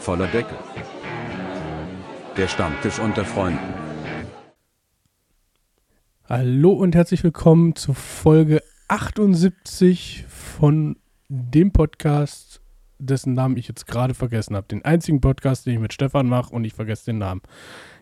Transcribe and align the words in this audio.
voller 0.00 0.26
Deckel. 0.28 0.56
Der 2.36 2.48
Stammtisch 2.48 2.98
unter 2.98 3.24
Freunden. 3.24 3.58
Hallo 6.26 6.72
und 6.72 6.94
herzlich 6.94 7.22
willkommen 7.22 7.76
zu 7.76 7.92
Folge 7.92 8.62
78 8.88 10.24
von 10.28 10.96
dem 11.28 11.72
Podcast, 11.72 12.59
dessen 13.00 13.34
Namen 13.34 13.56
ich 13.56 13.66
jetzt 13.68 13.86
gerade 13.86 14.14
vergessen 14.14 14.54
habe. 14.56 14.66
Den 14.68 14.84
einzigen 14.84 15.20
Podcast, 15.20 15.66
den 15.66 15.74
ich 15.74 15.80
mit 15.80 15.92
Stefan 15.92 16.26
mache 16.28 16.54
und 16.54 16.64
ich 16.64 16.74
vergesse 16.74 17.06
den 17.06 17.18
Namen. 17.18 17.40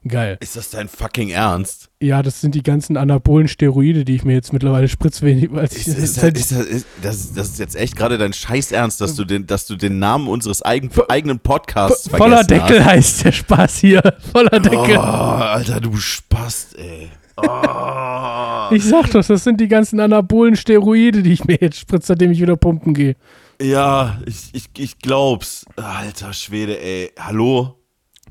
Geil. 0.06 0.36
Ist 0.40 0.56
das 0.56 0.70
dein 0.70 0.88
fucking 0.88 1.30
Ernst? 1.30 1.90
Ja, 2.00 2.22
das 2.22 2.40
sind 2.40 2.54
die 2.54 2.62
ganzen 2.62 2.96
anabolen 2.96 3.48
Steroide, 3.48 4.04
die 4.04 4.14
ich 4.14 4.24
mir 4.24 4.34
jetzt 4.34 4.52
mittlerweile 4.52 4.86
spritze, 4.88 5.22
weil 5.26 5.38
ich 5.64 5.86
Ist, 5.86 5.88
ist, 5.88 6.14
seit- 6.14 6.38
ist, 6.38 6.52
ist, 6.52 6.86
das, 7.02 7.32
das 7.32 7.48
ist 7.50 7.58
jetzt 7.58 7.76
echt 7.76 7.96
gerade 7.96 8.16
dein 8.16 8.32
Scheiß 8.32 8.70
Ernst, 8.72 9.00
dass 9.00 9.16
du 9.16 9.24
den, 9.24 9.46
dass 9.46 9.66
du 9.66 9.74
den 9.76 9.98
Namen 9.98 10.28
unseres 10.28 10.62
eigen, 10.62 10.90
eigenen 11.08 11.40
Podcasts 11.40 12.08
voller 12.08 12.44
vergessen 12.44 12.66
Deckel 12.68 12.84
heißt 12.84 13.24
der 13.24 13.32
Spaß 13.32 13.78
hier. 13.78 14.02
Voller 14.32 14.50
Hast. 14.52 14.64
Deckel. 14.66 14.96
Oh, 14.96 15.00
Alter, 15.00 15.80
du 15.80 15.96
Spast, 15.96 16.76
ey. 16.78 17.08
Oh. 17.40 18.74
Ich 18.74 18.84
sag 18.84 19.10
doch, 19.12 19.24
das 19.24 19.44
sind 19.44 19.60
die 19.60 19.68
ganzen 19.68 20.00
anabolen 20.00 20.56
Steroide, 20.56 21.22
die 21.22 21.32
ich 21.32 21.44
mir 21.44 21.56
jetzt 21.60 21.78
spritze, 21.78 22.08
seitdem 22.08 22.32
ich 22.32 22.40
wieder 22.40 22.56
pumpen 22.56 22.94
gehe. 22.94 23.14
Ja, 23.60 24.18
ich, 24.26 24.50
ich, 24.52 24.68
ich 24.76 24.98
glaub's. 24.98 25.64
Alter 25.76 26.32
Schwede, 26.32 26.80
ey. 26.80 27.12
Hallo? 27.18 27.78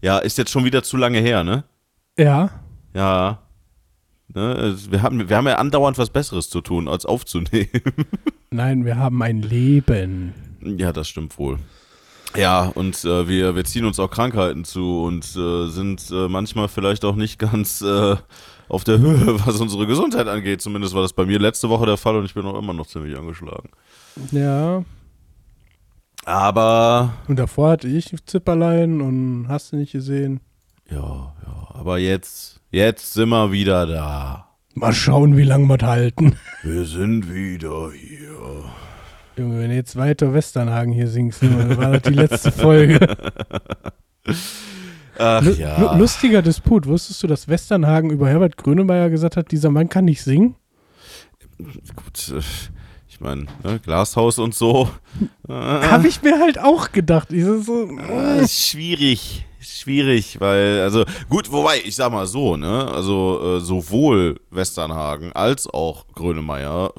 Ja, 0.02 0.20
ist 0.20 0.38
jetzt 0.38 0.52
schon 0.52 0.66
wieder 0.66 0.84
zu 0.84 0.98
lange 0.98 1.20
her, 1.20 1.44
ne? 1.44 1.64
Ja. 2.18 2.50
Ja. 2.94 3.40
Ne? 4.34 4.78
Wir, 4.90 5.02
haben, 5.02 5.30
wir 5.30 5.38
haben 5.38 5.48
ja 5.48 5.56
andauernd 5.56 5.98
was 5.98 6.10
Besseres 6.10 6.50
zu 6.50 6.62
tun, 6.62 6.88
als 6.88 7.06
aufzunehmen. 7.06 7.70
Nein, 8.52 8.86
wir 8.86 8.98
haben 8.98 9.22
ein 9.22 9.42
Leben. 9.42 10.34
Ja, 10.62 10.92
das 10.92 11.08
stimmt 11.08 11.38
wohl. 11.38 11.60
Ja, 12.36 12.66
und 12.66 13.04
äh, 13.06 13.28
wir, 13.28 13.56
wir 13.56 13.64
ziehen 13.66 13.86
uns 13.86 14.00
auch 14.00 14.12
Krankheiten 14.12 14.66
zu 14.66 15.02
und 15.04 15.26
äh, 15.36 15.68
sind 15.70 16.10
äh, 16.12 16.28
manchmal 16.28 16.68
vielleicht 16.68 17.06
auch 17.06 17.16
nicht 17.16 17.40
ganz 17.40 17.82
äh, 17.82 18.16
auf 18.68 18.84
der 18.84 19.00
Höhe, 19.00 19.40
was 19.46 19.60
unsere 19.60 19.88
Gesundheit 19.88 20.28
angeht. 20.28 20.62
Zumindest 20.62 20.94
war 20.94 21.02
das 21.02 21.14
bei 21.14 21.26
mir 21.26 21.40
letzte 21.40 21.70
Woche 21.70 21.86
der 21.86 21.98
Fall 21.98 22.16
und 22.18 22.26
ich 22.26 22.34
bin 22.34 22.46
auch 22.46 22.58
immer 22.58 22.74
noch 22.74 22.88
ziemlich 22.88 23.18
angeschlagen. 23.18 23.70
Ja. 24.32 24.84
Aber, 26.28 27.14
Und 27.30 27.40
davor 27.40 27.70
hatte 27.72 27.88
ich 27.88 28.14
Zipperlein 28.26 29.00
und 29.00 29.46
hast 29.48 29.72
du 29.72 29.78
nicht 29.78 29.94
gesehen. 29.94 30.42
ja, 30.92 30.98
ja, 30.98 31.68
aber 31.74 32.00
jetzt, 32.00 32.60
jetzt 32.70 33.14
sind 33.14 33.30
wir 33.30 33.54
wieder 33.54 33.86
da. 33.88 34.50
Mal 34.74 34.92
schauen, 34.94 35.38
wie 35.38 35.44
lange 35.44 35.68
wir 35.68 35.78
das 35.78 35.88
halten. 35.90 36.36
Wir 36.64 36.84
sind 36.86 37.34
wieder 37.34 37.92
hier. 37.94 38.66
Junge, 39.38 39.60
wenn 39.62 39.70
du 39.70 39.76
jetzt 39.76 39.96
weiter 39.96 40.34
Westernhagen 40.34 40.92
hier 40.92 41.08
singst, 41.08 41.42
dann 41.44 41.78
war 41.78 41.92
das 41.94 42.02
die 42.02 42.14
letzte 42.14 42.52
Folge. 42.52 43.00
Ach 45.18 45.42
Lu- 45.42 45.52
ja. 45.54 45.80
lu- 45.94 45.98
Lustiger 46.00 46.42
Disput. 46.42 46.86
Wusstest 46.88 47.24
du, 47.24 47.28
dass 47.28 47.48
Westernhagen 47.48 48.10
über 48.12 48.28
Herbert 48.28 48.58
Grönemeyer 48.58 49.10
gesagt 49.10 49.38
hat, 49.38 49.52
dieser 49.52 49.72
Mann 49.72 49.88
kann 49.90 50.04
nicht 50.06 50.22
singen? 50.24 50.56
Gut, 51.96 52.34
äh, 52.36 52.42
ich 53.18 53.22
meine, 53.22 53.46
ne, 53.64 53.80
Glashaus 53.84 54.40
und 54.40 54.54
so. 54.56 54.90
Äh, 55.50 55.54
Habe 55.54 56.08
ich 56.10 56.22
mir 56.22 56.40
halt 56.40 56.60
auch 56.60 56.92
gedacht. 56.92 57.32
Ich 57.32 57.44
so, 57.46 57.88
Äh, 57.98 58.42
ist 58.44 58.68
schwierig. 58.68 59.46
Schwierig, 59.62 60.40
weil, 60.42 60.82
also, 60.82 61.06
gut, 61.30 61.52
wobei, 61.52 61.78
ich 61.84 61.96
sag 61.96 62.12
mal 62.12 62.26
so, 62.28 62.58
ne, 62.58 62.86
also, 62.94 63.58
äh, 63.58 63.60
sowohl 63.62 64.40
Westernhagen 64.52 65.32
als 65.34 65.66
auch 65.68 66.06
Grönemeyer 66.14 66.94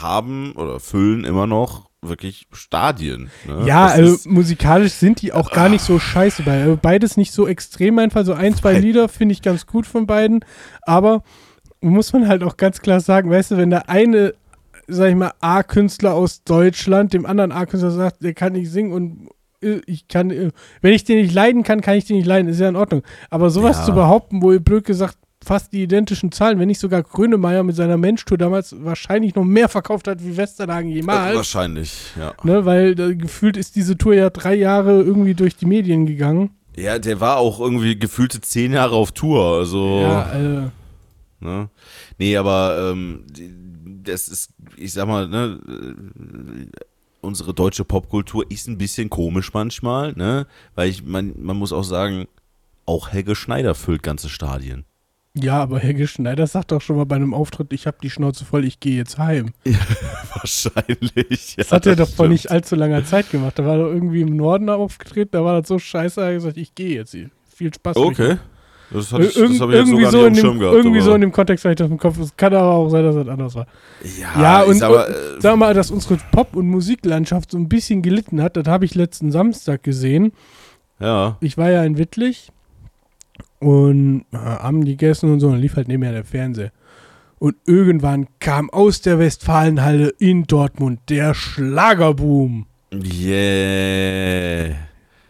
haben 0.00 0.52
oder 0.52 0.80
füllen 0.80 1.24
immer 1.24 1.46
noch 1.46 1.88
wirklich 2.02 2.46
Stadien. 2.52 3.30
Ne? 3.46 3.64
ja, 3.66 3.86
also 3.86 4.14
ist- 4.14 4.26
musikalisch 4.26 4.92
sind 4.94 5.20
die 5.22 5.32
auch 5.32 5.50
gar 5.50 5.68
nicht 5.68 5.82
so 5.84 5.98
scheiße 5.98 6.42
bei. 6.44 6.62
Also 6.62 6.78
beides 6.80 7.16
nicht 7.16 7.32
so 7.32 7.46
extrem 7.46 7.98
einfach. 7.98 8.24
So 8.24 8.32
ein, 8.34 8.54
zwei 8.54 8.78
Lieder 8.78 9.08
finde 9.08 9.32
ich 9.34 9.42
ganz 9.42 9.66
gut 9.66 9.86
von 9.86 10.06
beiden. 10.06 10.44
Aber 10.82 11.22
muss 11.80 12.12
man 12.12 12.28
halt 12.28 12.42
auch 12.44 12.56
ganz 12.56 12.80
klar 12.80 13.00
sagen, 13.00 13.30
weißt 13.30 13.50
du, 13.52 13.56
wenn 13.56 13.70
der 13.70 13.88
eine, 13.88 14.34
sag 14.88 15.10
ich 15.10 15.14
mal, 15.16 15.32
A-Künstler 15.40 16.14
aus 16.14 16.42
Deutschland 16.44 17.12
dem 17.12 17.26
anderen 17.26 17.52
A-Künstler 17.52 17.90
sagt, 17.90 18.22
der 18.22 18.34
kann 18.34 18.54
nicht 18.54 18.70
singen 18.70 18.92
und 18.92 19.28
äh, 19.62 19.80
ich 19.86 20.08
kann, 20.08 20.30
äh, 20.30 20.50
wenn 20.80 20.92
ich 20.94 21.04
den 21.04 21.18
nicht 21.22 21.34
leiden 21.34 21.62
kann, 21.62 21.80
kann 21.80 21.96
ich 21.96 22.06
den 22.06 22.16
nicht 22.16 22.26
leiden, 22.26 22.48
ist 22.48 22.60
ja 22.60 22.68
in 22.68 22.76
Ordnung. 22.76 23.02
Aber 23.30 23.50
sowas 23.50 23.78
Ja. 23.78 23.84
zu 23.84 23.92
behaupten, 23.92 24.42
wo 24.42 24.52
ihr 24.52 24.60
blöd 24.60 24.84
gesagt 24.84 25.16
fast 25.44 25.72
die 25.72 25.82
identischen 25.84 26.32
Zahlen, 26.32 26.58
wenn 26.58 26.66
nicht 26.66 26.80
sogar 26.80 27.02
Grönemeyer 27.02 27.62
mit 27.62 27.76
seiner 27.76 27.96
Mensch-Tour 27.96 28.36
damals 28.38 28.74
wahrscheinlich 28.84 29.34
noch 29.36 29.44
mehr 29.44 29.68
verkauft 29.68 30.08
hat 30.08 30.22
wie 30.24 30.36
Westernhagen 30.36 30.90
jemals. 30.90 31.36
wahrscheinlich, 31.36 31.92
ja. 32.18 32.32
Ne, 32.42 32.64
weil 32.64 32.98
äh, 32.98 33.14
gefühlt 33.14 33.56
ist 33.56 33.76
diese 33.76 33.96
Tour 33.96 34.14
ja 34.14 34.30
drei 34.30 34.54
Jahre 34.56 35.00
irgendwie 35.00 35.34
durch 35.34 35.54
die 35.56 35.66
Medien 35.66 36.06
gegangen. 36.06 36.50
Ja, 36.76 36.98
der 36.98 37.20
war 37.20 37.38
auch 37.38 37.60
irgendwie 37.60 37.98
gefühlte 37.98 38.40
zehn 38.40 38.72
Jahre 38.72 38.94
auf 38.96 39.12
Tour, 39.12 39.58
also. 39.58 40.00
Ja, 40.00 40.32
äh, 40.32 40.62
Ne? 41.40 41.68
Nee, 42.18 42.36
aber 42.36 42.90
ähm, 42.92 43.24
die- 43.30 43.54
das 44.08 44.28
ist, 44.28 44.50
ich 44.76 44.92
sag 44.92 45.06
mal, 45.06 45.28
ne, 45.28 45.60
unsere 47.20 47.54
deutsche 47.54 47.84
Popkultur 47.84 48.50
ist 48.50 48.68
ein 48.68 48.78
bisschen 48.78 49.10
komisch 49.10 49.52
manchmal, 49.52 50.12
ne? 50.12 50.46
Weil 50.74 50.88
ich, 50.88 51.04
man, 51.04 51.34
man 51.36 51.56
muss 51.56 51.72
auch 51.72 51.82
sagen, 51.84 52.26
auch 52.86 53.10
Helge 53.10 53.34
Schneider 53.34 53.74
füllt 53.74 54.02
ganze 54.02 54.28
Stadien. 54.28 54.84
ja, 55.34 55.60
aber 55.60 55.78
Helge 55.78 56.06
Schneider 56.06 56.46
sagt 56.46 56.72
doch 56.72 56.80
schon 56.80 56.96
mal 56.96 57.04
bei 57.06 57.16
einem 57.16 57.34
Auftritt, 57.34 57.72
ich 57.72 57.86
habe 57.86 57.98
die 58.02 58.10
Schnauze 58.10 58.44
voll, 58.44 58.64
ich 58.64 58.80
gehe 58.80 58.96
jetzt 58.96 59.18
heim. 59.18 59.52
Wahrscheinlich. 60.34 61.54
Das 61.56 61.70
hat 61.70 61.86
er 61.86 61.96
doch 61.96 62.08
vor 62.08 62.24
stimmt. 62.26 62.30
nicht 62.30 62.50
allzu 62.50 62.76
langer 62.76 63.04
Zeit 63.04 63.30
gemacht. 63.30 63.58
Da 63.58 63.64
war 63.64 63.78
er 63.78 63.86
irgendwie 63.86 64.22
im 64.22 64.36
Norden 64.36 64.68
aufgetreten, 64.70 65.30
da 65.32 65.44
war 65.44 65.60
das 65.60 65.68
so 65.68 65.78
scheiße, 65.78 66.20
er 66.20 66.28
hat 66.28 66.34
gesagt, 66.34 66.56
ich 66.56 66.74
gehe 66.74 66.94
jetzt. 66.94 67.12
hier. 67.12 67.30
Viel 67.54 67.72
Spaß. 67.74 67.96
Okay. 67.96 68.38
Das, 68.90 69.12
hatte 69.12 69.24
ich, 69.26 69.36
Irg 69.36 69.50
das 69.50 69.60
habe 69.60 69.72
ich 69.72 69.78
jetzt 69.78 69.88
irgendwie 69.88 70.06
so 70.10 70.24
in 70.26 70.34
dem 70.34 70.58
gehabt. 70.58 70.76
irgendwie 70.76 71.00
so 71.00 71.14
in 71.14 71.20
dem 71.20 71.32
Kontext 71.32 71.64
habe 71.64 71.72
ich 71.72 71.76
das 71.78 71.90
im 71.90 71.98
Kopf. 71.98 72.18
Es 72.18 72.36
kann 72.36 72.54
aber 72.54 72.70
auch 72.72 72.88
sein, 72.88 73.04
dass 73.04 73.14
das 73.14 73.28
anders 73.28 73.54
war. 73.54 73.66
ja, 74.18 74.40
Ja, 74.42 74.62
und, 74.62 74.72
ist 74.72 74.82
aber, 74.82 75.06
und 75.06 75.12
äh, 75.12 75.40
sag 75.40 75.56
mal, 75.56 75.74
dass 75.74 75.90
unsere 75.90 76.16
Pop- 76.32 76.56
und 76.56 76.68
Musiklandschaft 76.68 77.50
so 77.50 77.58
ein 77.58 77.68
bisschen 77.68 78.00
gelitten 78.02 78.42
hat, 78.42 78.56
das 78.56 78.66
habe 78.66 78.84
ich 78.84 78.94
letzten 78.94 79.30
Samstag 79.30 79.82
gesehen. 79.82 80.32
ja. 81.00 81.36
ich 81.40 81.58
war 81.58 81.70
ja 81.70 81.84
in 81.84 81.98
Wittlich 81.98 82.50
und 83.60 84.24
äh, 84.32 84.36
haben 84.36 84.84
gegessen 84.84 85.32
und 85.32 85.40
so 85.40 85.48
und 85.48 85.58
lief 85.60 85.76
halt 85.76 85.88
nebenher 85.88 86.12
der 86.12 86.24
Fernseher. 86.24 86.72
Und 87.40 87.54
irgendwann 87.66 88.26
kam 88.40 88.68
aus 88.70 89.00
der 89.00 89.18
Westfalenhalle 89.20 90.08
in 90.18 90.44
Dortmund 90.44 91.00
der 91.08 91.34
Schlagerboom. 91.34 92.66
Yeah. 92.92 94.74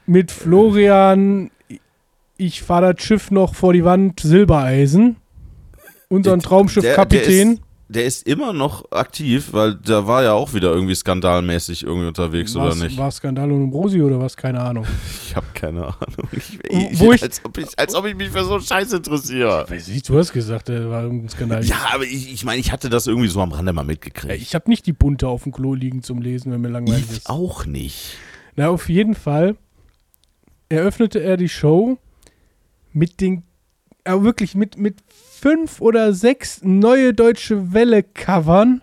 Mit 0.06 0.30
Florian, 0.30 1.50
ich 2.38 2.62
fahre 2.62 2.94
das 2.94 3.04
Schiff 3.04 3.31
noch 3.31 3.54
vor 3.54 3.72
die 3.75 3.84
Wand, 3.84 4.21
Silbereisen. 4.21 5.16
Unseren 6.09 6.38
Der- 6.41 6.49
Traumschiffkapitän. 6.49 7.47
Der 7.49 7.54
ist, 7.54 7.62
der 7.91 8.04
ist 8.04 8.26
immer 8.28 8.53
noch 8.54 8.91
aktiv, 8.93 9.49
weil 9.53 9.75
da 9.75 10.06
war 10.06 10.22
ja 10.22 10.32
auch 10.32 10.54
wieder 10.54 10.72
irgendwie 10.72 10.94
skandalmäßig 10.94 11.82
irgendwie 11.82 12.06
unterwegs, 12.09 12.54
oder 12.56 12.69
Was- 12.69 12.78
nicht? 12.81 12.97
War 12.97 13.10
Skandal 13.10 13.50
und 13.53 13.71
Rosi 13.72 14.00
oder 14.00 14.19
was? 14.21 14.37
Keine 14.37 14.60
Ahnung. 14.60 14.87
Ich 15.28 15.37
habe 15.37 15.47
keine 15.53 15.81
Ahnung. 15.82 16.28
Ich, 16.32 16.99
Wo 16.99 17.12
ich- 17.12 17.22
als, 17.22 17.44
ob 17.44 17.59
ich, 17.59 17.66
als 17.78 17.94
ob 17.94 18.06
ich 18.06 18.15
mich 18.16 18.31
für 18.31 18.43
so 18.44 18.55
einen 18.55 18.62
Scheiß 18.62 18.93
interessiere. 18.94 19.66
Weiß 19.69 19.88
ich, 19.88 20.03
du 20.03 20.16
hast 20.19 20.32
gesagt, 20.32 20.69
der 20.69 20.88
war 20.88 21.03
irgendein 21.03 21.28
Skandal. 21.28 21.62
Ja, 21.65 21.76
aber 21.93 22.05
ich, 22.05 22.32
ich 22.32 22.44
meine, 22.47 22.60
ich 22.60 22.72
hatte 22.72 22.88
das 22.88 23.06
irgendwie 23.06 23.28
so 23.28 23.41
am 23.43 23.53
Rande 23.53 23.75
mal 23.75 23.84
mitgekriegt. 23.84 24.41
Ich 24.41 24.55
habe 24.55 24.70
nicht 24.70 24.87
die 24.87 24.94
Bunte 24.94 25.28
auf 25.28 25.43
dem 25.43 25.53
Klo 25.53 25.75
liegen 25.75 26.03
zum 26.03 26.22
Lesen, 26.22 26.50
wenn 26.53 26.62
mir 26.62 26.69
langweilig 26.70 27.05
Ich 27.10 27.16
ist. 27.19 27.28
auch 27.31 27.66
nicht. 27.66 28.16
Na, 28.56 28.69
auf 28.70 28.88
jeden 28.88 29.15
Fall 29.15 29.56
eröffnete 30.70 31.20
er 31.22 31.37
die 31.37 31.49
Show 31.50 31.99
mit 32.93 33.21
den, 33.21 33.43
äh, 34.04 34.12
wirklich 34.12 34.54
mit, 34.54 34.78
mit 34.78 34.97
fünf 35.09 35.81
oder 35.81 36.12
sechs 36.12 36.60
neue 36.62 37.15
deutsche 37.15 37.72
Welle-Covern 37.72 38.82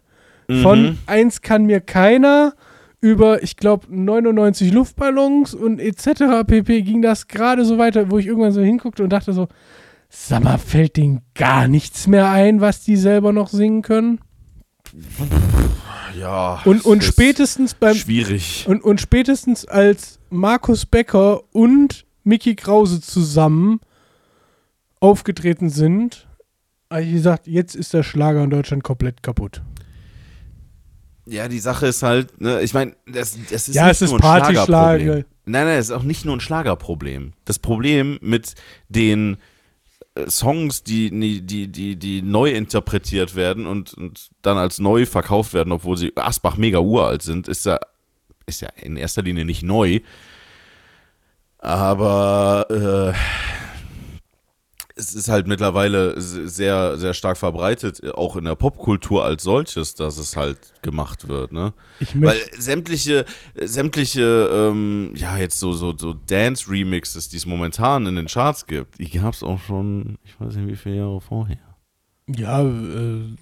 von 0.62 0.84
Mhm. 0.84 0.98
Eins 1.08 1.42
kann 1.42 1.66
mir 1.66 1.82
keiner 1.82 2.54
über, 3.02 3.44
ich 3.44 3.58
glaube, 3.58 3.88
99 3.90 4.72
Luftballons 4.72 5.54
und 5.54 5.80
etc. 5.80 6.44
pp. 6.46 6.82
ging 6.82 7.02
das 7.02 7.28
gerade 7.28 7.66
so 7.66 7.78
weiter, 7.78 8.10
wo 8.10 8.18
ich 8.18 8.28
irgendwann 8.28 8.52
so 8.52 8.62
hinguckte 8.62 9.04
und 9.04 9.10
dachte 9.10 9.34
so, 9.34 9.48
sag 10.10 10.44
mal, 10.44 10.58
fällt 10.58 10.98
denen 10.98 11.22
gar 11.34 11.68
nichts 11.68 12.08
mehr 12.08 12.30
ein, 12.30 12.62
was 12.62 12.84
die 12.84 12.96
selber 12.96 13.32
noch 13.32 13.50
singen 13.50 13.82
können? 13.82 14.20
Ja. 16.20 16.62
Und, 16.66 16.86
und 16.86 17.04
spätestens 17.04 17.74
beim, 17.74 17.96
Schwierig. 17.96 18.66
Und, 18.68 18.84
und 18.84 19.02
spätestens 19.02 19.66
als 19.66 20.20
Markus 20.30 20.86
Becker 20.86 21.42
und 21.54 22.06
Mickey 22.24 22.56
Krause 22.56 23.02
zusammen 23.02 23.82
aufgetreten 25.06 25.70
sind, 25.70 26.28
habe 26.92 27.04
ich 27.04 27.14
gesagt, 27.14 27.48
jetzt 27.48 27.76
ist 27.76 27.94
der 27.94 28.04
Schlager 28.04 28.44
in 28.44 28.50
Deutschland 28.50 28.84
komplett 28.84 29.24
kaputt. 29.24 29.62
Ja, 31.28 31.48
die 31.48 31.60
Sache 31.60 31.88
ist 31.88 32.04
halt, 32.04 32.40
ne, 32.40 32.62
ich 32.62 32.74
meine, 32.74 32.96
das, 33.08 33.38
das 33.50 33.68
ist 33.68 33.76
Ja, 33.76 33.84
nicht 33.84 33.94
es 33.94 34.02
ist 34.04 34.10
nur 34.12 34.20
ein 34.20 34.22
Partyschlager. 34.22 34.66
Schlagerproblem. 34.66 35.26
Nein, 35.46 35.66
nein, 35.66 35.78
es 35.80 35.86
ist 35.86 35.92
auch 35.92 36.04
nicht 36.04 36.26
nur 36.26 36.36
ein 36.36 36.40
Schlagerproblem. 36.40 37.34
Das 37.46 37.58
Problem 37.58 38.20
mit 38.22 38.54
den 38.90 39.38
äh, 40.14 40.30
Songs, 40.30 40.84
die, 40.84 41.10
die, 41.10 41.42
die, 41.42 41.68
die, 41.68 41.96
die 41.96 42.22
neu 42.22 42.52
interpretiert 42.52 43.36
werden 43.36 43.66
und, 43.66 43.96
und 43.96 44.30
dann 44.44 44.58
als 44.58 44.78
neu 44.80 45.08
verkauft 45.08 45.54
werden, 45.56 45.72
obwohl 45.72 45.98
sie 45.98 46.14
Asbach 46.16 46.58
mega 46.58 46.80
uralt 46.80 47.24
sind, 47.24 47.48
ist 47.48 47.66
ja, 47.66 47.80
ist 48.46 48.62
ja 48.62 48.70
in 48.80 48.96
erster 48.96 49.24
Linie 49.24 49.46
nicht 49.46 49.64
neu. 49.64 50.02
Aber 51.58 52.68
äh, 53.14 53.18
es 54.98 55.14
ist 55.14 55.28
halt 55.28 55.46
mittlerweile 55.48 56.20
sehr, 56.22 56.98
sehr 56.98 57.14
stark 57.14 57.38
verbreitet, 57.38 58.02
auch 58.14 58.38
in 58.38 58.46
der 58.46 58.56
Popkultur 58.56 59.26
als 59.26 59.44
solches, 59.44 59.94
dass 59.94 60.18
es 60.18 60.38
halt 60.38 60.74
gemacht 60.82 61.28
wird, 61.28 61.52
ne? 61.52 61.74
Weil 62.14 62.40
sämtliche, 62.58 63.26
sämtliche, 63.62 64.50
ähm, 64.52 65.12
ja, 65.16 65.38
jetzt 65.38 65.60
so, 65.60 65.74
so, 65.74 65.94
so 65.98 66.14
Dance-Remixes, 66.14 67.28
die 67.28 67.38
es 67.38 67.46
momentan 67.46 68.06
in 68.06 68.16
den 68.16 68.28
Charts 68.28 68.66
gibt, 68.68 68.98
die 68.98 69.10
gab 69.10 69.34
es 69.34 69.44
auch 69.44 69.60
schon, 69.60 70.18
ich 70.24 70.40
weiß 70.40 70.56
nicht, 70.56 70.68
wie 70.68 70.78
viele 70.78 70.98
Jahre 70.98 71.20
vorher. 71.20 71.78
ja, 72.28 72.64
äh, 72.64 73.36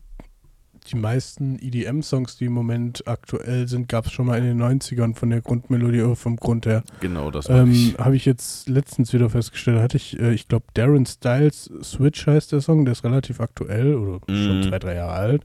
die 0.84 0.96
meisten 0.96 1.58
EDM-Songs, 1.60 2.38
die 2.38 2.46
im 2.46 2.54
Moment 2.54 3.08
aktuell 3.08 3.68
sind, 3.68 3.88
gab 3.90 4.06
es 4.06 4.12
schon 4.12 4.26
mal 4.28 4.38
in 4.38 4.46
den 4.46 4.62
90ern 4.62 5.16
von 5.16 5.30
der 5.30 5.42
Grundmelodie 5.42 6.02
oder 6.02 6.16
vom 6.16 6.36
Grund 6.38 6.66
her. 6.66 6.84
Genau, 7.00 7.32
das 7.32 7.50
Ähm, 7.50 7.72
ich. 7.72 7.98
Habe 7.98 8.16
ich 8.16 8.26
jetzt 8.26 8.68
letztens 8.70 9.14
wieder 9.14 9.30
festgestellt, 9.30 9.80
hatte 9.82 9.98
ich, 9.98 10.20
äh, 10.20 10.34
ich 10.34 10.48
glaube, 10.48 10.66
Darren 10.74 11.06
Styles 11.06 11.70
Switch 11.82 12.26
heißt 12.28 12.52
der 12.52 12.62
Song, 12.62 12.86
der 12.86 12.92
ist 12.94 13.04
relativ 13.04 13.40
aktuell 13.40 13.96
oder 13.96 14.20
schon 14.28 14.60
Mhm. 14.60 14.64
zwei, 14.70 14.80
drei 14.80 14.96
Jahre 14.96 15.14
alt. 15.14 15.44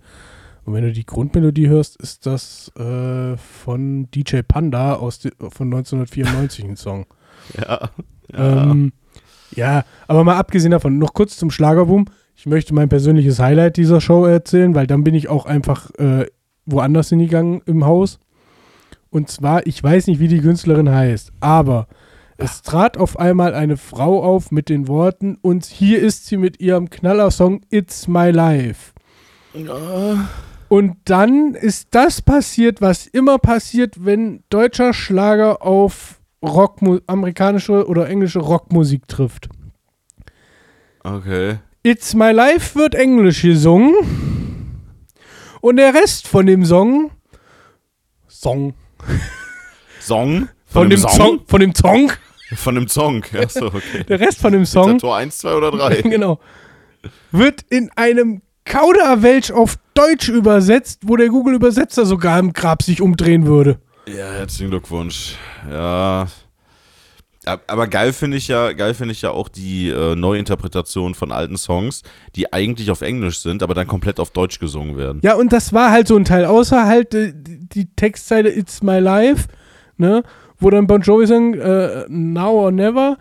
Und 0.64 0.74
wenn 0.74 0.82
du 0.84 0.92
die 0.92 1.06
Grundmelodie 1.06 1.68
hörst, 1.68 1.96
ist 1.96 2.26
das 2.26 2.70
äh, 2.76 3.36
von 3.38 4.10
DJ 4.10 4.40
Panda 4.46 4.94
aus 4.96 5.18
de, 5.18 5.32
von 5.38 5.68
1994 5.72 6.64
ein 6.64 6.76
Song. 6.76 7.06
Ja. 7.56 7.88
Ja. 8.30 8.70
Ähm, 8.70 8.92
ja, 9.56 9.84
aber 10.06 10.22
mal 10.24 10.36
abgesehen 10.36 10.72
davon, 10.72 10.98
noch 10.98 11.14
kurz 11.14 11.38
zum 11.38 11.50
Schlagerboom. 11.50 12.04
Ich 12.38 12.46
möchte 12.46 12.72
mein 12.72 12.88
persönliches 12.88 13.40
Highlight 13.40 13.78
dieser 13.78 14.00
Show 14.00 14.24
erzählen, 14.24 14.72
weil 14.76 14.86
dann 14.86 15.02
bin 15.02 15.12
ich 15.12 15.28
auch 15.28 15.44
einfach 15.44 15.90
äh, 15.96 16.24
woanders 16.66 17.08
hingegangen 17.08 17.62
im 17.66 17.84
Haus. 17.84 18.20
Und 19.10 19.28
zwar, 19.28 19.66
ich 19.66 19.82
weiß 19.82 20.06
nicht, 20.06 20.20
wie 20.20 20.28
die 20.28 20.40
Künstlerin 20.40 20.88
heißt, 20.88 21.32
aber 21.40 21.88
es 22.36 22.62
trat 22.62 22.96
auf 22.96 23.18
einmal 23.18 23.54
eine 23.54 23.76
Frau 23.76 24.22
auf 24.22 24.52
mit 24.52 24.68
den 24.68 24.86
Worten 24.86 25.36
und 25.42 25.64
hier 25.64 26.00
ist 26.00 26.26
sie 26.26 26.36
mit 26.36 26.60
ihrem 26.60 26.90
Knallersong 26.90 27.62
It's 27.70 28.06
My 28.06 28.30
Life. 28.30 28.92
Und 30.68 30.96
dann 31.06 31.54
ist 31.56 31.88
das 31.90 32.22
passiert, 32.22 32.80
was 32.80 33.08
immer 33.08 33.38
passiert, 33.38 34.04
wenn 34.04 34.44
deutscher 34.48 34.94
Schlager 34.94 35.60
auf 35.66 36.20
Rockmu 36.44 37.00
amerikanische 37.08 37.88
oder 37.88 38.08
englische 38.08 38.38
Rockmusik 38.38 39.08
trifft. 39.08 39.48
Okay. 41.02 41.58
It's 41.82 42.14
My 42.14 42.32
Life 42.32 42.78
wird 42.78 42.94
englisch 42.94 43.42
gesungen 43.42 43.94
und 45.60 45.76
der 45.76 45.94
Rest 45.94 46.26
von 46.28 46.46
dem 46.46 46.64
Song 46.64 47.10
Song 48.28 48.74
Song? 50.00 50.48
von, 50.66 50.90
dem 50.90 50.98
Song? 50.98 51.40
von 51.46 51.60
dem 51.60 51.74
Song 51.74 52.12
Von 52.54 52.74
dem 52.74 52.88
Song. 52.88 53.24
Achso, 53.38 53.66
okay. 53.66 54.04
der 54.08 54.20
Rest 54.20 54.40
von 54.40 54.52
dem 54.52 54.64
Song 54.66 54.98
Tor 54.98 55.16
1, 55.16 55.38
2 55.38 55.54
oder 55.54 55.70
3? 55.70 56.02
genau 56.02 56.38
wird 57.30 57.64
in 57.70 57.90
einem 57.96 58.42
Kauderwelsch 58.64 59.50
auf 59.50 59.76
Deutsch 59.94 60.28
übersetzt, 60.28 61.00
wo 61.04 61.16
der 61.16 61.28
Google 61.28 61.54
Übersetzer 61.54 62.04
sogar 62.04 62.38
im 62.38 62.52
Grab 62.52 62.82
sich 62.82 63.00
umdrehen 63.00 63.46
würde. 63.46 63.78
Ja, 64.06 64.32
herzlichen 64.32 64.70
Glückwunsch. 64.70 65.36
Ja. 65.70 66.26
Ab- 67.48 67.64
Aber 67.66 67.86
geil 67.88 68.12
finde 68.12 68.36
ich 68.36 68.48
ja, 68.48 68.72
geil 68.72 68.94
finde 68.94 69.12
ich 69.12 69.22
ja 69.22 69.30
auch 69.30 69.48
die 69.48 69.88
äh, 69.88 70.14
Neuinterpretation 70.14 71.14
von 71.14 71.32
alten 71.32 71.56
Songs, 71.56 72.02
die 72.36 72.52
eigentlich 72.52 72.90
auf 72.90 73.00
Englisch 73.00 73.40
sind, 73.40 73.62
aber 73.62 73.74
dann 73.74 73.86
komplett 73.86 74.20
auf 74.20 74.30
Deutsch 74.30 74.58
gesungen 74.58 74.96
werden. 74.96 75.20
Ja, 75.22 75.34
und 75.34 75.52
das 75.52 75.72
war 75.72 75.90
halt 75.90 76.08
so 76.08 76.16
ein 76.16 76.24
Teil, 76.24 76.44
außer 76.44 76.86
halt 76.86 77.14
äh, 77.14 77.32
die, 77.34 77.86
Textzeile 77.96 78.50
It's 78.54 78.82
My 78.82 78.98
Life, 78.98 79.48
ne, 79.96 80.22
wo 80.58 80.70
dann 80.70 80.86
Bon 80.86 81.00
Jovi 81.00 81.26
sang, 81.26 81.54
äh, 81.54 82.04
Now 82.08 82.50
or 82.50 82.70
Never, 82.72 83.16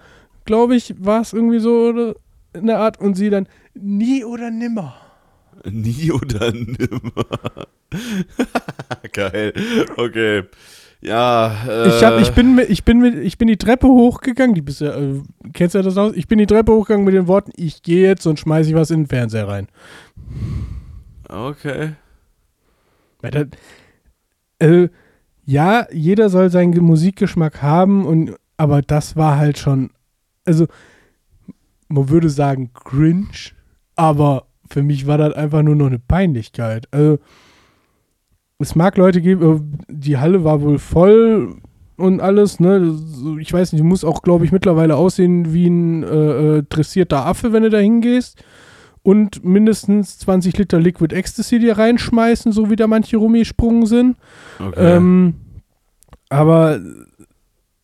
glaube 0.46 0.76
ich, 0.76 0.94
war 1.00 1.22
es 1.22 1.34
irgendwie 1.34 1.60
so 1.60 2.14
in 2.54 2.66
der 2.68 2.80
Art, 2.80 3.00
und 3.00 3.16
sie 3.16 3.30
dann 3.30 3.48
Nie 3.74 4.24
oder 4.24 4.50
Nimmer. 4.52 4.96
Nie 5.66 6.12
oder 6.12 6.52
nimmer. 6.52 7.68
geil. 9.12 9.54
Okay. 9.98 10.44
Ja, 11.02 11.56
äh, 11.68 11.90
Ich, 11.90 12.04
hab, 12.04 12.20
ich, 12.20 12.32
bin, 12.32 12.56
mit, 12.56 12.70
ich, 12.70 12.84
bin 12.84 13.04
ich 13.22 13.38
bin 13.38 13.48
die 13.48 13.58
Treppe 13.58 13.88
hochgegangen, 13.88 14.56
die 14.56 14.62
bist 14.62 14.82
ja, 14.82 14.98
äh, 14.98 15.22
kennst 15.54 15.76
du 15.76 15.82
das 15.82 15.98
aus? 15.98 16.14
Ich 16.16 16.28
bin 16.28 16.40
die 16.40 16.48
Treppe 16.48 16.72
hochgegangen 16.72 17.06
mit 17.06 17.14
den 17.14 17.28
Worten, 17.28 17.52
ich 17.56 17.84
gehe 17.84 18.08
jetzt 18.08 18.26
und 18.26 18.40
schmeiße 18.40 18.70
ich 18.70 18.76
was 18.76 18.90
in 18.92 19.02
den 19.02 19.08
Fernseher 19.08 19.48
rein. 19.48 19.68
Okay. 21.30 21.94
Weil 23.22 23.32
das, 23.32 23.48
äh, 24.60 24.90
ja, 25.46 25.86
jeder 25.92 26.30
soll 26.30 26.50
seinen 26.50 26.72
Ge- 26.72 26.82
Musikgeschmack 26.82 27.62
haben, 27.62 28.06
und, 28.06 28.36
aber 28.58 28.82
das 28.82 29.16
war 29.16 29.38
halt 29.38 29.58
schon, 29.60 29.92
also 30.46 30.68
man 31.90 32.10
würde 32.10 32.30
sagen 32.30 32.72
cringe, 32.74 33.52
aber 33.96 34.48
für 34.70 34.84
mich 34.84 35.08
war 35.08 35.18
das 35.18 35.34
einfach 35.34 35.62
nur 35.62 35.76
noch 35.76 35.88
eine 35.88 36.00
Peinlichkeit. 36.00 36.88
Also, 36.92 37.20
es 38.60 38.76
mag 38.76 38.98
Leute 38.98 39.22
geben, 39.22 39.42
äh, 39.42 39.94
die 39.94 40.18
Halle 40.18 40.44
war 40.44 40.62
wohl 40.62 40.80
voll 40.80 41.56
und 41.96 42.22
alles, 42.22 42.60
ne? 42.60 42.96
Ich 43.40 43.52
weiß 43.52 43.72
nicht, 43.74 43.82
du 43.82 43.86
musst 43.86 44.06
auch, 44.06 44.22
glaube 44.22 44.46
ich, 44.46 44.52
mittlerweile 44.52 44.96
aussehen 44.96 45.54
wie 45.54 45.68
ein 45.68 46.04
äh, 46.04 46.58
äh, 46.58 46.64
dressierter 46.68 47.26
Affe, 47.26 47.54
wenn 47.54 47.64
du 47.64 47.70
da 47.70 47.80
hingehst. 47.80 48.44
Und 49.04 49.44
mindestens 49.46 50.20
20 50.20 50.58
Liter 50.58 50.80
Liquid 50.80 51.16
Ecstasy 51.16 51.60
dir 51.60 51.78
reinschmeißen, 51.78 52.52
so 52.52 52.70
wie 52.70 52.76
da 52.76 52.88
manche 52.88 53.18
rumgesprungen 53.18 53.86
sind. 53.86 54.18
Okay. 54.60 54.98
Ähm, 54.98 55.36
aber 56.30 56.82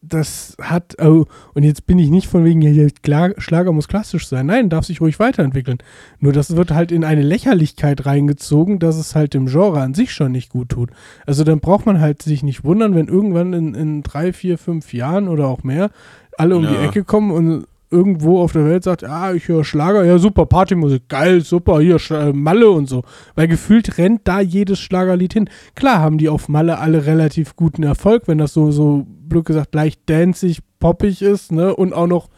das 0.05 0.55
hat, 0.61 1.01
oh, 1.01 1.25
und 1.53 1.63
jetzt 1.63 1.87
bin 1.87 1.97
ich 1.97 2.09
nicht 2.09 2.27
von 2.27 2.43
wegen, 2.43 2.61
ja, 2.61 2.87
Kla- 3.03 3.39
Schlager 3.39 3.71
muss 3.71 3.87
klassisch 3.87 4.27
sein. 4.27 4.47
Nein, 4.47 4.69
darf 4.69 4.85
sich 4.85 4.99
ruhig 4.99 5.17
weiterentwickeln. 5.19 5.77
Nur 6.19 6.33
das 6.33 6.55
wird 6.55 6.71
halt 6.71 6.91
in 6.91 7.05
eine 7.05 7.21
Lächerlichkeit 7.21 8.05
reingezogen, 8.05 8.79
dass 8.79 8.97
es 8.97 9.15
halt 9.15 9.33
dem 9.33 9.47
Genre 9.47 9.79
an 9.79 9.93
sich 9.93 10.13
schon 10.13 10.33
nicht 10.33 10.49
gut 10.49 10.69
tut. 10.69 10.89
Also 11.25 11.43
dann 11.43 11.61
braucht 11.61 11.85
man 11.85 12.01
halt 12.01 12.21
sich 12.21 12.43
nicht 12.43 12.63
wundern, 12.63 12.95
wenn 12.95 13.07
irgendwann 13.07 13.53
in, 13.53 13.73
in 13.73 14.03
drei, 14.03 14.33
vier, 14.33 14.57
fünf 14.57 14.93
Jahren 14.93 15.27
oder 15.29 15.47
auch 15.47 15.63
mehr 15.63 15.89
alle 16.37 16.57
um 16.57 16.63
die 16.67 16.73
Ja. 16.73 16.83
Ecke 16.83 17.03
kommen 17.03 17.31
und 17.31 17.65
irgendwo 17.89 18.41
auf 18.41 18.51
der 18.53 18.65
Welt 18.65 18.83
sagt, 18.83 19.03
ah, 19.03 19.33
ich 19.33 19.47
höre 19.47 19.63
Schlager, 19.63 20.03
ja 20.03 20.17
super, 20.17 20.47
Partymusik, 20.47 21.07
geil, 21.09 21.41
super, 21.41 21.79
hier 21.79 21.97
äh, 22.09 22.33
Malle 22.33 22.71
und 22.71 22.89
so. 22.89 23.03
Weil 23.35 23.47
gefühlt 23.47 23.99
rennt 23.99 24.21
da 24.23 24.41
jedes 24.41 24.79
Schlagerlied 24.79 25.33
hin. 25.33 25.47
Klar 25.75 25.99
haben 25.99 26.17
die 26.17 26.27
auf 26.27 26.49
Malle 26.49 26.79
alle 26.79 27.05
relativ 27.05 27.55
guten 27.55 27.83
Erfolg, 27.83 28.23
wenn 28.25 28.39
das 28.39 28.51
so, 28.51 28.71
so 28.71 29.05
blöd 29.33 29.45
gesagt, 29.45 29.73
leicht 29.75 30.01
danzig, 30.05 30.59
poppig 30.79 31.21
ist, 31.21 31.51
ne, 31.51 31.75
und 31.75 31.93
auch 31.93 32.07
noch 32.07 32.29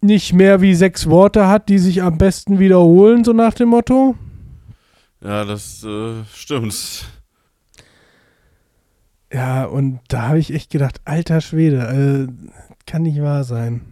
nicht 0.00 0.32
mehr 0.32 0.60
wie 0.60 0.74
sechs 0.74 1.08
Worte 1.08 1.46
hat, 1.46 1.68
die 1.68 1.78
sich 1.78 2.02
am 2.02 2.18
besten 2.18 2.58
wiederholen, 2.58 3.24
so 3.24 3.32
nach 3.32 3.54
dem 3.54 3.68
Motto. 3.68 4.16
ja, 5.22 5.44
das 5.44 5.84
äh, 5.84 6.24
stimmt. 6.34 7.04
Ja, 9.32 9.64
und 9.64 10.00
da 10.08 10.28
habe 10.28 10.38
ich 10.38 10.52
echt 10.52 10.70
gedacht, 10.70 11.00
alter 11.04 11.40
Schwede, 11.40 12.28
äh, 12.28 12.48
kann 12.86 13.02
nicht 13.02 13.22
wahr 13.22 13.44
sein. 13.44 13.82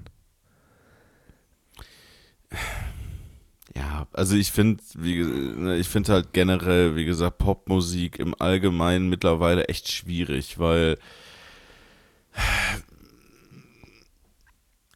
Ja, 3.76 4.06
also 4.12 4.36
ich 4.36 4.50
finde, 4.50 4.82
ne, 4.96 5.76
ich 5.76 5.88
finde 5.88 6.12
halt 6.12 6.32
generell, 6.32 6.96
wie 6.96 7.04
gesagt, 7.04 7.38
Popmusik 7.38 8.18
im 8.18 8.34
Allgemeinen 8.38 9.08
mittlerweile 9.08 9.68
echt 9.68 9.90
schwierig, 9.90 10.58
weil 10.58 10.98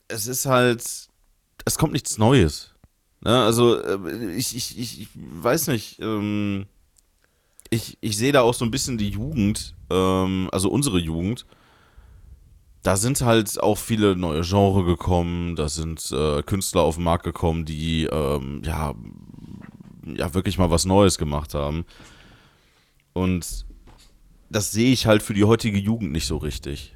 es 0.08 0.26
ist 0.26 0.46
halt, 0.46 0.82
es 1.64 1.78
kommt 1.78 1.92
nichts 1.92 2.18
Neues. 2.18 2.74
Ne? 3.22 3.42
Also 3.42 3.80
äh, 3.80 4.32
ich, 4.32 4.54
ich, 4.54 4.78
ich, 4.78 5.00
ich 5.02 5.08
weiß 5.14 5.68
nicht, 5.68 6.00
ähm, 6.00 6.66
ich, 7.70 7.98
ich 8.00 8.16
sehe 8.16 8.32
da 8.32 8.42
auch 8.42 8.54
so 8.54 8.64
ein 8.64 8.70
bisschen 8.70 8.98
die 8.98 9.10
Jugend, 9.10 9.74
ähm, 9.90 10.48
also 10.52 10.70
unsere 10.70 10.98
Jugend. 10.98 11.46
Da 12.82 12.96
sind 12.96 13.22
halt 13.22 13.62
auch 13.62 13.78
viele 13.78 14.14
neue 14.14 14.42
Genre 14.42 14.84
gekommen, 14.84 15.56
da 15.56 15.70
sind 15.70 16.10
äh, 16.12 16.42
Künstler 16.42 16.82
auf 16.82 16.96
den 16.96 17.04
Markt 17.04 17.24
gekommen, 17.24 17.64
die 17.64 18.04
ähm, 18.04 18.60
ja, 18.62 18.94
ja 20.04 20.34
wirklich 20.34 20.58
mal 20.58 20.70
was 20.70 20.84
Neues 20.84 21.16
gemacht 21.16 21.54
haben. 21.54 21.86
Und 23.14 23.64
das 24.50 24.70
sehe 24.70 24.92
ich 24.92 25.06
halt 25.06 25.22
für 25.22 25.32
die 25.32 25.44
heutige 25.44 25.78
Jugend 25.78 26.12
nicht 26.12 26.26
so 26.26 26.36
richtig. 26.36 26.94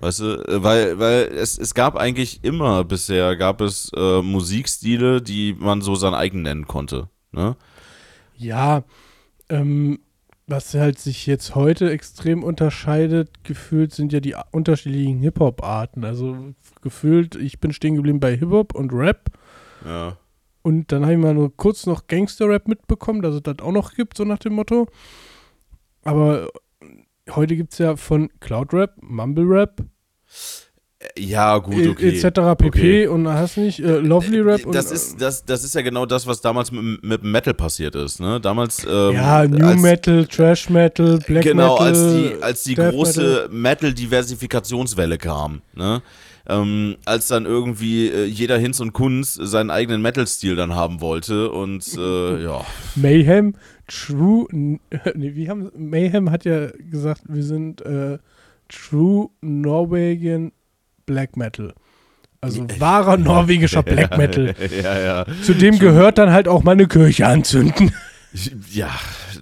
Weißt 0.00 0.20
du, 0.20 0.48
äh, 0.48 0.62
weil, 0.62 0.98
weil 0.98 1.24
es, 1.34 1.58
es 1.58 1.74
gab 1.74 1.96
eigentlich 1.96 2.42
immer 2.42 2.84
bisher, 2.84 3.36
gab 3.36 3.60
es 3.60 3.92
äh, 3.94 4.22
Musikstile, 4.22 5.20
die 5.20 5.54
man 5.58 5.82
so 5.82 5.94
sein 5.94 6.14
eigen 6.14 6.42
nennen 6.42 6.66
konnte. 6.66 7.10
Ne? 7.32 7.54
Ja, 8.34 8.84
ähm, 9.50 9.98
was 10.46 10.72
halt 10.72 10.98
sich 10.98 11.26
jetzt 11.26 11.54
heute 11.54 11.90
extrem 11.90 12.42
unterscheidet, 12.42 13.44
gefühlt 13.44 13.92
sind 13.92 14.12
ja 14.12 14.20
die 14.20 14.34
unterschiedlichen 14.52 15.18
Hip-Hop-Arten. 15.20 16.04
Also 16.04 16.54
gefühlt, 16.80 17.36
ich 17.36 17.60
bin 17.60 17.72
stehen 17.74 17.96
geblieben 17.96 18.20
bei 18.20 18.34
Hip-Hop 18.34 18.74
und 18.74 18.94
Rap. 18.94 19.30
Ja. 19.84 20.16
Und 20.62 20.92
dann 20.92 21.02
habe 21.02 21.12
ich 21.12 21.18
mal 21.18 21.34
nur 21.34 21.54
kurz 21.54 21.84
noch 21.84 22.06
Gangster-Rap 22.06 22.68
mitbekommen, 22.68 23.20
dass 23.20 23.34
es 23.34 23.42
das 23.42 23.58
auch 23.60 23.72
noch 23.72 23.92
gibt, 23.92 24.16
so 24.16 24.24
nach 24.24 24.38
dem 24.38 24.54
Motto. 24.54 24.88
Aber 26.04 26.48
heute 27.36 27.56
gibt 27.56 27.72
es 27.72 27.78
ja 27.78 27.96
von 27.96 28.30
Cloud-Rap, 28.40 28.94
Mumble-Rap. 29.00 29.84
Ja, 31.16 31.56
gut, 31.58 31.76
e- 31.76 31.88
okay. 31.88 32.10
etc. 32.10 32.24
pp. 32.58 32.66
Okay. 32.66 33.06
und 33.06 33.26
hast 33.26 33.56
nicht 33.56 33.80
äh, 33.80 33.98
Lovely 33.98 34.40
Rap 34.40 34.66
und 34.66 34.74
Das 34.74 34.92
ist, 34.92 35.20
das, 35.20 35.44
das 35.44 35.64
ist 35.64 35.74
ja 35.74 35.80
genau 35.80 36.04
das, 36.04 36.26
was 36.26 36.42
damals 36.42 36.70
mit, 36.70 37.02
mit 37.02 37.22
Metal 37.22 37.54
passiert 37.54 37.94
ist. 37.94 38.20
Ne? 38.20 38.38
Damals. 38.38 38.84
Ähm, 38.84 39.14
ja 39.14 39.46
New 39.46 39.64
als, 39.64 39.80
Metal, 39.80 40.26
Trash 40.26 40.68
Metal, 40.68 41.18
Black 41.26 41.44
genau, 41.44 41.82
Metal. 41.82 41.86
als 41.86 42.14
die, 42.14 42.42
als 42.42 42.62
die 42.64 42.74
Death 42.74 42.92
große 42.92 43.48
Metal-Diversifikationswelle 43.50 45.16
kam. 45.16 45.62
Ne? 45.74 46.02
Ähm, 46.48 46.96
als 47.04 47.28
dann 47.28 47.44
irgendwie 47.46 48.08
äh, 48.08 48.24
jeder 48.24 48.58
Hinz 48.58 48.80
und 48.80 48.92
Kunz 48.92 49.34
seinen 49.34 49.70
eigenen 49.70 50.02
Metal-Stil 50.02 50.56
dann 50.56 50.74
haben 50.74 51.00
wollte 51.00 51.50
und 51.50 51.86
äh, 51.96 52.42
ja. 52.44 52.64
Mayhem, 52.96 53.54
True, 53.86 54.46
nee, 54.50 54.80
wie 55.34 55.48
haben 55.50 55.70
Mayhem 55.76 56.30
hat 56.30 56.44
ja 56.44 56.68
gesagt, 56.90 57.22
wir 57.28 57.42
sind 57.42 57.82
äh, 57.82 58.18
True 58.68 59.28
Norwegian 59.40 60.52
Black 61.06 61.36
Metal. 61.36 61.74
Also 62.40 62.66
wahrer 62.78 63.16
norwegischer 63.18 63.82
Black 63.82 64.16
Metal. 64.16 64.54
ja, 64.82 64.98
ja. 64.98 65.26
Zu 65.42 65.54
dem 65.54 65.78
gehört 65.78 66.18
dann 66.18 66.32
halt 66.32 66.48
auch 66.48 66.62
mal 66.62 66.72
eine 66.72 66.86
Kirche 66.88 67.26
anzünden. 67.26 67.92
Ja, 68.70 68.90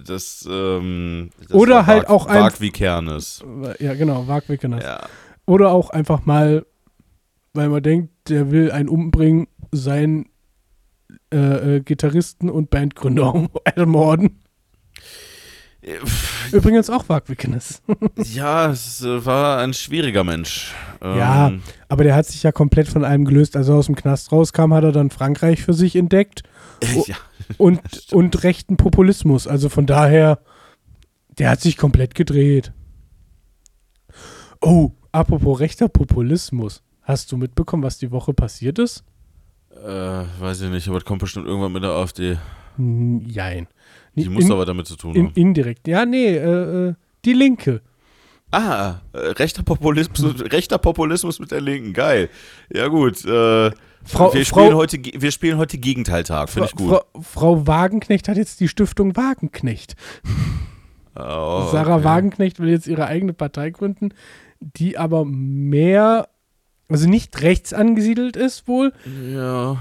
das. 0.05 0.47
Ähm, 0.51 1.29
das 1.41 1.51
Oder 1.51 1.85
halt 1.85 2.03
Wag- 2.03 2.09
auch 2.09 2.25
ein- 2.25 2.41
Wag 2.43 2.59
wie 2.59 2.71
Kernes. 2.71 3.43
ja, 3.79 3.93
genau, 3.93 4.27
Wagwickener. 4.27 4.81
Ja. 4.83 4.99
Oder 5.45 5.71
auch 5.71 5.91
einfach 5.91 6.25
mal, 6.25 6.65
weil 7.53 7.69
man 7.69 7.83
denkt, 7.83 8.11
der 8.29 8.51
will 8.51 8.71
einen 8.71 8.89
umbringen, 8.89 9.47
seinen 9.71 10.29
äh, 11.33 11.77
äh, 11.77 11.79
Gitarristen 11.81 12.49
und 12.49 12.69
Bandgründer 12.69 13.49
ermorden. 13.75 14.39
Übrigens 16.51 16.89
auch 16.89 17.07
Wagwickenes. 17.07 17.81
Ja, 18.23 18.69
es 18.69 19.01
äh, 19.01 19.25
war 19.25 19.59
ein 19.59 19.73
schwieriger 19.73 20.23
Mensch. 20.23 20.73
Ähm, 21.01 21.17
Ja, 21.17 21.51
aber 21.87 22.03
der 22.03 22.15
hat 22.15 22.25
sich 22.25 22.43
ja 22.43 22.51
komplett 22.51 22.87
von 22.87 23.05
allem 23.05 23.25
gelöst. 23.25 23.55
Als 23.55 23.69
er 23.69 23.75
aus 23.75 23.85
dem 23.85 23.95
Knast 23.95 24.31
rauskam, 24.31 24.73
hat 24.73 24.83
er 24.83 24.91
dann 24.91 25.09
Frankreich 25.09 25.61
für 25.63 25.73
sich 25.73 25.95
entdeckt 25.95 26.43
ja. 27.07 27.15
und, 27.57 27.79
und 28.11 28.43
rechten 28.43 28.77
Populismus. 28.77 29.47
Also 29.47 29.69
von 29.69 29.85
daher, 29.85 30.39
der 31.37 31.49
hat 31.49 31.61
sich 31.61 31.77
komplett 31.77 32.13
gedreht. 32.13 32.73
Oh, 34.61 34.91
apropos 35.11 35.59
rechter 35.59 35.87
Populismus. 35.87 36.83
Hast 37.09 37.31
du 37.31 37.37
mitbekommen, 37.37 37.81
was 37.81 37.97
die 37.97 38.11
Woche 38.11 38.33
passiert 38.35 38.77
ist? 38.77 39.03
Äh, 39.71 39.87
weiß 40.39 40.61
ich 40.61 40.69
nicht, 40.69 40.87
aber 40.87 40.97
es 40.97 41.05
kommt 41.05 41.21
bestimmt 41.21 41.47
irgendwann 41.47 41.71
mit 41.71 41.81
der 41.81 41.89
AfD. 41.89 42.37
Hm, 42.75 43.21
Jein. 43.27 43.67
Die 44.15 44.25
In- 44.25 44.33
muss 44.33 44.51
aber 44.51 44.63
damit 44.65 44.85
zu 44.85 44.95
tun 44.95 45.15
in, 45.15 45.25
haben. 45.25 45.33
indirekt. 45.33 45.87
Ja, 45.87 46.05
nee, 46.05 46.35
äh, 46.35 46.89
äh, 46.89 46.93
die 47.25 47.33
Linke. 47.33 47.81
Ah, 48.51 48.97
äh, 49.13 49.17
rechter, 49.17 49.63
Populismus, 49.63 50.39
rechter 50.51 50.77
Populismus 50.77 51.39
mit 51.39 51.49
der 51.49 51.61
Linken, 51.61 51.93
geil. 51.93 52.29
Ja 52.71 52.87
gut, 52.89 53.25
äh, 53.25 53.71
Frau, 54.03 54.31
wir, 54.33 54.45
Frau, 54.45 54.61
spielen 54.61 54.75
heute, 54.75 54.99
ge- 54.99 55.19
wir 55.19 55.31
spielen 55.31 55.57
heute 55.57 55.79
Gegenteiltag, 55.79 56.49
finde 56.49 56.67
ich 56.69 56.75
gut. 56.75 56.89
Frau, 56.89 57.21
Frau 57.21 57.67
Wagenknecht 57.67 58.27
hat 58.27 58.37
jetzt 58.37 58.59
die 58.59 58.67
Stiftung 58.67 59.15
Wagenknecht. 59.15 59.95
Oh, 61.15 61.67
Sarah 61.71 61.95
okay. 61.95 62.03
Wagenknecht 62.03 62.59
will 62.59 62.69
jetzt 62.69 62.87
ihre 62.87 63.07
eigene 63.07 63.33
Partei 63.33 63.71
gründen, 63.71 64.13
die 64.59 64.97
aber 64.97 65.25
mehr, 65.25 66.29
also 66.89 67.07
nicht 67.07 67.41
rechts 67.41 67.71
angesiedelt 67.73 68.35
ist 68.35 68.67
wohl. 68.67 68.91
Ja. 69.33 69.77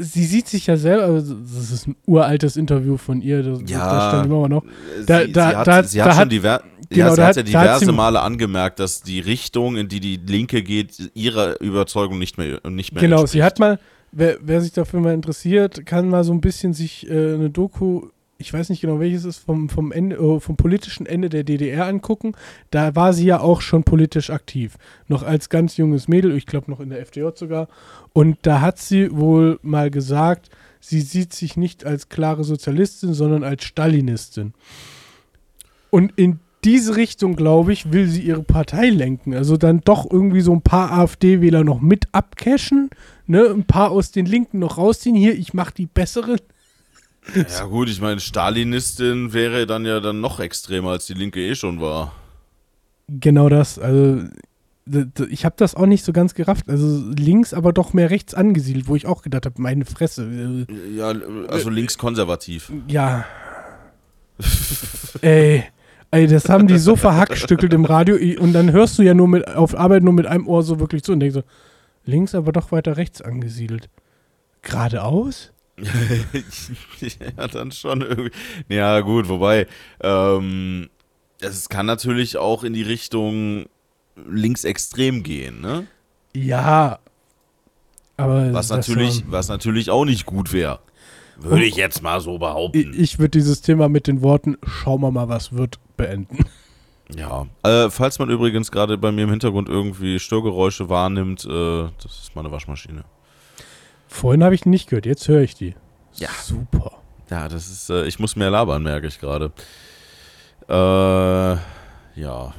Sie 0.00 0.24
sieht 0.24 0.46
sich 0.46 0.68
ja 0.68 0.76
selber, 0.76 1.04
also 1.06 1.34
das 1.34 1.72
ist 1.72 1.88
ein 1.88 1.96
uraltes 2.06 2.56
Interview 2.56 2.96
von 2.96 3.20
ihr, 3.20 3.42
das, 3.42 3.58
Ja. 3.66 3.92
das 3.92 4.08
stand 4.10 4.26
immer 4.26 4.48
noch. 4.48 4.62
Sie, 5.00 5.06
Da- 5.06 5.24
sie 5.24 5.32
da- 5.32 5.56
hat, 5.56 5.66
da- 5.66 5.82
sie 5.82 6.00
hat 6.00 6.12
schon 6.12 6.20
hat- 6.20 6.30
diver 6.32 6.62
genau, 6.88 7.06
ja, 7.08 7.14
sie 7.16 7.22
hat 7.22 7.36
hat- 7.36 7.48
ja 7.48 7.58
hat 7.60 7.66
diverse 7.66 7.86
sie- 7.86 7.92
Male 7.92 8.20
angemerkt, 8.20 8.78
dass 8.78 9.02
die 9.02 9.18
Richtung, 9.18 9.76
in 9.76 9.88
die 9.88 9.98
die 9.98 10.16
Linke 10.24 10.62
geht, 10.62 11.10
ihrer 11.14 11.60
Überzeugung 11.60 12.20
nicht 12.20 12.38
mehr, 12.38 12.60
nicht 12.70 12.92
mehr 12.92 13.00
Genau, 13.02 13.22
entspricht. 13.22 13.32
sie 13.32 13.42
hat 13.42 13.58
mal, 13.58 13.80
wer, 14.12 14.36
wer 14.40 14.60
sich 14.60 14.70
dafür 14.72 15.00
mal 15.00 15.14
interessiert, 15.14 15.84
kann 15.84 16.08
mal 16.08 16.22
so 16.22 16.32
ein 16.32 16.40
bisschen 16.40 16.74
sich 16.74 17.10
äh, 17.10 17.34
eine 17.34 17.50
Doku, 17.50 18.02
ich 18.40 18.52
weiß 18.52 18.68
nicht 18.68 18.80
genau 18.80 19.00
welches 19.00 19.24
ist, 19.24 19.38
vom, 19.38 19.68
vom, 19.68 19.90
Ende, 19.90 20.16
äh, 20.16 20.38
vom 20.38 20.56
politischen 20.56 21.06
Ende 21.06 21.28
der 21.28 21.42
DDR 21.42 21.86
angucken. 21.86 22.32
Da 22.70 22.94
war 22.94 23.12
sie 23.12 23.26
ja 23.26 23.40
auch 23.40 23.60
schon 23.60 23.82
politisch 23.82 24.30
aktiv. 24.30 24.76
Noch 25.08 25.24
als 25.24 25.48
ganz 25.48 25.76
junges 25.76 26.06
Mädel, 26.06 26.36
ich 26.36 26.46
glaube 26.46 26.70
noch 26.70 26.78
in 26.78 26.90
der 26.90 27.00
FDJ 27.00 27.30
sogar. 27.34 27.68
Und 28.12 28.38
da 28.42 28.60
hat 28.60 28.78
sie 28.78 29.14
wohl 29.14 29.58
mal 29.62 29.90
gesagt, 29.90 30.50
sie 30.78 31.00
sieht 31.00 31.32
sich 31.32 31.56
nicht 31.56 31.84
als 31.84 32.08
klare 32.08 32.44
Sozialistin, 32.44 33.12
sondern 33.12 33.42
als 33.42 33.64
Stalinistin. 33.64 34.54
Und 35.90 36.12
in 36.16 36.38
diese 36.62 36.94
Richtung, 36.94 37.34
glaube 37.34 37.72
ich, 37.72 37.92
will 37.92 38.06
sie 38.06 38.22
ihre 38.22 38.44
Partei 38.44 38.90
lenken. 38.90 39.34
Also 39.34 39.56
dann 39.56 39.80
doch 39.80 40.08
irgendwie 40.08 40.42
so 40.42 40.52
ein 40.52 40.62
paar 40.62 40.92
AfD-Wähler 40.92 41.64
noch 41.64 41.80
mit 41.80 42.06
abcashen, 42.12 42.90
ne? 43.26 43.48
ein 43.48 43.64
paar 43.64 43.90
aus 43.90 44.12
den 44.12 44.26
Linken 44.26 44.60
noch 44.60 44.78
rausziehen. 44.78 45.16
Hier, 45.16 45.36
ich 45.36 45.54
mache 45.54 45.74
die 45.74 45.86
besseren. 45.86 46.38
Ja 47.58 47.64
gut, 47.64 47.88
ich 47.88 48.00
meine, 48.00 48.20
Stalinistin 48.20 49.32
wäre 49.32 49.66
dann 49.66 49.84
ja 49.84 50.00
dann 50.00 50.20
noch 50.20 50.40
extremer, 50.40 50.90
als 50.90 51.06
die 51.06 51.14
Linke 51.14 51.40
eh 51.40 51.54
schon 51.54 51.80
war. 51.80 52.12
Genau 53.08 53.48
das. 53.48 53.78
Also 53.78 54.22
ich 55.28 55.44
habe 55.44 55.54
das 55.58 55.74
auch 55.74 55.86
nicht 55.86 56.04
so 56.04 56.12
ganz 56.12 56.34
gerafft. 56.34 56.68
Also 56.68 57.10
links, 57.10 57.52
aber 57.52 57.72
doch 57.72 57.92
mehr 57.92 58.10
rechts 58.10 58.34
angesiedelt, 58.34 58.88
wo 58.88 58.96
ich 58.96 59.06
auch 59.06 59.22
gedacht 59.22 59.46
habe, 59.46 59.60
meine 59.60 59.84
Fresse. 59.84 60.66
äh, 60.68 60.96
Ja, 60.96 61.12
also 61.48 61.70
linkskonservativ. 61.70 62.72
Ja. 62.86 63.24
ey, 65.20 65.64
ey, 66.10 66.26
das 66.26 66.48
haben 66.48 66.66
die 66.66 66.78
so 66.78 66.96
verhackstückelt 66.96 67.72
im 67.74 67.84
Radio 67.84 68.16
und 68.40 68.52
dann 68.52 68.72
hörst 68.72 68.98
du 68.98 69.02
ja 69.02 69.14
nur 69.14 69.28
mit 69.28 69.48
auf 69.48 69.76
Arbeit 69.76 70.02
nur 70.02 70.12
mit 70.12 70.26
einem 70.26 70.46
Ohr 70.46 70.62
so 70.62 70.80
wirklich 70.80 71.02
zu 71.02 71.12
und 71.12 71.20
denkst 71.20 71.34
so, 71.34 71.42
links, 72.04 72.34
aber 72.34 72.52
doch 72.52 72.72
weiter 72.72 72.96
rechts 72.96 73.20
angesiedelt. 73.20 73.88
Geradeaus? 74.62 75.52
ja, 77.00 77.46
dann 77.48 77.72
schon 77.72 78.02
irgendwie. 78.02 78.30
Ja, 78.68 79.00
gut, 79.00 79.28
wobei, 79.28 79.66
ähm, 80.00 80.88
es 81.40 81.68
kann 81.68 81.86
natürlich 81.86 82.36
auch 82.36 82.64
in 82.64 82.72
die 82.72 82.82
Richtung 82.82 83.66
linksextrem 84.28 85.22
gehen, 85.22 85.60
ne? 85.60 85.86
Ja. 86.34 86.98
Aber 88.16 88.52
Was 88.52 88.70
natürlich, 88.70 89.24
war- 89.26 89.32
was 89.32 89.48
natürlich 89.48 89.90
auch 89.90 90.04
nicht 90.04 90.26
gut 90.26 90.52
wäre. 90.52 90.80
Würde 91.40 91.64
ich 91.66 91.76
jetzt 91.76 92.02
mal 92.02 92.20
so 92.20 92.36
behaupten. 92.38 92.92
ich, 92.92 92.98
ich 92.98 93.18
würde 93.20 93.30
dieses 93.30 93.60
Thema 93.62 93.88
mit 93.88 94.08
den 94.08 94.22
Worten, 94.22 94.56
schauen 94.66 95.00
wir 95.02 95.12
mal, 95.12 95.28
was 95.28 95.52
wird, 95.52 95.78
beenden. 95.96 96.38
Ja. 97.16 97.46
Äh, 97.62 97.88
falls 97.88 98.18
man 98.18 98.28
übrigens 98.28 98.70
gerade 98.70 98.98
bei 98.98 99.10
mir 99.10 99.24
im 99.24 99.30
Hintergrund 99.30 99.70
irgendwie 99.70 100.18
Störgeräusche 100.18 100.90
wahrnimmt, 100.90 101.42
äh, 101.46 101.84
das 102.02 102.18
ist 102.24 102.36
meine 102.36 102.50
Waschmaschine. 102.52 103.02
Vorhin 104.08 104.42
habe 104.42 104.54
ich 104.54 104.66
nicht 104.66 104.88
gehört, 104.88 105.06
jetzt 105.06 105.28
höre 105.28 105.42
ich 105.42 105.54
die. 105.54 105.74
Ja. 106.14 106.30
Super. 106.42 106.92
Ja, 107.30 107.48
das 107.48 107.68
ist, 107.68 107.90
äh, 107.90 108.06
ich 108.06 108.18
muss 108.18 108.36
mehr 108.36 108.50
labern, 108.50 108.82
merke 108.82 109.06
ich 109.06 109.20
gerade. 109.20 109.52
Äh, 110.68 110.72
ja. 112.20 112.54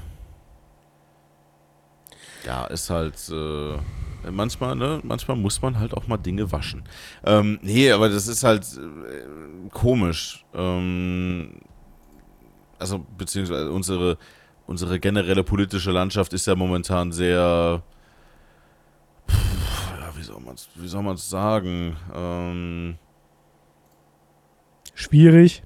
Ja, 2.45 2.65
ist 2.67 2.89
halt, 2.89 3.15
äh, 3.31 4.31
manchmal, 4.31 4.75
ne, 4.75 4.99
manchmal 5.03 5.37
muss 5.37 5.61
man 5.61 5.79
halt 5.79 5.93
auch 5.93 6.07
mal 6.07 6.17
Dinge 6.17 6.51
waschen. 6.51 6.83
Ähm, 7.25 7.59
nee, 7.61 7.91
aber 7.91 8.09
das 8.09 8.27
ist 8.27 8.43
halt 8.43 8.63
äh, 8.77 9.69
komisch. 9.71 10.45
Ähm, 10.53 11.61
also, 12.77 13.05
beziehungsweise 13.17 13.71
unsere, 13.71 14.17
unsere 14.67 14.99
generelle 14.99 15.43
politische 15.43 15.91
Landschaft 15.91 16.31
ist 16.33 16.45
ja 16.47 16.55
momentan 16.55 17.11
sehr, 17.11 17.81
pff, 20.57 20.67
ja, 20.75 20.81
wie 20.83 20.87
soll 20.87 21.03
man 21.03 21.15
wie 21.15 21.15
soll 21.15 21.15
man 21.15 21.15
es 21.15 21.29
sagen? 21.29 21.95
Ähm, 22.13 22.95
Schwierig, 24.93 25.63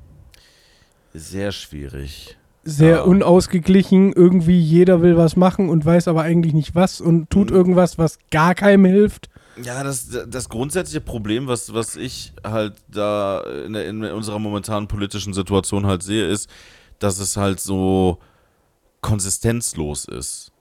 sehr 1.13 1.51
schwierig. 1.51 2.37
sehr 2.63 2.97
Ja. 2.97 3.01
unausgeglichen. 3.01 4.13
Irgendwie 4.13 4.59
jeder 4.59 5.01
will 5.01 5.17
was 5.17 5.35
machen 5.35 5.69
und 5.69 5.83
weiß 5.85 6.07
aber 6.07 6.21
eigentlich 6.21 6.53
nicht 6.53 6.75
was 6.75 7.01
und 7.01 7.29
tut 7.29 7.49
Mhm. 7.49 7.55
irgendwas, 7.55 7.97
was 7.97 8.19
gar 8.31 8.55
keinem 8.55 8.85
hilft. 8.85 9.29
Ja, 9.61 9.83
das, 9.83 10.09
das 10.27 10.49
grundsätzliche 10.49 11.01
Problem, 11.01 11.45
was, 11.47 11.73
was 11.73 11.95
ich 11.95 12.33
halt 12.43 12.75
da 12.87 13.41
in, 13.41 13.73
der, 13.73 13.87
in 13.87 14.03
unserer 14.05 14.39
momentanen 14.39 14.87
politischen 14.87 15.33
Situation 15.33 15.85
halt 15.85 16.01
sehe, 16.03 16.27
ist, 16.27 16.49
dass 16.99 17.19
es 17.19 17.37
halt 17.37 17.59
so 17.59 18.17
konsistenzlos 19.01 20.05
ist. 20.05 20.52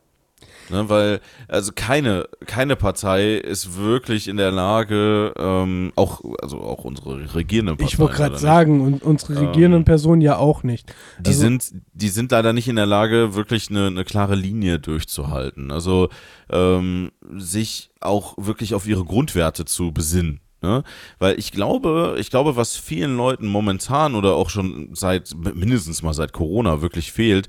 Ne, 0.71 0.88
weil, 0.88 1.21
also 1.49 1.73
keine, 1.75 2.28
keine 2.47 2.76
Partei 2.76 3.35
ist 3.35 3.76
wirklich 3.76 4.28
in 4.28 4.37
der 4.37 4.50
Lage, 4.50 5.35
ähm, 5.37 5.92
auch, 5.97 6.23
also 6.40 6.61
auch 6.61 6.85
unsere 6.85 7.35
regierenden 7.35 7.76
Parteien. 7.76 7.88
Ich 7.92 7.99
wollte 7.99 8.16
gerade 8.16 8.38
sagen, 8.38 8.81
und 8.81 9.02
unsere 9.02 9.35
Ähm, 9.35 9.47
regierenden 9.49 9.85
Personen 9.85 10.21
ja 10.23 10.37
auch 10.37 10.62
nicht. 10.62 10.95
Die, 11.19 11.28
Also- 11.28 11.40
sind, 11.40 11.73
die 11.92 12.09
sind 12.09 12.31
leider 12.33 12.52
nicht 12.52 12.69
in 12.69 12.76
der 12.76 12.87
Lage, 12.87 13.35
wirklich 13.35 13.71
eine, 13.71 13.88
eine 13.88 14.04
klare 14.04 14.35
Linie 14.35 14.78
durchzuhalten. 14.78 15.71
Also 15.71 16.09
ähm, 16.50 17.11
sich 17.37 17.90
auch 18.00 18.35
wirklich 18.38 18.75
auf 18.75 18.87
ihre 18.87 19.04
Grundwerte 19.04 19.64
zu 19.64 19.92
besinnen. 19.92 20.40
Ne? 20.62 20.85
Weil 21.19 21.38
ich 21.38 21.50
glaube, 21.50 22.16
ich 22.19 22.31
glaube, 22.31 22.57
was 22.57 22.76
vielen 22.76 23.16
Leuten 23.16 23.47
momentan 23.49 24.14
oder 24.14 24.35
auch 24.35 24.49
schon 24.49 24.90
seit 24.95 25.35
mindestens 25.54 26.02
mal 26.02 26.14
seit 26.14 26.33
Corona 26.33 26.81
wirklich 26.83 27.11
fehlt, 27.11 27.49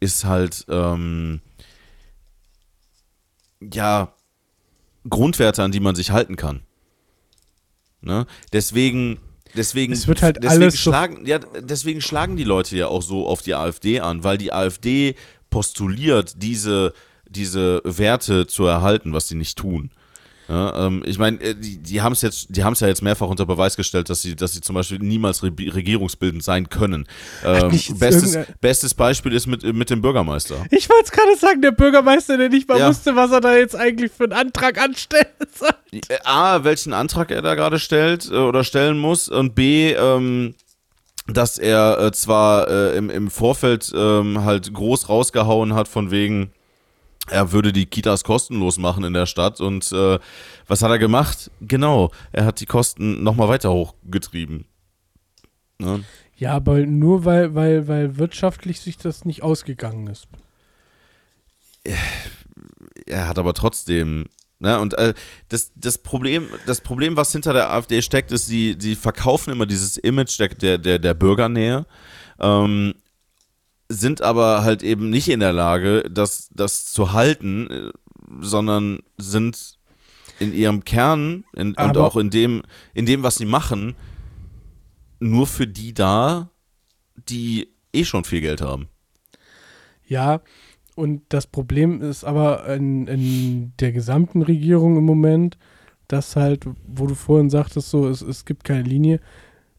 ist 0.00 0.24
halt 0.24 0.64
ähm, 0.68 1.40
ja, 3.72 4.14
Grundwerte, 5.08 5.62
an 5.62 5.72
die 5.72 5.80
man 5.80 5.94
sich 5.94 6.10
halten 6.10 6.36
kann. 6.36 6.60
Ne? 8.00 8.26
Deswegen, 8.52 9.18
deswegen, 9.54 9.92
Es 9.92 10.06
wird 10.08 10.22
halt 10.22 10.36
deswegen 10.42 10.62
alles 10.62 10.74
so- 10.74 10.90
schlagen, 10.90 11.26
ja, 11.26 11.38
deswegen 11.38 12.00
schlagen 12.00 12.36
die 12.36 12.44
Leute 12.44 12.76
ja 12.76 12.88
auch 12.88 13.02
so 13.02 13.26
auf 13.26 13.42
die 13.42 13.54
AfD 13.54 14.00
an, 14.00 14.24
weil 14.24 14.38
die 14.38 14.52
AfD 14.52 15.14
postuliert, 15.50 16.34
diese, 16.42 16.92
diese 17.28 17.80
Werte 17.84 18.46
zu 18.46 18.64
erhalten, 18.64 19.12
was 19.12 19.28
sie 19.28 19.34
nicht 19.36 19.58
tun. 19.58 19.90
Ja, 20.48 20.86
ähm, 20.86 21.02
ich 21.06 21.18
meine, 21.18 21.40
äh, 21.40 21.54
die, 21.54 21.78
die 21.78 22.02
haben 22.02 22.12
es 22.12 22.20
jetzt, 22.22 22.48
die 22.50 22.64
haben 22.64 22.72
es 22.72 22.80
ja 22.80 22.88
jetzt 22.88 23.00
mehrfach 23.02 23.28
unter 23.28 23.46
Beweis 23.46 23.76
gestellt, 23.76 24.10
dass 24.10 24.22
sie, 24.22 24.34
dass 24.34 24.52
sie 24.52 24.60
zum 24.60 24.74
Beispiel 24.74 24.98
niemals 24.98 25.42
re 25.42 25.50
regierungsbildend 25.56 26.42
sein 26.42 26.68
können. 26.68 27.06
Ähm, 27.44 27.70
bestes, 27.70 28.34
irgendein- 28.34 28.54
bestes 28.60 28.94
Beispiel 28.94 29.32
ist 29.32 29.46
mit, 29.46 29.62
mit 29.62 29.88
dem 29.88 30.02
Bürgermeister. 30.02 30.56
Ich 30.70 30.90
wollte 30.90 31.04
es 31.04 31.10
gerade 31.12 31.36
sagen, 31.36 31.62
der 31.62 31.70
Bürgermeister, 31.70 32.36
der 32.36 32.48
nicht 32.48 32.68
mal 32.68 32.78
Ja. 32.78 32.88
wusste, 32.88 33.14
was 33.14 33.30
er 33.30 33.40
da 33.40 33.54
jetzt 33.56 33.76
eigentlich 33.76 34.10
für 34.10 34.24
einen 34.24 34.32
Antrag 34.32 34.80
anstellen 34.82 35.26
soll. 35.58 35.70
Äh, 36.08 36.18
A, 36.24 36.64
welchen 36.64 36.92
Antrag 36.92 37.30
er 37.30 37.42
da 37.42 37.54
gerade 37.54 37.78
stellt 37.78 38.28
äh, 38.30 38.34
oder 38.34 38.64
stellen 38.64 38.98
muss 38.98 39.28
und 39.28 39.54
B, 39.54 39.92
ähm, 39.92 40.54
dass 41.28 41.56
er 41.56 42.00
äh, 42.00 42.12
zwar 42.12 42.68
äh, 42.68 42.96
im, 42.96 43.08
im 43.10 43.30
Vorfeld 43.30 43.92
ähm, 43.94 44.42
halt 44.44 44.74
groß 44.74 45.08
rausgehauen 45.08 45.72
hat 45.74 45.86
von 45.86 46.10
wegen, 46.10 46.50
er 47.28 47.52
würde 47.52 47.72
die 47.72 47.86
Kitas 47.86 48.24
kostenlos 48.24 48.78
machen 48.78 49.04
in 49.04 49.12
der 49.12 49.26
Stadt 49.26 49.60
und 49.60 49.92
äh, 49.92 50.18
was 50.66 50.82
hat 50.82 50.90
er 50.90 50.98
gemacht? 50.98 51.50
Genau, 51.60 52.10
er 52.32 52.44
hat 52.44 52.60
die 52.60 52.66
Kosten 52.66 53.22
nochmal 53.22 53.48
weiter 53.48 53.72
hochgetrieben. 53.72 54.66
Ne? 55.78 56.04
Ja, 56.36 56.54
aber 56.54 56.78
nur 56.80 57.24
weil, 57.24 57.54
weil, 57.54 57.86
weil 57.86 58.16
wirtschaftlich 58.16 58.80
sich 58.80 58.96
das 58.96 59.24
nicht 59.24 59.42
ausgegangen 59.42 60.08
ist. 60.08 60.26
er 63.06 63.28
hat 63.28 63.38
aber 63.38 63.54
trotzdem, 63.54 64.26
ne, 64.58 64.80
und 64.80 64.94
äh, 64.94 65.14
das, 65.48 65.72
das 65.76 65.98
Problem, 65.98 66.48
das 66.66 66.80
Problem, 66.80 67.16
was 67.16 67.32
hinter 67.32 67.52
der 67.52 67.70
AfD 67.70 68.02
steckt, 68.02 68.32
ist, 68.32 68.46
sie, 68.46 68.76
sie 68.78 68.96
verkaufen 68.96 69.52
immer 69.52 69.66
dieses 69.66 69.96
Image 69.96 70.38
der, 70.38 70.78
der, 70.78 70.98
der, 70.98 71.14
Bürgernähe, 71.14 71.86
ähm, 72.40 72.94
sind 73.92 74.22
aber 74.22 74.64
halt 74.64 74.82
eben 74.82 75.10
nicht 75.10 75.28
in 75.28 75.40
der 75.40 75.52
Lage, 75.52 76.04
das, 76.10 76.48
das 76.52 76.86
zu 76.86 77.12
halten, 77.12 77.70
äh, 77.70 77.90
sondern 78.40 79.00
sind 79.18 79.78
in 80.38 80.52
ihrem 80.54 80.84
Kern 80.84 81.44
in, 81.54 81.74
und 81.74 81.96
auch 81.96 82.16
in 82.16 82.30
dem, 82.30 82.62
in 82.94 83.06
dem, 83.06 83.22
was 83.22 83.36
sie 83.36 83.44
machen, 83.44 83.94
nur 85.20 85.46
für 85.46 85.66
die 85.66 85.94
da, 85.94 86.50
die 87.28 87.68
eh 87.92 88.04
schon 88.04 88.24
viel 88.24 88.40
Geld 88.40 88.60
haben. 88.60 88.88
Ja, 90.06 90.40
und 90.94 91.22
das 91.28 91.46
Problem 91.46 92.02
ist 92.02 92.24
aber 92.24 92.66
in, 92.74 93.06
in 93.06 93.72
der 93.78 93.92
gesamten 93.92 94.42
Regierung 94.42 94.96
im 94.96 95.04
Moment, 95.04 95.58
dass 96.08 96.36
halt, 96.36 96.66
wo 96.86 97.06
du 97.06 97.14
vorhin 97.14 97.50
sagtest, 97.50 97.90
so, 97.90 98.08
es, 98.08 98.20
es 98.20 98.44
gibt 98.44 98.64
keine 98.64 98.82
Linie. 98.82 99.20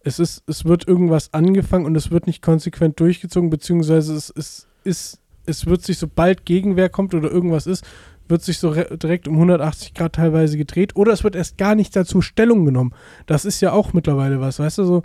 Es 0.03 0.19
ist, 0.19 0.43
es 0.47 0.65
wird 0.65 0.87
irgendwas 0.87 1.33
angefangen 1.33 1.85
und 1.85 1.95
es 1.95 2.11
wird 2.11 2.27
nicht 2.27 2.41
konsequent 2.41 2.99
durchgezogen, 2.99 3.49
beziehungsweise 3.49 4.13
es, 4.15 4.29
es, 4.35 4.67
ist, 4.83 5.19
es 5.45 5.65
wird 5.65 5.81
sich, 5.83 5.97
sobald 5.97 6.45
Gegenwehr 6.45 6.89
kommt 6.89 7.13
oder 7.13 7.31
irgendwas 7.31 7.67
ist, 7.67 7.85
wird 8.27 8.41
sich 8.41 8.57
so 8.57 8.69
re- 8.69 8.97
direkt 8.97 9.27
um 9.27 9.35
180 9.35 9.93
Grad 9.93 10.13
teilweise 10.15 10.57
gedreht 10.57 10.95
oder 10.95 11.13
es 11.13 11.23
wird 11.23 11.35
erst 11.35 11.57
gar 11.57 11.75
nicht 11.75 11.95
dazu 11.95 12.21
Stellung 12.21 12.65
genommen. 12.65 12.93
Das 13.25 13.45
ist 13.45 13.61
ja 13.61 13.71
auch 13.71 13.93
mittlerweile 13.93 14.39
was, 14.41 14.59
weißt 14.59 14.79
du, 14.79 14.83
so. 14.85 15.03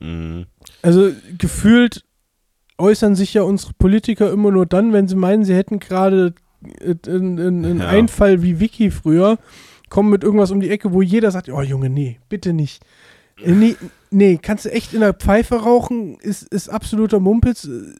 Mhm. 0.00 0.46
Also 0.82 1.10
gefühlt 1.38 2.04
äußern 2.78 3.14
sich 3.14 3.34
ja 3.34 3.42
unsere 3.42 3.72
Politiker 3.74 4.32
immer 4.32 4.50
nur 4.50 4.66
dann, 4.66 4.92
wenn 4.92 5.06
sie 5.08 5.14
meinen, 5.16 5.44
sie 5.44 5.54
hätten 5.54 5.78
gerade 5.78 6.34
äh, 6.80 6.94
einen 7.08 7.38
einen 7.38 7.78
Ja. 7.80 7.88
Einfall 7.88 8.42
wie 8.42 8.58
Vicky 8.58 8.90
früher, 8.90 9.38
kommen 9.90 10.10
mit 10.10 10.24
irgendwas 10.24 10.50
um 10.50 10.60
die 10.60 10.70
Ecke, 10.70 10.92
wo 10.92 11.02
jeder 11.02 11.30
sagt, 11.30 11.48
oh 11.50 11.60
Junge, 11.62 11.88
nee, 11.90 12.18
bitte 12.28 12.52
nicht. 12.52 12.82
Äh, 13.44 13.52
Nee, 13.52 13.76
nee, 14.14 14.38
kannst 14.40 14.64
du 14.64 14.72
echt 14.72 14.94
in 14.94 15.00
der 15.00 15.12
Pfeife 15.12 15.56
rauchen, 15.56 16.18
ist, 16.20 16.42
ist 16.44 16.68
absoluter 16.68 17.20
Mumpitz, 17.20 17.64
äh, 17.64 17.94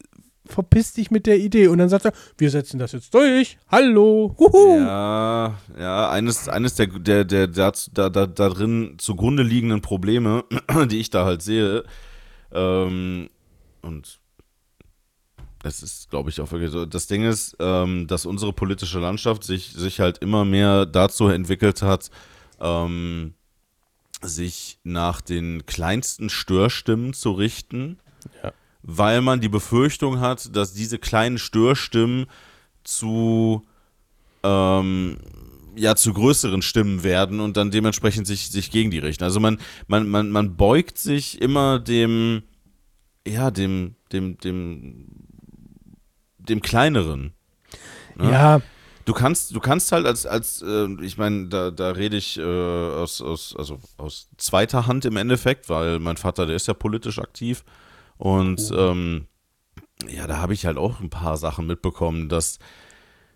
verpiss 0.46 0.92
dich 0.92 1.10
mit 1.10 1.26
der 1.26 1.38
Idee. 1.38 1.68
Und 1.68 1.78
dann 1.78 1.88
sagt 1.88 2.04
er, 2.04 2.12
wir 2.38 2.50
setzen 2.50 2.78
das 2.78 2.92
jetzt 2.92 3.12
durch, 3.14 3.58
hallo, 3.68 4.34
huhu. 4.38 4.78
Ja, 4.78 5.58
ja, 5.78 6.10
eines, 6.10 6.48
eines 6.48 6.74
der, 6.74 6.86
der, 6.86 7.24
der, 7.24 7.46
der 7.46 7.72
da, 7.92 8.08
da, 8.08 8.26
da 8.26 8.48
drin 8.48 8.94
zugrunde 8.98 9.42
liegenden 9.42 9.80
Probleme, 9.80 10.44
die 10.90 11.00
ich 11.00 11.10
da 11.10 11.24
halt 11.24 11.42
sehe, 11.42 11.84
ähm, 12.52 13.28
und 13.82 14.20
das 15.62 15.82
ist, 15.82 16.10
glaube 16.10 16.30
ich, 16.30 16.40
auch 16.40 16.52
wirklich 16.52 16.70
so. 16.70 16.84
Das 16.84 17.06
Ding 17.06 17.24
ist, 17.24 17.56
ähm, 17.58 18.06
dass 18.06 18.26
unsere 18.26 18.52
politische 18.52 18.98
Landschaft 18.98 19.44
sich, 19.44 19.72
sich 19.72 19.98
halt 19.98 20.18
immer 20.18 20.44
mehr 20.44 20.84
dazu 20.84 21.28
entwickelt 21.28 21.80
hat, 21.82 22.10
ähm, 22.60 23.34
sich 24.28 24.78
nach 24.84 25.20
den 25.20 25.66
kleinsten 25.66 26.28
Störstimmen 26.30 27.12
zu 27.14 27.32
richten, 27.32 27.98
Ja. 28.42 28.52
weil 28.82 29.20
man 29.20 29.40
die 29.40 29.48
Befürchtung 29.48 30.20
hat, 30.20 30.54
dass 30.56 30.72
diese 30.74 30.98
kleinen 30.98 31.38
Störstimmen 31.38 32.26
zu 32.84 33.62
ähm, 34.42 35.16
ja 35.76 35.96
zu 35.96 36.12
größeren 36.12 36.62
Stimmen 36.62 37.02
werden 37.02 37.40
und 37.40 37.56
dann 37.56 37.70
dementsprechend 37.70 38.26
sich, 38.26 38.50
sich 38.50 38.70
gegen 38.70 38.90
die 38.90 38.98
richten. 39.00 39.24
Also 39.24 39.40
man, 39.40 39.58
man, 39.88 40.08
man, 40.08 40.30
man 40.30 40.56
beugt 40.56 40.98
sich 40.98 41.40
immer 41.42 41.78
dem, 41.80 42.42
ja, 43.26 43.50
dem, 43.50 43.96
dem, 44.12 44.38
dem, 44.38 45.06
dem 46.38 46.60
kleineren. 46.62 47.32
ne? 48.16 48.30
Ja, 48.30 48.60
Du 49.04 49.12
kannst, 49.12 49.54
du 49.54 49.60
kannst 49.60 49.92
halt 49.92 50.06
als, 50.06 50.24
als 50.26 50.62
äh, 50.62 50.86
ich 51.02 51.18
meine, 51.18 51.48
da, 51.48 51.70
da 51.70 51.90
rede 51.90 52.16
ich 52.16 52.38
äh, 52.38 52.42
aus, 52.42 53.20
aus, 53.20 53.54
also 53.58 53.78
aus 53.98 54.28
zweiter 54.38 54.86
Hand 54.86 55.04
im 55.04 55.16
Endeffekt, 55.16 55.68
weil 55.68 55.98
mein 55.98 56.16
Vater, 56.16 56.46
der 56.46 56.56
ist 56.56 56.68
ja 56.68 56.74
politisch 56.74 57.18
aktiv. 57.18 57.64
Und 58.16 58.72
ähm, 58.74 59.26
ja, 60.08 60.26
da 60.26 60.38
habe 60.38 60.54
ich 60.54 60.64
halt 60.64 60.78
auch 60.78 61.00
ein 61.00 61.10
paar 61.10 61.36
Sachen 61.36 61.66
mitbekommen, 61.66 62.28
dass 62.30 62.58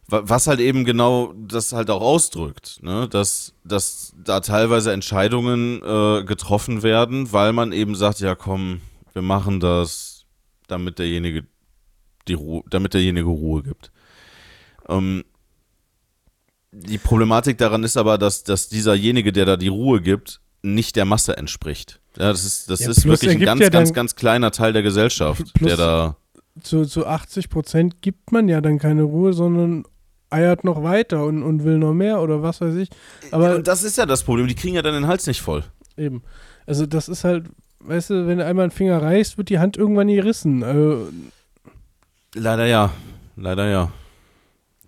wa- 0.07 0.23
was 0.25 0.47
halt 0.47 0.61
eben 0.61 0.85
genau 0.85 1.35
das 1.37 1.73
halt 1.73 1.91
auch 1.91 2.01
ausdrückt, 2.01 2.79
ne? 2.83 3.07
dass, 3.09 3.55
dass 3.65 4.15
da 4.25 4.41
teilweise 4.41 4.93
Entscheidungen 4.93 5.83
äh, 5.83 6.25
getroffen 6.25 6.83
werden, 6.83 7.33
weil 7.33 7.53
man 7.53 7.73
eben 7.73 7.95
sagt, 7.95 8.21
ja 8.21 8.35
komm, 8.35 8.81
wir 9.13 9.23
machen 9.23 9.61
das, 9.61 10.25
damit 10.67 10.99
derjenige 10.99 11.45
die 12.27 12.35
Ruhe, 12.35 12.63
damit 12.71 12.95
derjenige 12.95 13.27
Ruhe 13.29 13.63
gibt. 13.63 13.91
Ähm, 14.89 15.25
die 16.73 16.99
Problematik 16.99 17.59
daran 17.59 17.83
ist 17.85 17.97
aber, 17.97 18.19
dass, 18.19 18.45
dass 18.45 18.69
dieserjenige, 18.69 19.33
der 19.33 19.47
da 19.47 19.57
die 19.57 19.69
Ruhe 19.69 20.01
gibt, 20.01 20.41
nicht 20.63 20.97
der 20.97 21.05
Masse 21.05 21.37
entspricht. 21.37 22.01
Ja, 22.17 22.31
das 22.31 22.45
ist, 22.45 22.69
das 22.69 22.81
Ja, 22.81 22.91
ist 22.91 23.05
wirklich 23.05 23.31
ein 23.31 23.41
ganz, 23.41 23.61
ja 23.61 23.69
ganz, 23.69 23.93
ganz 23.93 24.17
kleiner 24.17 24.51
Teil 24.51 24.73
der 24.73 24.83
Gesellschaft, 24.83 25.45
der 25.61 25.77
da. 25.77 26.17
zu, 26.63 26.85
zu 26.85 27.07
80 27.07 27.49
Prozent 27.49 28.03
gibt 28.03 28.33
man 28.33 28.49
ja 28.49 28.61
dann 28.61 28.79
keine 28.79 29.03
Ruhe, 29.03 29.33
sondern 29.33 29.85
eiert 30.31 30.65
noch 30.65 30.83
weiter 30.83 31.25
und, 31.25 31.43
und 31.43 31.65
will 31.65 31.79
noch 31.79 31.95
mehr 31.95 32.21
oder 32.21 32.43
was 32.43 32.61
weiß 32.61 32.75
ich. 32.75 32.91
Aber 33.31 33.55
und 33.55 33.67
das 33.67 33.83
ist 33.83 33.97
ja 33.97 34.05
das 34.05 34.25
Problem, 34.25 34.47
die 34.47 34.55
kriegen 34.55 34.75
ja 34.75 34.83
dann 34.83 34.95
den 34.95 35.07
Hals 35.07 35.27
nicht 35.27 35.41
voll. 35.41 35.65
Eben. 35.97 36.23
Also 36.67 36.85
das 36.85 37.09
ist 37.09 37.25
halt, 37.25 37.47
weißt 37.81 38.11
du, 38.11 38.27
wenn 38.27 38.39
du 38.39 38.45
einmal 38.45 38.65
einen 38.65 38.73
Finger 38.73 39.01
reißt, 39.01 39.39
wird 39.39 39.49
die 39.49 39.59
Hand 39.59 39.77
irgendwann 39.77 40.09
gerissen. 40.09 40.63
Also 40.63 41.09
Leider 42.35 42.67
ja. 42.67 42.93
Leider 43.37 43.69
ja. 43.69 43.91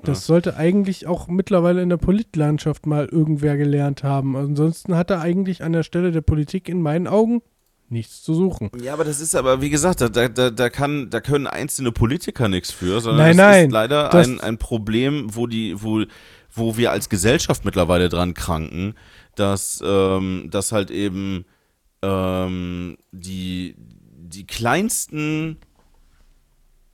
Das 0.02 0.26
sollte 0.26 0.56
eigentlich 0.56 1.06
auch 1.06 1.28
mittlerweile 1.28 1.82
in 1.82 1.88
der 1.88 1.96
Politlandschaft 1.96 2.86
mal 2.86 3.06
irgendwer 3.06 3.56
gelernt 3.56 4.02
haben. 4.02 4.36
Ansonsten 4.36 4.94
hat 4.96 5.10
er 5.10 5.20
eigentlich 5.20 5.62
an 5.62 5.72
der 5.72 5.82
Stelle 5.82 6.10
der 6.12 6.20
Politik 6.22 6.68
in 6.68 6.80
meinen 6.82 7.06
Augen 7.06 7.42
nichts 7.88 8.22
zu 8.22 8.34
suchen. 8.34 8.70
Ja, 8.80 8.92
aber 8.94 9.04
das 9.04 9.20
ist 9.20 9.34
aber, 9.34 9.60
wie 9.60 9.70
gesagt, 9.70 10.00
da, 10.00 10.08
da, 10.08 10.50
da, 10.50 10.70
kann, 10.70 11.10
da 11.10 11.20
können 11.20 11.46
einzelne 11.48 11.90
Politiker 11.92 12.48
nichts 12.48 12.70
für, 12.70 13.00
sondern 13.00 13.26
Nein, 13.26 13.36
das 13.36 13.46
nein, 13.46 13.66
ist 13.66 13.72
leider 13.72 14.08
das- 14.10 14.28
ein, 14.28 14.40
ein 14.40 14.58
Problem, 14.58 15.26
wo 15.34 15.46
die, 15.48 15.74
wo, 15.82 16.04
wo 16.52 16.76
wir 16.76 16.92
als 16.92 17.08
Gesellschaft 17.08 17.64
mittlerweile 17.64 18.08
dran 18.08 18.34
kranken, 18.34 18.94
dass, 19.34 19.82
ähm, 19.84 20.48
dass 20.50 20.70
halt 20.72 20.90
eben 20.92 21.44
ähm, 22.02 22.96
die, 23.12 23.74
die 23.76 24.46
kleinsten, 24.46 25.56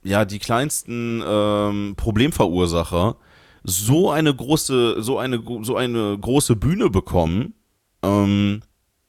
ja, 0.07 0.25
die 0.25 0.39
kleinsten 0.39 1.21
ähm, 1.25 1.93
Problemverursacher 1.97 3.17
so 3.63 4.09
eine 4.09 4.33
große, 4.33 5.03
so 5.03 5.19
eine, 5.19 5.43
so 5.61 5.75
eine 5.75 6.17
große 6.17 6.55
Bühne 6.55 6.89
bekommen, 6.89 7.53
ähm, 8.01 8.61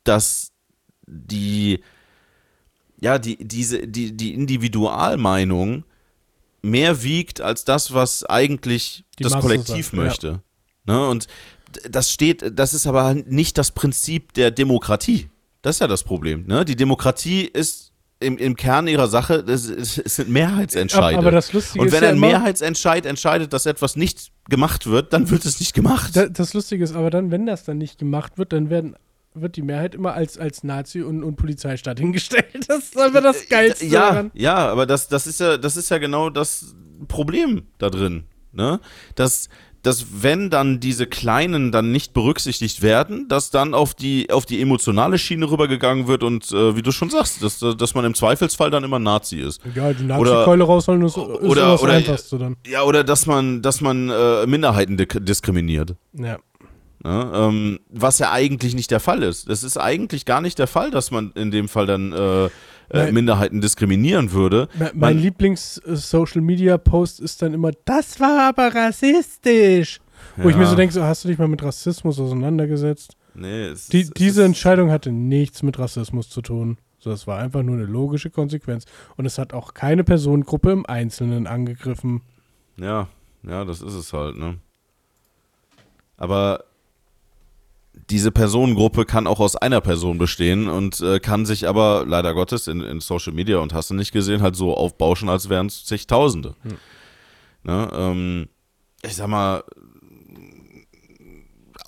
dass 0.02 0.50
die, 1.06 1.80
ja, 3.00 3.18
die, 3.18 3.36
diese, 3.36 3.86
die, 3.86 4.16
die 4.16 4.34
Individualmeinung 4.34 5.84
mehr 6.62 7.04
wiegt 7.04 7.40
als 7.40 7.64
das, 7.64 7.94
was 7.94 8.24
eigentlich 8.24 9.04
Die 9.18 9.22
das 9.22 9.34
Masse 9.34 9.46
Kollektiv 9.46 9.86
sagt, 9.86 9.92
ja. 9.96 10.02
möchte. 10.02 10.42
Ne? 10.86 11.08
Und 11.08 11.28
das 11.88 12.10
steht, 12.10 12.58
das 12.58 12.74
ist 12.74 12.88
aber 12.88 13.14
nicht 13.14 13.56
das 13.58 13.70
Prinzip 13.70 14.32
der 14.32 14.50
Demokratie. 14.50 15.28
Das 15.62 15.76
ist 15.76 15.80
ja 15.80 15.86
das 15.86 16.02
Problem. 16.02 16.46
Ne? 16.46 16.64
Die 16.64 16.76
Demokratie 16.76 17.42
ist 17.42 17.87
im, 18.20 18.36
im 18.38 18.56
Kern 18.56 18.88
ihrer 18.88 19.06
Sache, 19.06 19.44
das, 19.44 19.66
es 19.68 19.94
sind 19.94 20.28
Mehrheitsentscheide. 20.28 21.18
Aber 21.18 21.30
das 21.30 21.52
Lustige 21.52 21.80
Und 21.80 21.86
ist 21.88 21.92
wenn 21.94 22.02
ja 22.02 22.08
ein 22.10 22.16
immer- 22.16 22.26
Mehrheitsentscheid 22.28 23.06
entscheidet, 23.06 23.52
dass 23.52 23.64
etwas 23.66 23.94
nicht 23.96 24.32
gemacht 24.48 24.86
wird, 24.86 25.12
dann 25.12 25.30
wird 25.30 25.44
es 25.44 25.60
nicht 25.60 25.72
gemacht. 25.74 26.16
Da, 26.16 26.26
das 26.26 26.52
Lustige 26.54 26.82
ist 26.82 26.94
aber 26.96 27.10
dann, 27.10 27.30
wenn 27.30 27.46
das 27.46 27.64
dann 27.64 27.78
nicht 27.78 27.98
gemacht 27.98 28.36
wird, 28.38 28.52
dann 28.52 28.70
werden, 28.70 28.96
wird 29.34 29.54
die 29.56 29.62
Mehrheit 29.62 29.94
immer 29.94 30.14
als, 30.14 30.36
als 30.36 30.64
Nazi- 30.64 31.02
und, 31.02 31.22
und 31.22 31.36
Polizeistaat 31.36 31.98
hingestellt. 32.00 32.66
Das 32.66 32.78
ist 32.84 32.98
einfach 33.00 33.22
das 33.22 33.48
Geilste 33.48 33.86
ja, 33.86 34.10
daran. 34.10 34.30
ja, 34.34 34.56
aber 34.56 34.86
das, 34.86 35.06
das 35.08 35.26
ist 35.28 35.38
ja, 35.40 35.56
das 35.56 35.76
ist 35.76 35.88
ja 35.90 35.98
genau 35.98 36.28
das 36.30 36.74
Problem 37.06 37.62
da 37.78 37.88
drin, 37.90 38.24
ne? 38.52 38.80
Dass, 39.14 39.48
dass 39.82 40.22
wenn 40.22 40.50
dann 40.50 40.80
diese 40.80 41.06
Kleinen 41.06 41.70
dann 41.72 41.92
nicht 41.92 42.12
berücksichtigt 42.12 42.82
werden, 42.82 43.28
dass 43.28 43.50
dann 43.50 43.74
auf 43.74 43.94
die, 43.94 44.30
auf 44.30 44.44
die 44.44 44.60
emotionale 44.60 45.18
Schiene 45.18 45.50
rübergegangen 45.50 46.08
wird 46.08 46.22
und 46.22 46.50
äh, 46.52 46.76
wie 46.76 46.82
du 46.82 46.90
schon 46.90 47.10
sagst, 47.10 47.42
dass, 47.42 47.58
dass 47.60 47.94
man 47.94 48.04
im 48.04 48.14
Zweifelsfall 48.14 48.70
dann 48.70 48.84
immer 48.84 48.98
Nazi 48.98 49.36
ist. 49.36 49.60
Ja, 49.74 49.92
die 49.92 50.04
Oder- 50.04 50.18
Nazi-Keule 50.34 50.64
rausholen 50.64 51.02
ist, 51.02 51.16
ist 51.16 51.18
oder- 51.18 51.80
oder- 51.82 51.92
Einfachste 51.92 52.38
dann. 52.38 52.56
Ja, 52.66 52.82
oder 52.82 53.04
dass 53.04 53.26
man, 53.26 53.62
dass 53.62 53.80
man 53.80 54.10
äh, 54.10 54.46
Minderheiten 54.46 54.96
diskriminiert. 54.96 55.94
Ja. 56.12 56.38
Ne? 57.04 57.30
Ähm, 57.32 57.78
was 57.90 58.18
ja 58.18 58.32
eigentlich 58.32 58.74
nicht 58.74 58.90
der 58.90 59.00
Fall 59.00 59.22
ist. 59.22 59.48
Es 59.48 59.62
ist 59.62 59.76
eigentlich 59.76 60.24
gar 60.24 60.40
nicht 60.40 60.58
der 60.58 60.66
Fall, 60.66 60.90
dass 60.90 61.10
man 61.12 61.30
in 61.36 61.50
dem 61.52 61.68
Fall 61.68 61.86
dann 61.86 62.12
äh, 62.12 62.48
äh. 62.90 63.12
Minderheiten 63.12 63.60
diskriminieren 63.60 64.32
würde. 64.32 64.68
Me- 64.78 64.90
Mein 64.94 65.16
Man- 65.16 65.18
Lieblings-Social-Media-Post 65.22 67.20
ist 67.20 67.42
dann 67.42 67.54
immer, 67.54 67.70
das 67.84 68.18
war 68.20 68.48
aber 68.48 68.74
rassistisch. 68.74 70.00
Wo 70.36 70.48
ich 70.48 70.56
mir 70.56 70.62
Ja. 70.64 70.68
so 70.70 70.76
denke, 70.76 70.92
so, 70.94 71.02
hast 71.02 71.24
du 71.24 71.28
dich 71.28 71.38
mal 71.38 71.48
mit 71.48 71.62
Rassismus 71.62 72.18
auseinandergesetzt? 72.18 73.16
Nee, 73.34 73.66
es, 73.66 73.86
Die, 73.88 74.00
es 74.02 74.10
diese 74.10 74.40
ist- 74.42 74.46
Entscheidung 74.46 74.90
hatte 74.90 75.12
nichts 75.12 75.62
mit 75.62 75.78
Rassismus 75.78 76.28
zu 76.28 76.42
tun. 76.42 76.78
So, 76.98 77.12
es 77.12 77.26
war 77.28 77.38
einfach 77.38 77.62
nur 77.62 77.76
eine 77.76 77.84
logische 77.84 78.30
Konsequenz. 78.30 78.84
Und 79.16 79.26
es 79.26 79.38
hat 79.38 79.52
auch 79.52 79.74
keine 79.74 80.02
Personengruppe 80.02 80.72
im 80.72 80.84
Einzelnen 80.86 81.46
angegriffen. 81.46 82.22
Ja, 82.76 83.06
ja, 83.44 83.64
das 83.64 83.80
ist 83.82 83.94
es 83.94 84.12
halt, 84.12 84.36
ne? 84.36 84.58
Aber 86.16 86.64
diese 88.10 88.30
Personengruppe 88.32 89.04
kann 89.04 89.26
auch 89.26 89.40
aus 89.40 89.56
einer 89.56 89.80
Person 89.80 90.18
bestehen 90.18 90.68
und 90.68 91.00
äh, 91.00 91.20
kann 91.20 91.44
sich 91.44 91.68
aber 91.68 92.04
leider 92.06 92.34
Gottes 92.34 92.66
in, 92.66 92.80
in 92.80 93.00
Social 93.00 93.32
Media 93.32 93.58
und 93.58 93.74
hast 93.74 93.90
du 93.90 93.94
nicht 93.94 94.12
gesehen, 94.12 94.42
halt 94.42 94.56
so 94.56 94.74
aufbauschen, 94.74 95.28
als 95.28 95.48
wären 95.48 95.66
es 95.66 95.84
zigtausende. 95.84 96.54
Ne, 97.64 97.88
ähm, 97.92 98.48
ich 99.02 99.14
sag 99.16 99.28
mal, 99.28 99.62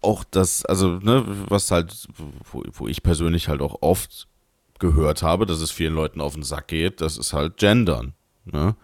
auch 0.02 0.24
das, 0.24 0.64
also, 0.64 0.98
ne, 0.98 1.24
was 1.48 1.70
halt, 1.70 2.06
wo, 2.50 2.62
wo 2.72 2.88
ich 2.88 3.02
persönlich 3.02 3.48
halt 3.48 3.60
auch 3.60 3.76
oft 3.80 4.28
gehört 4.78 5.22
habe, 5.22 5.46
dass 5.46 5.60
es 5.60 5.70
vielen 5.70 5.94
Leuten 5.94 6.20
auf 6.20 6.34
den 6.34 6.42
Sack 6.42 6.68
geht, 6.68 7.00
das 7.00 7.18
ist 7.18 7.32
halt 7.32 7.56
Gendern. 7.58 8.14
Ne? 8.44 8.76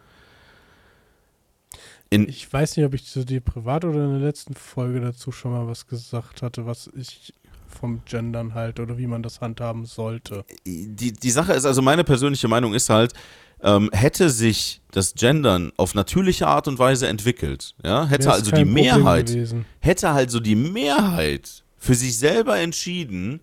In, 2.10 2.28
Ich 2.28 2.52
weiß 2.52 2.76
nicht, 2.76 2.86
ob 2.86 2.94
ich 2.94 3.04
zu 3.04 3.24
dir 3.24 3.40
privat 3.40 3.84
oder 3.84 4.04
in 4.04 4.10
der 4.12 4.20
letzten 4.20 4.54
Folge 4.54 5.00
dazu 5.00 5.32
schon 5.32 5.52
mal 5.52 5.66
was 5.66 5.86
gesagt 5.86 6.42
hatte, 6.42 6.66
was 6.66 6.90
ich 6.96 7.34
vom 7.68 8.02
Gendern 8.04 8.54
halt 8.54 8.80
oder 8.80 8.96
wie 8.96 9.06
man 9.06 9.22
das 9.22 9.40
handhaben 9.40 9.86
sollte. 9.86 10.44
die, 10.64 11.12
die 11.12 11.30
Sache 11.30 11.52
ist, 11.52 11.66
also 11.66 11.82
meine 11.82 12.04
persönliche 12.04 12.48
Meinung 12.48 12.74
ist 12.74 12.88
halt, 12.88 13.12
ähm, 13.60 13.90
hätte 13.92 14.30
sich 14.30 14.80
das 14.92 15.14
Gendern 15.14 15.72
auf 15.76 15.94
natürliche 15.94 16.46
Art 16.46 16.68
und 16.68 16.78
Weise 16.78 17.08
entwickelt, 17.08 17.74
ja, 17.82 18.06
hätte 18.06 18.30
also 18.30 18.50
die 18.50 18.64
Mehrheit, 18.64 19.34
hätte 19.80 20.12
halt 20.12 20.30
so 20.30 20.40
die 20.40 20.56
Mehrheit 20.56 21.64
für 21.76 21.94
sich 21.94 22.18
selber 22.18 22.58
entschieden, 22.58 23.40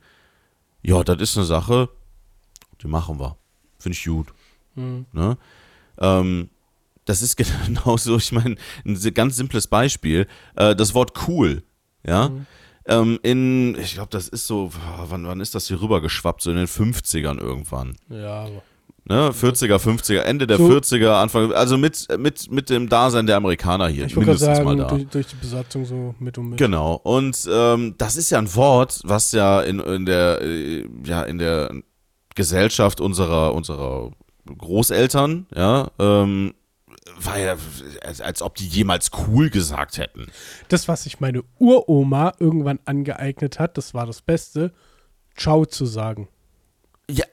ja, 0.81 1.03
das 1.03 1.21
ist 1.21 1.37
eine 1.37 1.45
Sache, 1.45 1.89
die 2.81 2.87
machen 2.87 3.19
wir. 3.19 3.37
Finde 3.79 3.97
ich 3.97 4.05
gut. 4.05 4.27
Hm. 4.75 5.05
Ne? 5.11 5.37
Ähm, 5.97 6.49
das 7.05 7.21
ist 7.21 7.37
genauso, 7.65 8.17
ich 8.17 8.31
meine, 8.31 8.55
ein 8.85 9.13
ganz 9.13 9.35
simples 9.35 9.67
Beispiel, 9.67 10.27
äh, 10.55 10.75
das 10.75 10.93
Wort 10.93 11.27
cool, 11.27 11.63
ja. 12.05 12.29
Mhm. 12.29 12.45
Ähm, 12.85 13.19
in, 13.23 13.77
ich 13.79 13.93
glaube, 13.93 14.09
das 14.11 14.27
ist 14.27 14.45
so, 14.45 14.69
wann, 15.07 15.25
wann 15.25 15.39
ist 15.39 15.55
das 15.55 15.67
hier 15.69 15.81
rübergeschwappt? 15.81 16.41
So 16.41 16.51
in 16.51 16.57
den 16.57 16.67
50ern 16.67 17.39
irgendwann. 17.39 17.95
Ja, 18.09 18.43
aber. 18.43 18.61
Ne? 19.05 19.29
40er, 19.31 19.77
50er, 19.79 20.19
Ende 20.19 20.47
der 20.47 20.57
So- 20.57 20.67
40er, 20.69 21.21
Anfang, 21.21 21.51
also 21.53 21.77
mit, 21.77 22.07
mit, 22.17 22.51
mit 22.51 22.69
dem 22.69 22.87
Dasein 22.89 23.25
der 23.25 23.35
Amerikaner 23.37 23.87
hier, 23.87 24.05
Ich 24.05 24.15
mindestens 24.15 24.59
mal 24.59 24.65
sagen, 24.65 24.77
da. 24.79 24.87
durch, 24.87 25.07
durch 25.07 25.27
die 25.27 25.35
Besatzung 25.35 25.85
so 25.85 26.15
mit 26.19 26.37
und 26.37 26.49
mit. 26.51 26.57
Genau. 26.59 26.95
Und 27.03 27.47
ähm, 27.51 27.95
das 27.97 28.15
ist 28.17 28.29
ja 28.31 28.37
ein 28.37 28.53
Wort, 28.55 29.01
was 29.03 29.31
ja 29.33 29.61
in, 29.61 29.79
in 29.81 30.05
der 30.05 30.41
äh, 30.41 30.85
ja 31.05 31.23
in 31.23 31.37
der 31.37 31.73
Gesellschaft 32.35 32.99
unserer 33.01 33.53
unserer 33.53 34.11
Großeltern, 34.57 35.47
ja, 35.55 35.89
ähm, 35.99 36.53
war 37.19 37.39
ja 37.39 37.55
als, 38.03 38.21
als 38.21 38.41
ob 38.41 38.55
die 38.55 38.67
jemals 38.67 39.11
cool 39.27 39.49
gesagt 39.49 39.97
hätten. 39.97 40.27
Das, 40.67 40.87
was 40.87 41.03
sich 41.03 41.19
meine 41.19 41.43
Uroma 41.59 42.33
irgendwann 42.39 42.79
angeeignet 42.85 43.59
hat, 43.59 43.77
das 43.77 43.93
war 43.93 44.05
das 44.05 44.21
Beste, 44.21 44.71
Ciao 45.35 45.65
zu 45.65 45.85
sagen. 45.85 46.27
Ja, 47.09 47.25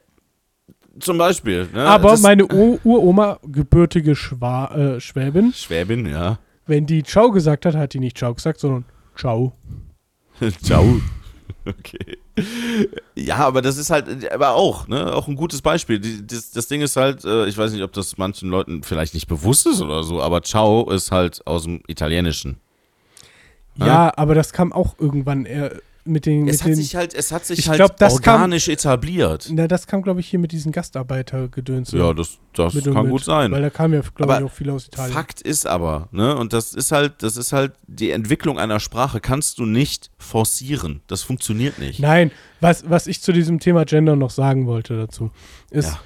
zum 0.99 1.17
Beispiel. 1.17 1.67
Ne? 1.73 1.81
Aber 1.85 2.11
Das- 2.11 2.21
meine 2.21 2.45
Ur 2.51 2.79
Uroma, 2.83 3.39
gebürtige 3.43 4.15
Schwa 4.15 4.73
äh, 4.75 4.99
Schwäbin, 4.99 5.53
Schwäbin, 5.53 6.05
ja. 6.07 6.39
wenn 6.67 6.85
die 6.85 7.03
Ciao 7.03 7.31
gesagt 7.31 7.65
hat, 7.65 7.75
hat 7.75 7.93
die 7.93 7.99
nicht 7.99 8.17
Ciao 8.17 8.33
gesagt, 8.33 8.59
sondern 8.59 8.85
Ciao. 9.15 9.53
Ciao. 10.63 10.85
Okay. 11.63 12.17
Ja, 13.15 13.37
aber 13.37 13.61
das 13.61 13.77
ist 13.77 13.89
halt, 13.89 14.31
aber 14.31 14.55
auch, 14.55 14.87
ne, 14.87 15.13
auch 15.13 15.27
ein 15.27 15.35
gutes 15.35 15.61
Beispiel. 15.61 15.99
Die, 15.99 16.25
das, 16.25 16.51
das 16.51 16.67
Ding 16.67 16.81
ist 16.81 16.95
halt, 16.95 17.23
äh, 17.25 17.45
ich 17.45 17.57
weiß 17.57 17.71
nicht, 17.71 17.83
ob 17.83 17.93
das 17.93 18.17
manchen 18.17 18.49
Leuten 18.49 18.83
vielleicht 18.83 19.13
nicht 19.13 19.27
bewusst 19.27 19.67
ist 19.67 19.81
oder 19.81 20.03
so, 20.03 20.21
aber 20.21 20.41
Ciao 20.41 20.89
ist 20.89 21.11
halt 21.11 21.45
aus 21.45 21.63
dem 21.63 21.81
Italienischen. 21.87 22.59
Ja, 23.75 24.11
aber 24.15 24.35
das 24.35 24.53
kam 24.53 24.73
auch 24.73 24.95
irgendwann 24.99 25.45
eher 25.45 25.71
mit 26.05 26.25
den. 26.25 26.47
Es 26.47 26.55
mit 26.57 26.61
hat 26.61 26.67
den 26.69 26.75
sich 26.75 26.95
halt, 26.95 27.13
es 27.13 27.31
hat 27.31 27.45
sich 27.45 27.59
Ich 27.59 27.69
halt 27.69 27.77
glaub, 27.77 27.97
das 27.97 28.21
kam- 28.21 28.35
organisch 28.41 28.67
etabliert. 28.67 29.47
na, 29.51 29.67
das 29.67 29.87
kam, 29.87 30.01
glaube 30.01 30.19
ich, 30.19 30.27
hier 30.27 30.39
mit 30.39 30.51
diesen 30.51 30.71
Gastarbeitergedöns. 30.71 31.91
Ja, 31.91 32.13
das, 32.13 32.39
das 32.53 32.73
kann 32.83 33.03
mit, 33.03 33.11
gut 33.11 33.23
sein. 33.23 33.51
Weil 33.51 33.61
da 33.61 33.69
kam 33.69 33.93
ja, 33.93 34.01
glaube 34.15 34.37
ich, 34.39 34.43
auch 34.43 34.51
viel 34.51 34.69
aus 34.69 34.87
Italien. 34.87 35.13
Fakt 35.13 35.41
ist 35.41 35.67
aber, 35.67 36.07
ne, 36.11 36.35
und 36.35 36.53
das 36.53 36.73
ist 36.73 36.91
halt, 36.91 37.23
das 37.23 37.37
ist 37.37 37.53
halt, 37.53 37.73
die 37.87 38.11
Entwicklung 38.11 38.57
einer 38.59 38.79
Sprache 38.79 39.19
kannst 39.19 39.59
du 39.59 39.65
nicht 39.65 40.09
forcieren. 40.17 41.01
Das 41.07 41.21
funktioniert 41.23 41.79
nicht. 41.79 41.99
Nein, 41.99 42.31
was, 42.59 42.89
was 42.89 43.07
ich 43.07 43.21
zu 43.21 43.31
diesem 43.31 43.59
Thema 43.59 43.85
Gender 43.85 44.15
noch 44.15 44.31
sagen 44.31 44.65
wollte 44.67 44.97
dazu, 44.97 45.31
ist, 45.69 45.89
Ja. 45.89 45.99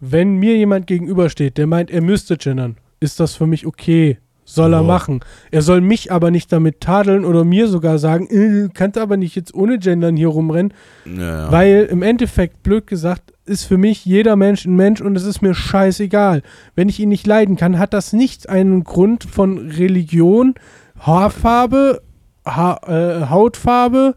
wenn 0.00 0.36
mir 0.36 0.56
jemand 0.56 0.86
gegenübersteht, 0.86 1.58
der 1.58 1.66
meint, 1.66 1.90
er 1.90 2.00
müsste 2.00 2.36
gendern, 2.36 2.76
ist 3.00 3.20
das 3.20 3.34
für 3.34 3.46
mich 3.46 3.66
okay. 3.66 4.18
Soll 4.46 4.74
er 4.74 4.80
Ja. 4.80 4.86
machen. 4.86 5.20
Er 5.50 5.62
soll 5.62 5.80
mich 5.80 6.12
aber 6.12 6.30
nicht 6.30 6.52
damit 6.52 6.80
tadeln 6.80 7.24
oder 7.24 7.44
mir 7.44 7.66
sogar 7.68 7.98
sagen, 7.98 8.26
äh, 8.28 8.68
kannst 8.74 8.98
aber 8.98 9.16
nicht 9.16 9.34
jetzt 9.36 9.54
ohne 9.54 9.78
Gendern 9.78 10.16
hier 10.16 10.28
rumrennen, 10.28 10.74
Ja, 11.06 11.50
weil 11.50 11.88
im 11.90 12.02
Endeffekt, 12.02 12.62
blöd 12.62 12.86
gesagt, 12.86 13.32
ist 13.46 13.64
für 13.64 13.78
mich 13.78 14.04
jeder 14.04 14.36
Mensch 14.36 14.64
ein 14.64 14.76
Mensch 14.76 15.00
und 15.00 15.16
es 15.16 15.24
ist 15.24 15.42
mir 15.42 15.54
scheißegal. 15.54 16.42
Wenn 16.74 16.88
ich 16.88 17.00
ihn 17.00 17.08
nicht 17.10 17.26
leiden 17.26 17.56
kann, 17.56 17.78
hat 17.78 17.92
das 17.94 18.12
nicht 18.12 18.48
einen 18.48 18.84
Grund 18.84 19.24
von 19.24 19.58
Religion, 19.70 20.54
Haarfarbe, 20.98 22.02
ha 22.46 22.78
äh, 22.86 23.26
Hautfarbe, 23.30 24.14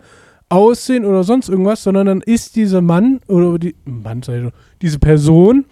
Aussehen 0.49 1.03
oder 1.05 1.23
sonst 1.23 1.49
irgendwas, 1.49 1.83
sondern 1.83 2.07
dann 2.07 2.21
ist 2.21 2.55
dieser 2.55 2.81
Mann 2.81 3.19
oder 3.27 3.59
die 3.59 3.75
Mann, 3.85 4.21
diese 4.81 4.97
Person 4.99 5.65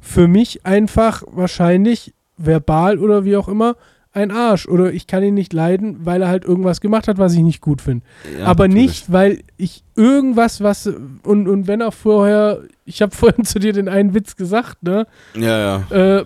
für 0.00 0.28
mich 0.28 0.64
einfach 0.66 1.22
wahrscheinlich 1.30 2.12
verbal 2.36 2.98
oder 2.98 3.24
wie 3.24 3.36
auch 3.36 3.48
immer 3.48 3.74
ein 4.18 4.30
Arsch 4.30 4.66
oder 4.68 4.92
ich 4.92 5.06
kann 5.06 5.22
ihn 5.22 5.34
nicht 5.34 5.52
leiden, 5.52 6.00
weil 6.04 6.22
er 6.22 6.28
halt 6.28 6.44
irgendwas 6.44 6.80
gemacht 6.80 7.08
hat, 7.08 7.18
was 7.18 7.32
ich 7.32 7.40
nicht 7.40 7.60
gut 7.60 7.80
finde 7.80 8.04
Ja, 8.38 8.46
aber 8.46 8.68
natürlich. 8.68 8.88
nicht, 8.88 9.12
weil 9.12 9.40
ich 9.56 9.84
irgendwas, 9.96 10.60
was 10.62 10.86
und, 11.22 11.48
und 11.48 11.66
wenn 11.66 11.80
auch 11.82 11.94
vorher, 11.94 12.60
ich 12.84 13.00
habe 13.00 13.14
vorhin 13.16 13.44
zu 13.44 13.58
dir 13.58 13.72
den 13.72 13.88
einen 13.88 14.14
Witz 14.14 14.36
gesagt, 14.36 14.82
ne? 14.82 15.06
Ja, 15.34 15.82
ja. 15.90 16.18
Äh, 16.18 16.24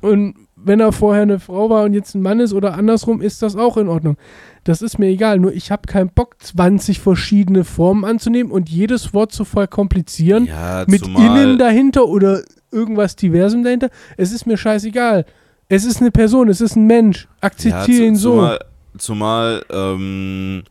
und 0.00 0.34
wenn 0.56 0.80
er 0.80 0.92
vorher 0.92 1.22
eine 1.22 1.38
Frau 1.38 1.70
war 1.70 1.84
und 1.84 1.94
jetzt 1.94 2.14
ein 2.14 2.22
Mann 2.22 2.40
ist 2.40 2.52
oder 2.52 2.74
andersrum, 2.74 3.20
ist 3.20 3.42
das 3.42 3.56
auch 3.56 3.76
in 3.76 3.88
Ordnung. 3.88 4.16
Das 4.64 4.82
ist 4.82 4.98
mir 4.98 5.06
egal. 5.06 5.38
Nur 5.38 5.52
ich 5.52 5.70
habe 5.70 5.82
keinen 5.86 6.10
Bock, 6.10 6.36
20 6.40 6.98
verschiedene 7.00 7.64
Formen 7.64 8.04
anzunehmen 8.04 8.52
und 8.52 8.68
jedes 8.68 9.14
Wort 9.14 9.32
zu 9.32 9.44
verkomplizieren 9.44 10.46
Ja, 10.46 10.84
mit 10.88 11.06
innen 11.06 11.58
dahinter 11.58 12.06
oder 12.06 12.42
irgendwas 12.70 13.16
Diversem 13.16 13.62
dahinter. 13.62 13.88
Es 14.16 14.32
ist 14.32 14.46
mir 14.46 14.56
scheißegal. 14.56 15.24
Es 15.68 15.84
ist 15.84 16.00
eine 16.00 16.10
Person, 16.10 16.48
es 16.48 16.60
ist 16.60 16.76
ein 16.76 16.86
Mensch. 16.86 17.28
Akzeptiere 17.40 18.02
ja, 18.02 18.08
ihn 18.08 18.16
so. 18.16 18.32
Zumal, 18.32 18.58
zumal 18.96 19.64
ähm, 19.70 20.62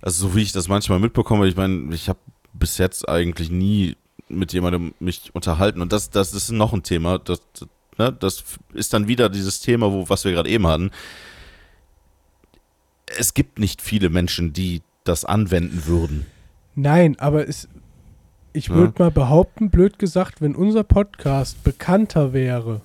also 0.00 0.28
so 0.28 0.36
wie 0.36 0.42
ich 0.42 0.52
das 0.52 0.68
manchmal 0.68 0.98
mitbekomme, 0.98 1.46
ich 1.46 1.56
meine, 1.56 1.94
ich 1.94 2.08
habe 2.08 2.18
bis 2.52 2.78
jetzt 2.78 3.08
eigentlich 3.08 3.50
nie 3.50 3.96
mit 4.28 4.52
jemandem 4.52 4.94
mich 4.98 5.30
unterhalten 5.34 5.80
und 5.82 5.92
das, 5.92 6.10
das 6.10 6.32
ist 6.32 6.50
noch 6.50 6.72
ein 6.72 6.82
Thema, 6.82 7.18
das, 7.18 7.40
das, 7.52 7.68
ne, 7.98 8.12
das 8.12 8.44
ist 8.72 8.92
dann 8.92 9.08
wieder 9.08 9.28
dieses 9.28 9.60
Thema, 9.60 9.92
wo, 9.92 10.08
was 10.08 10.24
wir 10.24 10.32
gerade 10.32 10.48
eben 10.48 10.66
hatten. 10.66 10.90
Es 13.18 13.34
gibt 13.34 13.58
nicht 13.58 13.82
viele 13.82 14.08
Menschen, 14.10 14.52
die 14.52 14.82
das 15.04 15.24
anwenden 15.24 15.86
würden. 15.86 16.26
Nein, 16.74 17.16
aber 17.18 17.48
es, 17.48 17.68
Ich 18.52 18.68
Ja. 18.68 18.74
würde 18.74 18.94
mal 18.98 19.10
behaupten, 19.10 19.70
blöd 19.70 19.98
gesagt, 19.98 20.40
wenn 20.40 20.54
unser 20.56 20.82
Podcast 20.82 21.62
bekannter 21.62 22.32
wäre 22.32 22.80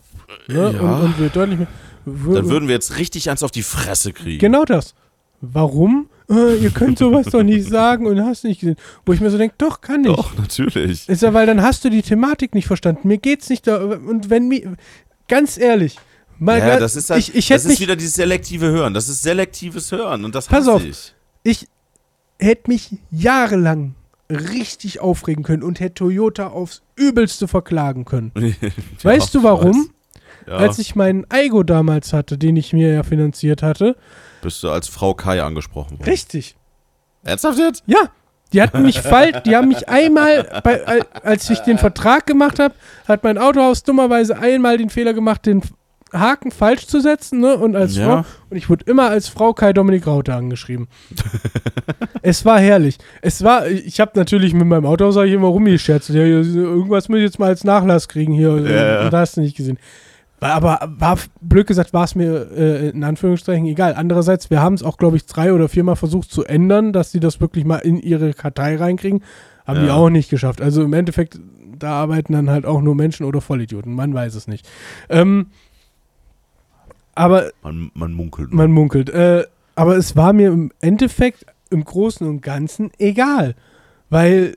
ne, 0.48 0.56
Ja. 0.56 0.80
und, 0.80 1.02
und 1.04 1.20
wir 1.20 1.30
deutlich 1.30 1.60
mehr. 1.60 1.68
Dann 2.06 2.50
würden 2.50 2.68
wir 2.68 2.74
jetzt 2.76 2.98
richtig 2.98 3.30
eins 3.30 3.44
auf 3.44 3.52
die 3.52 3.64
Fresse 3.64 4.12
kriegen. 4.12 4.40
Genau 4.40 4.66
das. 4.66 4.96
Warum? 5.42 6.10
Äh, 6.30 6.56
ihr 6.58 6.70
könnt 6.72 6.98
sowas 6.98 7.28
doch 7.28 7.44
nicht 7.44 7.68
sagen 7.68 8.06
und 8.08 8.20
hast 8.22 8.44
nicht 8.44 8.60
gesehen. 8.62 8.78
Wo 9.06 9.14
ich 9.14 9.22
mir 9.22 9.30
so 9.30 9.38
denke, 9.38 9.56
doch, 9.58 9.82
kann 9.82 10.02
ich. 10.02 10.16
Doch, 10.16 10.36
natürlich. 10.38 11.08
Ist 11.10 11.22
ja, 11.22 11.34
weil 11.34 11.46
dann 11.46 11.62
hast 11.62 11.84
du 11.84 11.90
die 11.90 12.02
Thematik 12.02 12.56
nicht 12.56 12.68
verstanden. 12.68 13.08
Mir 13.08 13.18
geht's 13.18 13.50
nicht 13.50 13.68
da. 13.68 13.78
Und 13.78 14.30
wenn 14.30 14.48
mir. 14.48 14.76
Ganz 15.28 15.58
ehrlich. 15.58 15.98
Mal 16.40 16.60
Ja, 16.60 16.80
das 16.80 16.96
ist 16.96 17.10
halt, 17.12 17.20
ich, 17.20 17.36
ich 17.36 17.48
das 17.48 17.66
ist 17.66 17.80
wieder 17.80 17.96
dieses 17.96 18.16
selektive 18.16 18.68
Hören. 18.72 18.94
Das 18.96 19.08
ist 19.10 19.22
selektives 19.22 19.92
Hören 19.92 20.26
und 20.26 20.34
das 20.34 20.48
Pass 20.48 20.62
hasse 20.62 20.72
auf. 20.72 20.84
ich. 20.84 21.14
ich 21.44 21.68
hätte 22.40 22.72
mich 22.72 22.90
jahrelang 23.12 23.94
richtig 24.30 25.00
aufregen 25.02 25.44
können 25.44 25.62
und 25.62 25.80
hätte 25.80 25.96
Toyota 25.96 26.48
aufs 26.48 26.82
Übelste 26.96 27.48
verklagen 27.48 28.06
können. 28.06 28.32
weißt 29.04 29.36
du 29.36 29.44
warum? 29.44 29.92
Ja, 30.48 30.58
Als 30.58 30.80
ich 30.80 30.96
meinen 30.96 31.26
Aigo 31.30 31.64
damals 31.64 32.14
hatte, 32.14 32.38
den 32.38 32.56
ich 32.56 32.74
mir 32.74 32.94
ja 32.94 33.04
finanziert 33.04 33.62
hatte. 33.64 33.96
bist 34.42 34.64
du 34.64 34.70
als 34.70 34.88
Frau 34.88 35.14
Kai 35.14 35.42
angesprochen 35.42 36.00
worden. 36.00 36.10
Richtig. 36.10 36.56
Ernsthaft 37.24 37.60
jetzt? 37.60 37.84
Ja. 37.86 38.10
Die 38.54 38.62
hatten 38.62 38.82
mich 38.82 39.00
falsch, 39.02 39.44
die 39.46 39.56
haben 39.56 39.70
mich 39.70 39.88
einmal, 39.88 40.62
bei, 40.64 40.86
al- 40.86 41.06
als 41.24 41.50
ich 41.50 41.60
den 41.60 41.78
Vertrag 41.78 42.26
gemacht 42.26 42.60
habe, 42.60 42.74
hat 43.08 43.24
mein 43.24 43.38
Autohaus 43.38 43.84
dummerweise 43.84 44.38
einmal 44.38 44.78
den 44.78 44.90
Fehler 44.90 45.14
gemacht, 45.14 45.46
den 45.46 45.62
Haken 46.14 46.52
falsch 46.52 46.88
zu 46.88 47.00
setzen, 47.00 47.40
ne? 47.40 47.56
Und 47.56 47.78
als 47.78 47.96
Ja. 47.96 48.06
Frau, 48.24 48.30
und 48.50 48.58
ich 48.58 48.70
wurde 48.70 48.84
immer 48.88 49.10
als 49.10 49.30
Frau 49.30 49.54
Kai 49.54 49.72
Dominik 49.72 50.06
Raute 50.06 50.34
angeschrieben. 50.34 50.90
es 52.22 52.44
war 52.46 52.60
herrlich. 52.60 52.98
Es 53.22 53.44
war, 53.44 53.68
ich 53.68 54.00
habe 54.00 54.12
natürlich 54.16 54.54
mit 54.54 54.68
meinem 54.68 54.86
Autohaus 54.86 55.16
immer 55.16 55.48
rumgescherzt. 55.48 56.10
Ja, 56.10 56.22
irgendwas 56.24 57.08
muss 57.10 57.20
ich 57.20 57.24
jetzt 57.24 57.40
mal 57.40 57.48
als 57.48 57.64
Nachlass 57.64 58.08
kriegen 58.10 58.34
hier. 58.34 58.58
Ja, 58.60 58.70
ja. 59.00 59.06
Und 59.06 59.14
da 59.14 59.20
hast 59.22 59.38
du 59.38 59.42
nicht 59.42 59.56
gesehen. 59.56 59.78
Aber, 60.44 60.80
war, 60.98 61.20
blöd 61.40 61.68
gesagt, 61.68 61.94
war 61.94 62.04
es 62.04 62.16
mir 62.16 62.50
äh, 62.52 62.90
in 62.90 63.04
Anführungsstrichen 63.04 63.68
egal. 63.68 63.94
Andererseits, 63.94 64.50
wir 64.50 64.60
haben 64.62 64.74
es 64.74 64.82
auch, 64.82 64.98
glaube 64.98 65.16
ich, 65.16 65.26
drei 65.28 65.54
oder 65.54 65.70
viermal 65.70 65.96
versucht 65.96 66.32
zu 66.32 66.44
ändern, 66.44 66.94
dass 66.94 67.12
sie 67.12 67.20
das 67.20 67.40
wirklich 67.40 67.64
mal 67.64 67.78
in 67.78 68.00
ihre 68.00 68.34
Kartei 68.34 68.76
reinkriegen. 68.76 69.24
Haben 69.68 69.82
die 69.82 69.86
Ja. 69.88 69.94
auch 69.94 70.10
nicht 70.10 70.32
geschafft. 70.32 70.60
Also 70.60 70.82
im 70.82 70.94
Endeffekt, 70.94 71.40
da 71.78 71.92
arbeiten 71.92 72.34
dann 72.34 72.50
halt 72.50 72.66
auch 72.66 72.82
nur 72.82 72.96
Menschen 72.96 73.26
oder 73.26 73.40
Vollidioten. 73.40 73.94
Man 73.94 74.14
weiß 74.16 74.34
es 74.34 74.48
nicht. 74.48 74.68
Ähm, 75.10 75.48
aber 77.14 77.52
Man, 77.62 77.92
man 77.94 78.14
munkelt. 78.14 78.52
man 78.54 78.72
munkelt. 78.72 79.10
Äh, 79.10 79.46
aber 79.76 79.96
es 79.98 80.16
war 80.16 80.34
mir 80.34 80.52
im 80.52 80.72
Endeffekt 80.82 81.46
im 81.70 81.84
Großen 81.84 82.28
und 82.28 82.42
Ganzen 82.42 82.90
egal. 82.98 83.56
Weil, 84.10 84.56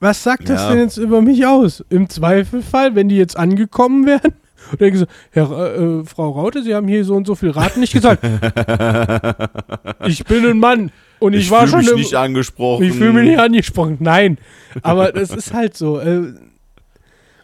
was 0.00 0.22
sagt 0.22 0.48
das 0.48 0.62
Ja. 0.62 0.70
denn 0.70 0.80
jetzt 0.80 0.96
über 0.96 1.22
mich 1.22 1.46
aus? 1.46 1.84
Im 1.90 2.08
Zweifelfall, 2.08 2.94
wenn 2.94 3.08
die 3.08 3.16
jetzt 3.16 3.36
angekommen 3.36 4.04
wären, 4.06 4.32
und 4.70 4.80
denke 4.80 4.98
so, 4.98 5.06
Herr, 5.30 5.50
äh, 5.50 6.04
Frau 6.04 6.30
Raute, 6.30 6.62
Sie 6.62 6.74
haben 6.74 6.88
hier 6.88 7.04
so 7.04 7.14
und 7.14 7.26
so 7.26 7.34
viel 7.34 7.50
Raten 7.50 7.80
nicht 7.80 7.92
gezahlt. 7.92 8.20
ich 10.06 10.24
bin 10.24 10.46
ein 10.46 10.58
Mann 10.58 10.90
und 11.18 11.34
ich, 11.34 11.44
ich 11.44 11.50
war 11.50 11.66
schon 11.66 11.80
mich 11.80 11.90
im, 11.90 11.96
nicht 11.96 12.14
angesprochen. 12.14 12.84
ich 12.84 12.92
fühle 12.92 13.12
mich 13.12 13.30
nicht 13.30 13.38
angesprochen. 13.38 13.96
Nein, 14.00 14.38
aber 14.82 15.12
das 15.12 15.30
ist 15.30 15.52
halt 15.52 15.76
so. 15.76 16.00
Äh, 16.00 16.34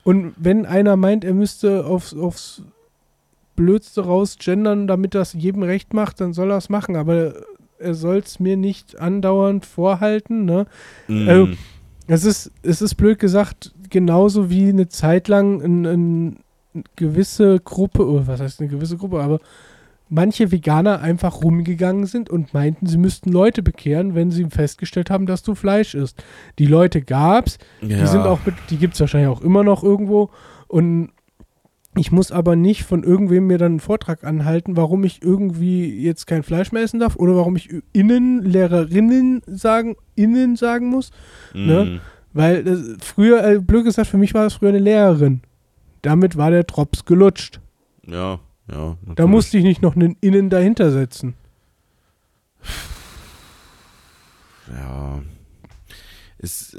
und 0.03 0.35
wenn 0.37 0.67
einer 0.67 0.97
meint, 0.97 1.25
er 1.25 1.35
müsste 1.35 1.87
aufs, 1.87 2.15
aufs 2.15 2.63
Blödste 3.57 4.05
raus 4.05 4.37
gendern, 4.39 4.87
damit 4.87 5.15
das 5.15 5.33
jedem 5.33 5.63
recht 5.63 5.95
macht, 5.95 6.21
dann 6.21 6.35
soll 6.35 6.51
er 6.51 6.59
es 6.59 6.69
machen. 6.69 6.97
Aber 6.97 7.35
er 7.79 7.95
soll 7.95 8.19
es 8.19 8.39
mir 8.39 8.57
nicht 8.57 9.01
andauernd 9.01 9.65
vorhalten. 9.65 10.45
Ne? 10.45 10.67
Mm. 11.09 11.29
Also, 11.29 11.49
Es 12.07 12.25
ist, 12.25 12.51
es 12.63 12.83
ist 12.83 12.97
blöd 12.97 13.19
gesagt, 13.19 13.73
genauso 13.89 14.51
wie 14.51 14.69
eine 14.69 14.89
Zeit 14.89 15.29
lang 15.29 15.63
ein, 15.63 15.87
ein, 15.87 16.37
eine 16.75 16.85
gewisse 16.97 17.61
Gruppe, 17.61 18.27
was 18.27 18.41
heißt 18.41 18.61
eine 18.61 18.71
gewisse 18.71 18.97
Gruppe, 18.97 19.23
aber 19.23 19.41
manche 20.09 20.53
Veganer 20.53 21.01
einfach 21.01 21.43
rumgegangen 21.43 22.07
sind 22.07 22.31
und 22.31 22.55
meinten, 22.55 22.87
sie 22.87 22.99
müssten 22.99 23.33
Leute 23.33 23.63
bekehren, 23.63 24.15
wenn 24.15 24.31
sie 24.31 24.45
festgestellt 24.47 25.11
haben, 25.11 25.27
dass 25.27 25.43
du 25.43 25.55
Fleisch 25.55 25.95
isst. 25.95 26.23
Die 26.59 26.67
Leute 26.67 27.03
gab's, 27.03 27.59
ja. 27.81 27.99
die 27.99 28.07
sind 28.07 28.23
auch, 28.23 28.41
mit, 28.45 28.55
die 28.71 28.77
gibt 28.77 28.95
es 28.95 29.01
wahrscheinlich 29.01 29.31
auch 29.31 29.43
immer 29.43 29.65
noch 29.65 29.83
irgendwo 29.83 30.31
und 30.69 31.11
ich 31.97 32.11
muss 32.11 32.33
aber 32.33 32.57
nicht 32.57 32.83
von 32.83 33.05
irgendwem 33.05 33.47
mir 33.47 33.59
dann 33.59 33.73
einen 33.73 33.81
Vortrag 33.81 34.25
anhalten, 34.25 34.77
warum 34.77 35.05
ich 35.05 35.23
irgendwie 35.23 36.03
jetzt 36.03 36.27
kein 36.27 36.43
Fleisch 36.43 36.73
mehr 36.73 36.83
essen 36.83 36.99
darf 36.99 37.17
oder 37.17 37.37
warum 37.37 37.55
ich 37.55 37.71
innen 37.93 38.43
Lehrerinnen 38.43 39.43
sagen, 39.47 39.97
innen 40.17 40.57
sagen 40.57 40.89
muss. 40.89 41.13
ne? 41.55 41.85
Mm. 41.85 42.01
Weil 42.33 42.65
das, 42.65 42.81
früher, 43.01 43.45
äh, 43.45 43.61
blöd 43.61 43.85
gesagt, 43.85 44.09
für 44.09 44.19
mich 44.19 44.35
war 44.35 44.43
das 44.43 44.55
früher 44.55 44.71
eine 44.71 44.81
Lehrerin. 44.81 45.43
Damit 46.05 46.37
war 46.37 46.51
der 46.51 46.65
Drops 46.65 47.05
gelutscht. 47.07 47.61
Ja, 48.07 48.33
ja. 48.33 48.39
Da 48.69 48.97
natürlich. 49.07 49.31
musste 49.31 49.59
ich 49.59 49.65
nicht 49.65 49.81
noch 49.83 49.97
einen 49.97 50.17
Innen 50.21 50.51
dahinter 50.51 50.91
setzen. 50.91 51.35
Ja. 54.71 55.23
Ist, 56.39 56.75
äh, 56.75 56.79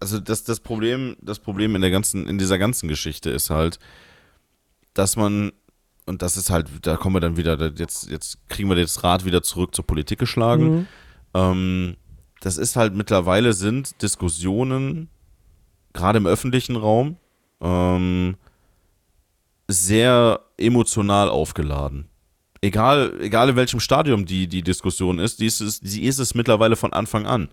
also 0.00 0.20
das, 0.20 0.44
das 0.44 0.60
Problem, 0.60 1.16
das 1.20 1.38
Problem 1.40 1.74
in 1.74 1.80
der 1.80 1.90
ganzen, 1.90 2.28
in 2.28 2.38
dieser 2.38 2.58
ganzen 2.58 2.88
Geschichte 2.88 3.30
ist 3.30 3.50
halt, 3.50 3.78
dass 4.94 5.16
man, 5.16 5.52
und 6.04 6.22
das 6.22 6.36
ist 6.36 6.50
halt, 6.50 6.68
da 6.82 6.96
kommen 6.96 7.16
wir 7.16 7.20
dann 7.20 7.36
wieder, 7.36 7.56
da- 7.56 7.72
jetzt, 7.76 8.08
jetzt 8.08 8.38
kriegen 8.48 8.68
wir 8.68 8.76
das 8.76 9.02
Rad 9.02 9.24
wieder 9.24 9.42
zurück 9.42 9.74
zur 9.74 9.86
Politik 9.86 10.18
geschlagen. 10.18 10.64
Mhm. 10.70 10.86
Ähm, 11.34 11.96
das 12.40 12.56
ist 12.56 12.76
halt 12.76 12.94
mittlerweile 12.94 13.52
sind 13.52 14.00
Diskussionen, 14.02 15.08
gerade 15.92 16.18
im 16.18 16.26
öffentlichen 16.26 16.76
Raum, 16.76 17.16
ähm, 17.60 18.36
sehr 19.68 20.40
emotional 20.58 21.28
aufgeladen. 21.28 22.08
Egal, 22.60 23.12
egal 23.20 23.50
in 23.50 23.56
welchem 23.56 23.80
Stadium 23.80 24.24
die, 24.26 24.48
die 24.48 24.62
Diskussion 24.62 25.18
ist, 25.18 25.40
die 25.40 25.46
ist, 25.46 25.60
es, 25.60 25.80
die 25.80 26.04
ist 26.04 26.18
es 26.18 26.34
mittlerweile 26.34 26.76
von 26.76 26.92
Anfang 26.92 27.26
an. 27.26 27.48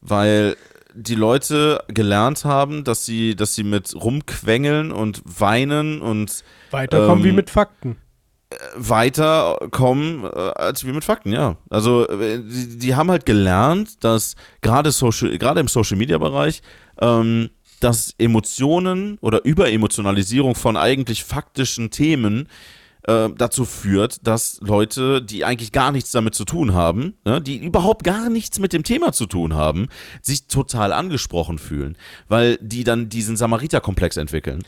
Weil 0.00 0.56
die 0.94 1.14
Leute 1.14 1.82
gelernt 1.88 2.44
haben, 2.44 2.84
dass 2.84 3.04
sie, 3.04 3.36
dass 3.36 3.54
sie 3.54 3.64
mit 3.64 3.94
rumquengeln 3.94 4.92
und 4.92 5.22
weinen 5.24 6.00
und 6.00 6.44
Weiterkommen 6.70 7.18
Ähm, 7.18 7.24
wie 7.24 7.32
mit 7.32 7.50
Fakten. 7.50 7.96
weiterkommen 8.74 10.24
äh, 10.24 10.28
als 10.28 10.84
wir 10.84 10.92
mit 10.92 11.04
Fakten, 11.04 11.32
ja. 11.32 11.56
Also 11.68 12.08
äh, 12.08 12.40
die, 12.42 12.78
die 12.78 12.94
haben 12.94 13.10
halt 13.10 13.26
gelernt, 13.26 14.02
dass 14.04 14.34
gerade 14.60 14.90
Social, 14.90 15.36
gerade 15.38 15.60
im 15.60 15.68
Social 15.68 15.96
Media 15.96 16.18
Bereich, 16.18 16.62
ähm, 17.00 17.50
dass 17.80 18.14
Emotionen 18.18 19.18
oder 19.20 19.44
Überemotionalisierung 19.44 20.54
von 20.54 20.76
eigentlich 20.76 21.24
faktischen 21.24 21.90
Themen 21.90 22.48
äh, 23.04 23.30
dazu 23.36 23.64
führt, 23.64 24.26
dass 24.26 24.60
Leute, 24.60 25.22
die 25.22 25.44
eigentlich 25.44 25.72
gar 25.72 25.90
nichts 25.90 26.10
damit 26.10 26.34
zu 26.34 26.44
tun 26.44 26.74
haben, 26.74 27.14
ne, 27.24 27.40
die 27.40 27.56
überhaupt 27.56 28.04
gar 28.04 28.28
nichts 28.28 28.58
mit 28.58 28.72
dem 28.72 28.84
Thema 28.84 29.12
zu 29.12 29.26
tun 29.26 29.54
haben, 29.54 29.88
sich 30.20 30.46
total 30.46 30.92
angesprochen 30.92 31.58
fühlen, 31.58 31.96
weil 32.28 32.58
die 32.60 32.84
dann 32.84 33.08
diesen 33.08 33.36
Samariterkomplex 33.36 34.18
entwickeln. 34.18 34.62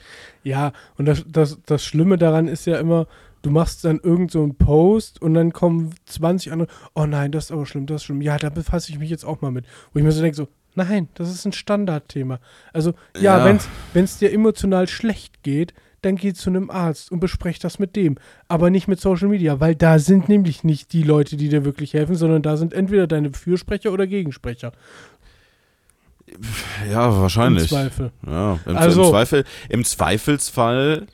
Ja, 0.44 0.72
und 0.96 1.06
das, 1.06 1.24
das, 1.28 1.58
das 1.66 1.84
Schlimme 1.84 2.16
daran 2.16 2.48
ist 2.48 2.66
ja 2.66 2.78
immer, 2.78 3.06
du 3.42 3.50
machst 3.50 3.84
dann 3.84 4.00
irgend 4.02 4.30
so 4.30 4.42
einen 4.42 4.54
Post 4.54 5.20
und 5.20 5.34
dann 5.34 5.52
kommen 5.52 5.94
20 6.06 6.52
andere, 6.52 6.68
oh 6.94 7.06
nein, 7.06 7.32
das 7.32 7.46
ist 7.46 7.52
aber 7.52 7.66
schlimm, 7.66 7.86
das 7.86 7.96
ist 7.96 8.04
schlimm. 8.04 8.22
Ja, 8.22 8.38
da 8.38 8.48
befasse 8.48 8.90
ich 8.90 8.98
mich 8.98 9.10
jetzt 9.10 9.24
auch 9.24 9.40
mal 9.42 9.50
mit. 9.50 9.66
Wo 9.92 9.98
ich 9.98 10.04
mir 10.04 10.12
so 10.12 10.22
denke, 10.22 10.36
so, 10.36 10.48
nein, 10.74 11.08
das 11.14 11.30
ist 11.30 11.44
ein 11.44 11.52
Standardthema. 11.52 12.38
Also, 12.72 12.94
ja, 13.16 13.46
Ja. 13.46 13.58
wenn 13.94 14.04
es 14.04 14.18
dir 14.18 14.32
emotional 14.32 14.88
schlecht 14.88 15.42
geht, 15.42 15.74
dann 16.02 16.16
geh 16.16 16.32
zu 16.32 16.50
einem 16.50 16.68
Arzt 16.70 17.12
und 17.12 17.20
besprech 17.20 17.60
das 17.60 17.78
mit 17.78 17.94
dem. 17.94 18.16
Aber 18.48 18.70
nicht 18.70 18.88
mit 18.88 19.00
Social 19.00 19.28
Media, 19.28 19.60
weil 19.60 19.76
da 19.76 20.00
sind 20.00 20.28
nämlich 20.28 20.64
nicht 20.64 20.92
die 20.92 21.04
Leute, 21.04 21.36
die 21.36 21.48
dir 21.48 21.64
wirklich 21.64 21.94
helfen, 21.94 22.16
sondern 22.16 22.42
da 22.42 22.56
sind 22.56 22.72
entweder 22.72 23.06
deine 23.06 23.32
Fürsprecher 23.32 23.92
oder 23.92 24.06
Gegensprecher. 24.08 24.72
Ja, 26.90 27.08
Im 27.08 27.20
wahrscheinlich. 27.20 27.68
Zweifel. 27.68 28.10
Ja, 28.26 28.58
im, 28.66 28.76
Also- 28.76 29.02
im, 29.04 29.10
Zweifel, 29.10 29.44
im 29.68 29.84
Zweifelsfall 29.84 31.06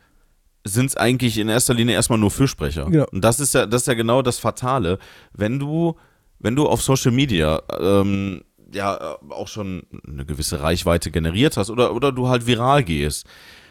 sind 0.65 0.87
es 0.87 0.97
eigentlich 0.97 1.39
in 1.39 1.49
erster 1.49 1.75
Linie 1.75 1.95
erstmal 1.95 2.19
nur 2.19 2.31
Fürsprecher. 2.31 2.87
Genau. 2.87 3.07
Und 3.11 3.23
das 3.25 3.41
ist 3.41 3.55
ja, 3.55 3.67
das 3.67 3.83
ist 3.83 3.87
ja 3.89 3.95
genau 3.95 4.23
das 4.23 4.39
Fatale. 4.39 4.99
Wenn 5.33 5.59
du, 5.59 5.97
wenn 6.39 6.55
du 6.57 6.67
auf 6.67 6.83
Social 6.83 7.11
Media 7.13 7.61
ähm, 7.81 8.43
ja 8.73 9.19
auch 9.31 9.49
schon 9.49 9.83
eine 10.07 10.25
gewisse 10.25 10.61
Reichweite 10.61 11.11
generiert 11.11 11.57
hast 11.57 11.71
oder, 11.71 11.95
oder 11.95 12.13
du 12.13 12.29
halt 12.29 12.47
viral 12.47 12.85
gehst, 12.85 13.27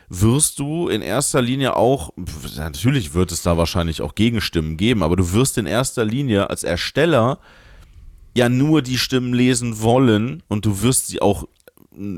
wirst 0.10 0.60
du 0.60 0.88
in 0.88 1.02
erster 1.02 1.42
Linie 1.42 1.76
auch, 1.76 2.12
natürlich 2.56 3.14
wird 3.14 3.32
es 3.32 3.42
da 3.42 3.58
wahrscheinlich 3.58 4.02
auch 4.02 4.16
Gegenstimmen 4.16 4.78
geben, 4.78 5.04
aber 5.04 5.16
du 5.16 5.34
wirst 5.34 5.58
in 5.58 5.66
erster 5.66 6.06
Linie 6.06 6.50
als 6.50 6.64
Ersteller 6.64 7.40
ja 8.36 8.50
nur 8.50 8.82
die 8.82 8.98
Stimmen 8.98 9.34
lesen 9.34 9.82
wollen 9.82 10.44
und 10.48 10.66
du 10.66 10.82
wirst 10.82 11.08
sie 11.08 11.22
auch 11.22 11.48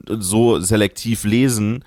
so 0.08 0.60
selektiv 0.60 1.24
lesen, 1.24 1.84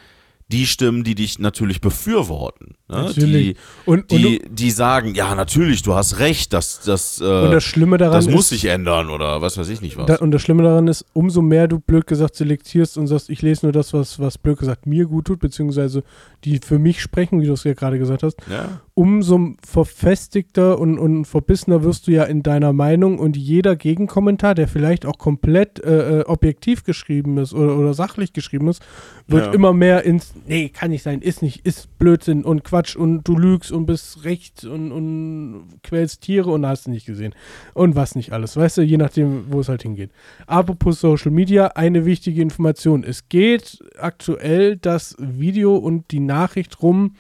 die 0.52 0.66
Stimmen, 0.66 1.02
die 1.02 1.14
dich 1.14 1.38
natürlich 1.38 1.80
befürworten. 1.80 2.74
Ne? 2.88 2.96
Natürlich. 3.04 3.56
Die, 3.56 3.90
Und- 3.90 4.10
die, 4.10 4.42
die 4.50 4.70
sagen, 4.70 5.14
ja, 5.14 5.34
natürlich, 5.34 5.82
du 5.82 5.94
hast 5.94 6.18
recht, 6.18 6.52
das, 6.52 6.80
das, 6.84 7.20
äh, 7.20 7.24
Und 7.24 7.50
das 7.52 7.64
Schlimme 7.64 7.96
daran 7.98 8.14
das 8.16 8.28
muss 8.28 8.44
ist, 8.44 8.60
sich 8.60 8.66
ändern 8.66 9.08
oder 9.10 9.40
was 9.40 9.56
weiß 9.58 9.68
ich 9.70 9.80
nicht 9.80 9.96
was. 9.96 10.06
Da, 10.06 10.16
und 10.16 10.30
das 10.30 10.42
Schlimme 10.42 10.62
daran 10.62 10.86
ist, 10.88 11.04
umso 11.14 11.42
mehr 11.42 11.68
du 11.68 11.80
blöd 11.80 12.06
gesagt 12.06 12.36
selektierst 12.36 12.98
und 12.98 13.06
sagst, 13.06 13.30
ich 13.30 13.40
lese 13.42 13.66
nur 13.66 13.72
das, 13.72 13.92
was, 13.94 14.18
was 14.20 14.38
blöd 14.38 14.58
gesagt 14.58 14.86
mir 14.86 15.06
gut 15.06 15.24
tut, 15.26 15.40
beziehungsweise 15.40 16.04
die 16.44 16.60
für 16.62 16.78
mich 16.78 17.00
sprechen, 17.00 17.40
wie 17.40 17.46
du 17.46 17.54
es 17.54 17.64
ja 17.64 17.72
gerade 17.74 17.98
gesagt 17.98 18.22
hast, 18.22 18.36
ja? 18.50 18.80
umso 18.94 19.54
verfestigter 19.66 20.78
und, 20.78 20.98
und 20.98 21.24
verbissener 21.24 21.82
wirst 21.82 22.06
du 22.06 22.12
ja 22.12 22.24
in 22.24 22.42
deiner 22.42 22.72
Meinung 22.72 23.18
und 23.18 23.36
jeder 23.36 23.76
Gegenkommentar, 23.76 24.54
der 24.54 24.68
vielleicht 24.68 25.06
auch 25.06 25.16
komplett 25.18 25.82
äh, 25.84 26.20
äh, 26.20 26.24
objektiv 26.24 26.84
geschrieben 26.84 27.38
ist 27.38 27.54
oder, 27.54 27.76
oder 27.78 27.94
sachlich 27.94 28.32
geschrieben 28.32 28.68
ist, 28.68 28.82
wird 29.28 29.46
Ja. 29.46 29.52
immer 29.52 29.72
mehr 29.72 30.04
ins, 30.04 30.34
nee, 30.46 30.68
kann 30.68 30.90
nicht 30.90 31.02
sein, 31.02 31.20
ist 31.20 31.42
nicht, 31.42 31.66
ist 31.66 31.98
Blödsinn 31.98 32.44
und 32.44 32.64
Quatsch 32.64 32.96
und 32.96 33.24
du 33.24 33.36
lügst 33.36 33.72
und 33.72 33.86
bist 33.86 34.24
recht 34.24 34.64
und, 34.64 34.92
und 34.92 35.68
quälst 35.82 36.22
Tiere 36.22 36.50
und 36.50 36.66
hast 36.66 36.88
nicht 36.88 37.06
gesehen. 37.06 37.34
Und 37.74 37.96
was 37.96 38.14
nicht 38.14 38.32
alles, 38.32 38.56
weißt 38.56 38.78
du, 38.78 38.82
je 38.82 38.96
nachdem, 38.96 39.52
wo 39.52 39.60
es 39.60 39.68
halt 39.68 39.82
hingeht. 39.82 40.10
Apropos 40.46 41.00
Social 41.00 41.30
Media, 41.30 41.68
eine 41.68 42.04
wichtige 42.04 42.42
Information. 42.42 43.04
Es 43.04 43.28
geht 43.28 43.78
aktuell 43.98 44.76
das 44.76 45.16
Video 45.18 45.76
und 45.76 46.10
die 46.10 46.20
Nachricht 46.20 46.82
rum, 46.82 47.16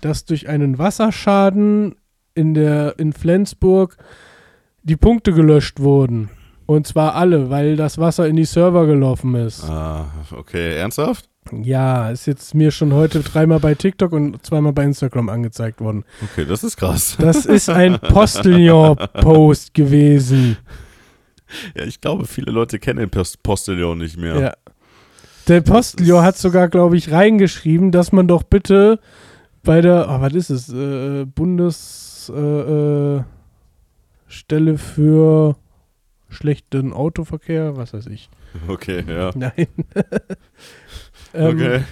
dass 0.00 0.24
durch 0.24 0.48
einen 0.48 0.78
Wasserschaden 0.78 1.94
in 2.34 2.54
der 2.54 2.98
in 2.98 3.12
Flensburg 3.12 3.96
die 4.82 4.96
Punkte 4.96 5.32
gelöscht 5.32 5.80
wurden. 5.80 6.30
Und 6.66 6.86
zwar 6.86 7.14
alle, 7.14 7.48
weil 7.48 7.76
das 7.76 7.98
Wasser 7.98 8.26
in 8.26 8.36
die 8.36 8.44
Server 8.44 8.86
gelaufen 8.86 9.34
ist. 9.36 9.64
Ah, 9.64 10.12
okay, 10.32 10.76
ernsthaft? 10.76 11.28
Ja, 11.52 12.10
ist 12.10 12.26
jetzt 12.26 12.54
mir 12.54 12.70
schon 12.70 12.92
heute 12.92 13.20
dreimal 13.20 13.60
bei 13.60 13.74
TikTok 13.74 14.12
und 14.12 14.44
zweimal 14.44 14.72
bei 14.72 14.84
Instagram 14.84 15.28
angezeigt 15.28 15.80
worden. 15.80 16.04
Okay, 16.22 16.44
das 16.44 16.64
ist 16.64 16.76
krass. 16.76 17.16
Das 17.18 17.46
ist 17.46 17.68
ein 17.68 17.98
Postillon-Post 17.98 19.74
gewesen. 19.74 20.56
Ja, 21.74 21.84
ich 21.84 22.00
glaube, 22.00 22.26
viele 22.26 22.50
Leute 22.50 22.78
kennen 22.78 22.98
den 22.98 23.10
Post 23.10 23.42
Postillon 23.42 23.98
nicht 23.98 24.16
mehr. 24.16 24.40
Ja. 24.40 24.52
Der 25.48 25.60
Postillon 25.60 26.22
hat 26.22 26.36
sogar, 26.36 26.68
glaube 26.68 26.96
ich, 26.96 27.12
reingeschrieben, 27.12 27.92
dass 27.92 28.10
man 28.10 28.26
doch 28.26 28.42
bitte 28.42 28.98
bei 29.62 29.80
der, 29.80 30.08
oh, 30.08 30.20
was 30.20 30.34
ist 30.34 30.50
es, 30.50 30.72
äh, 30.72 31.24
Bundesstelle 31.24 33.20
äh, 33.20 33.36
Stelle 34.28 34.78
für 34.78 35.56
schlechten 36.28 36.92
Autoverkehr, 36.92 37.76
was 37.76 37.94
weiß 37.94 38.06
ich. 38.06 38.28
Okay, 38.68 39.04
ja. 39.06 39.30
Nein. 39.34 39.66
ähm, 41.36 41.46
Okay. 41.48 41.84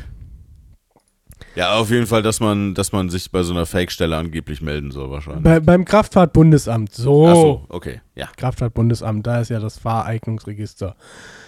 Ja, 1.55 1.77
auf 1.77 1.91
jeden 1.91 2.07
Fall, 2.07 2.23
dass 2.23 2.41
man, 2.41 2.75
dass 2.75 2.91
man 2.91 3.11
sich 3.11 3.31
bei 3.31 3.43
so 3.43 3.55
einer 3.55 3.65
Fake-Stelle 3.65 4.17
angeblich 4.17 4.61
melden 4.61 4.91
soll, 4.91 5.11
wahrscheinlich. 5.11 5.45
bei, 5.45 5.61
beim 5.61 5.85
Kraftfahrtbundesamt. 5.85 6.93
So. 6.93 7.29
Ach 7.29 7.35
so, 7.35 7.65
okay, 7.69 8.01
ja. 8.17 8.29
Kraftfahrtbundesamt, 8.37 9.27
da 9.27 9.41
ist 9.41 9.51
ja 9.51 9.61
das 9.61 9.79
Fahreignungsregister. 9.79 10.97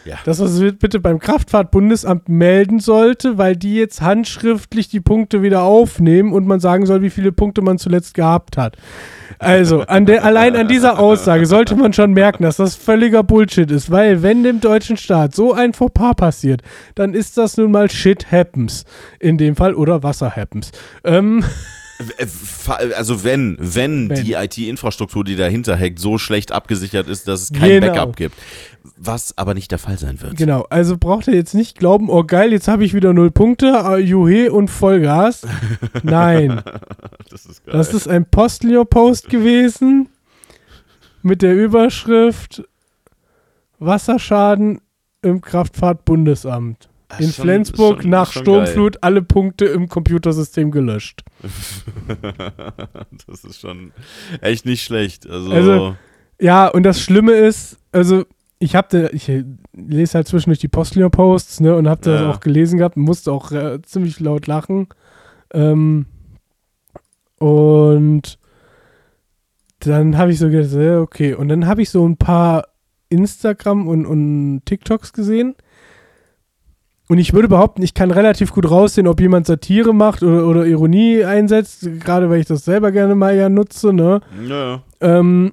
Ja. 0.04 0.16
Dass 0.24 0.38
man 0.38 0.48
sich 0.48 0.78
bitte 0.78 1.00
beim 1.00 1.18
Kraftfahrtbundesamt 1.18 2.28
melden 2.28 2.78
sollte, 2.78 3.38
weil 3.38 3.56
die 3.56 3.74
jetzt 3.74 4.00
handschriftlich 4.00 4.88
die 4.88 5.00
Punkte 5.00 5.42
wieder 5.42 5.62
aufnehmen 5.62 6.32
und 6.32 6.46
man 6.46 6.60
sagen 6.60 6.86
soll, 6.86 7.02
wie 7.02 7.10
viele 7.10 7.32
Punkte 7.32 7.62
man 7.62 7.78
zuletzt 7.78 8.14
gehabt 8.14 8.56
hat. 8.56 8.76
Also, 9.38 9.82
an 9.82 10.06
der, 10.06 10.24
allein 10.24 10.56
an 10.56 10.68
dieser 10.68 10.98
Aussage 10.98 11.46
sollte 11.46 11.76
man 11.76 11.92
schon 11.92 12.12
merken, 12.12 12.44
dass 12.44 12.56
das 12.56 12.74
völliger 12.74 13.22
Bullshit 13.22 13.70
ist, 13.70 13.90
weil 13.90 14.22
wenn 14.22 14.42
dem 14.44 14.60
deutschen 14.60 14.96
Staat 14.96 15.34
so 15.34 15.52
ein 15.52 15.72
Fauxpas 15.72 16.14
passiert, 16.14 16.62
dann 16.94 17.12
ist 17.12 17.36
das 17.36 17.56
nun 17.56 17.70
mal 17.70 17.90
Shit 17.90 18.30
happens. 18.30 18.84
In 19.20 19.36
dem 19.36 19.56
Fall 19.56 19.74
oder 19.74 19.95
Wasser 20.02 20.30
happens. 20.36 20.70
Ähm, 21.04 21.44
Äh, 22.18 22.26
Also 22.94 23.24
wenn, 23.24 23.56
wenn, 23.58 24.10
Wenn. 24.10 24.22
die 24.24 24.34
IT-Infrastruktur, 24.34 25.24
die 25.24 25.34
dahinter 25.34 25.76
hängt, 25.76 25.98
so 25.98 26.18
schlecht 26.18 26.52
abgesichert 26.52 27.08
ist, 27.08 27.26
dass 27.26 27.40
es 27.40 27.52
kein 27.52 27.80
Genau. 27.80 27.86
Backup 27.94 28.16
gibt. 28.16 28.34
Was 28.98 29.36
aber 29.38 29.54
nicht 29.54 29.70
der 29.70 29.78
Fall 29.78 29.96
sein 29.98 30.20
wird. 30.20 30.36
Genau, 30.36 30.66
also 30.68 30.98
braucht 30.98 31.26
er 31.28 31.34
jetzt 31.34 31.54
nicht 31.54 31.78
glauben, 31.78 32.10
oh 32.10 32.22
geil, 32.24 32.52
jetzt 32.52 32.68
habe 32.68 32.84
ich 32.84 32.92
wieder 32.92 33.14
null 33.14 33.30
Punkte, 33.30 33.68
äh, 33.68 33.96
Juhe 33.98 34.52
und 34.52 34.68
Vollgas. 34.68 35.46
Nein, 36.02 36.60
Das 37.30 37.46
ist 37.46 37.64
geil. 37.64 37.74
das 37.74 37.94
ist 37.94 38.08
ein 38.08 38.26
Postillon-Post 38.26 39.30
gewesen 39.30 40.08
mit 41.22 41.40
der 41.40 41.54
Überschrift 41.56 42.62
Wasserschaden 43.78 44.80
im 45.22 45.40
Kraftfahrtbundesamt. 45.40 46.88
Das 47.08 47.20
In 47.20 47.30
schon- 47.32 47.44
Flensburg 47.44 48.02
schon- 48.02 48.10
nach 48.10 48.32
schon 48.32 48.42
Sturmflut 48.42 48.98
alle 49.02 49.22
Punkte 49.22 49.64
im 49.66 49.88
Computersystem 49.88 50.70
gelöscht. 50.72 51.22
Geil. 51.42 51.50
Das 53.28 53.44
ist 53.44 53.60
schon 53.60 53.92
echt 54.40 54.66
nicht 54.66 54.82
schlecht. 54.84 55.28
Also, 55.28 55.50
Also- 55.52 55.96
Ja, 56.40 56.66
und 56.68 56.82
das 56.82 57.00
Schlimme 57.00 57.32
ist, 57.32 57.78
also 57.92 58.24
ich 58.58 58.74
habe, 58.74 59.10
ich 59.12 59.30
lese 59.74 60.14
halt 60.14 60.26
zwischendurch 60.28 60.58
die 60.58 60.68
Postillon-Posts, 60.68 61.60
ne, 61.60 61.76
und 61.76 61.88
habe 61.88 62.00
das 62.02 62.20
Ja. 62.22 62.30
auch 62.30 62.40
gelesen 62.40 62.78
gehabt, 62.78 62.96
und 62.96 63.02
musste 63.04 63.30
auch 63.32 63.52
äh, 63.52 63.80
ziemlich 63.82 64.18
laut 64.20 64.46
lachen. 64.46 64.88
Ähm, 65.52 66.06
und 67.38 68.38
dann 69.80 70.16
habe 70.16 70.32
ich 70.32 70.38
so 70.38 70.48
gedacht, 70.48 70.74
äh, 70.74 70.96
okay, 70.96 71.34
und 71.34 71.48
dann 71.48 71.66
habe 71.66 71.82
ich 71.82 71.90
so 71.90 72.06
ein 72.06 72.16
paar 72.16 72.66
Instagram 73.08 73.86
und, 73.86 74.06
und 74.06 74.62
TikToks 74.64 75.12
gesehen. 75.12 75.54
Und 77.08 77.18
ich 77.18 77.32
würde 77.32 77.48
behaupten, 77.48 77.82
ich 77.82 77.94
kann 77.94 78.10
relativ 78.10 78.52
gut 78.52 78.68
raussehen, 78.68 79.06
ob 79.06 79.20
jemand 79.20 79.46
Satire 79.46 79.94
macht 79.94 80.22
oder, 80.22 80.46
oder 80.46 80.66
Ironie 80.66 81.24
einsetzt, 81.24 81.88
gerade 82.00 82.28
weil 82.30 82.40
ich 82.40 82.46
das 82.46 82.64
selber 82.64 82.90
gerne 82.90 83.14
mal 83.14 83.36
ja 83.36 83.48
nutze, 83.48 83.92
ne? 83.92 84.20
ja. 84.48 84.82
Ähm, 85.00 85.52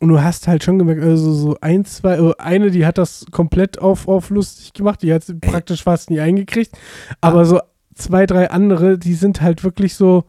und 0.00 0.08
du 0.08 0.22
hast 0.22 0.48
halt 0.48 0.64
schon 0.64 0.78
gemerkt, 0.78 1.02
also 1.02 1.32
so 1.32 1.56
ein, 1.60 1.84
zwei, 1.84 2.16
äh, 2.16 2.32
eine, 2.38 2.70
die 2.70 2.86
hat 2.86 2.96
das 2.96 3.26
komplett 3.30 3.78
auf, 3.78 4.08
auf 4.08 4.30
lustig 4.30 4.72
gemacht, 4.72 5.02
die 5.02 5.12
hat 5.12 5.22
es 5.22 5.34
praktisch 5.38 5.82
fast 5.82 6.10
nie 6.10 6.20
eingekriegt. 6.20 6.76
Aber 7.20 7.44
so 7.44 7.60
zwei, 7.94 8.24
drei 8.24 8.50
andere, 8.50 8.98
die 8.98 9.14
sind 9.14 9.42
halt 9.42 9.62
wirklich 9.62 9.94
so, 9.94 10.24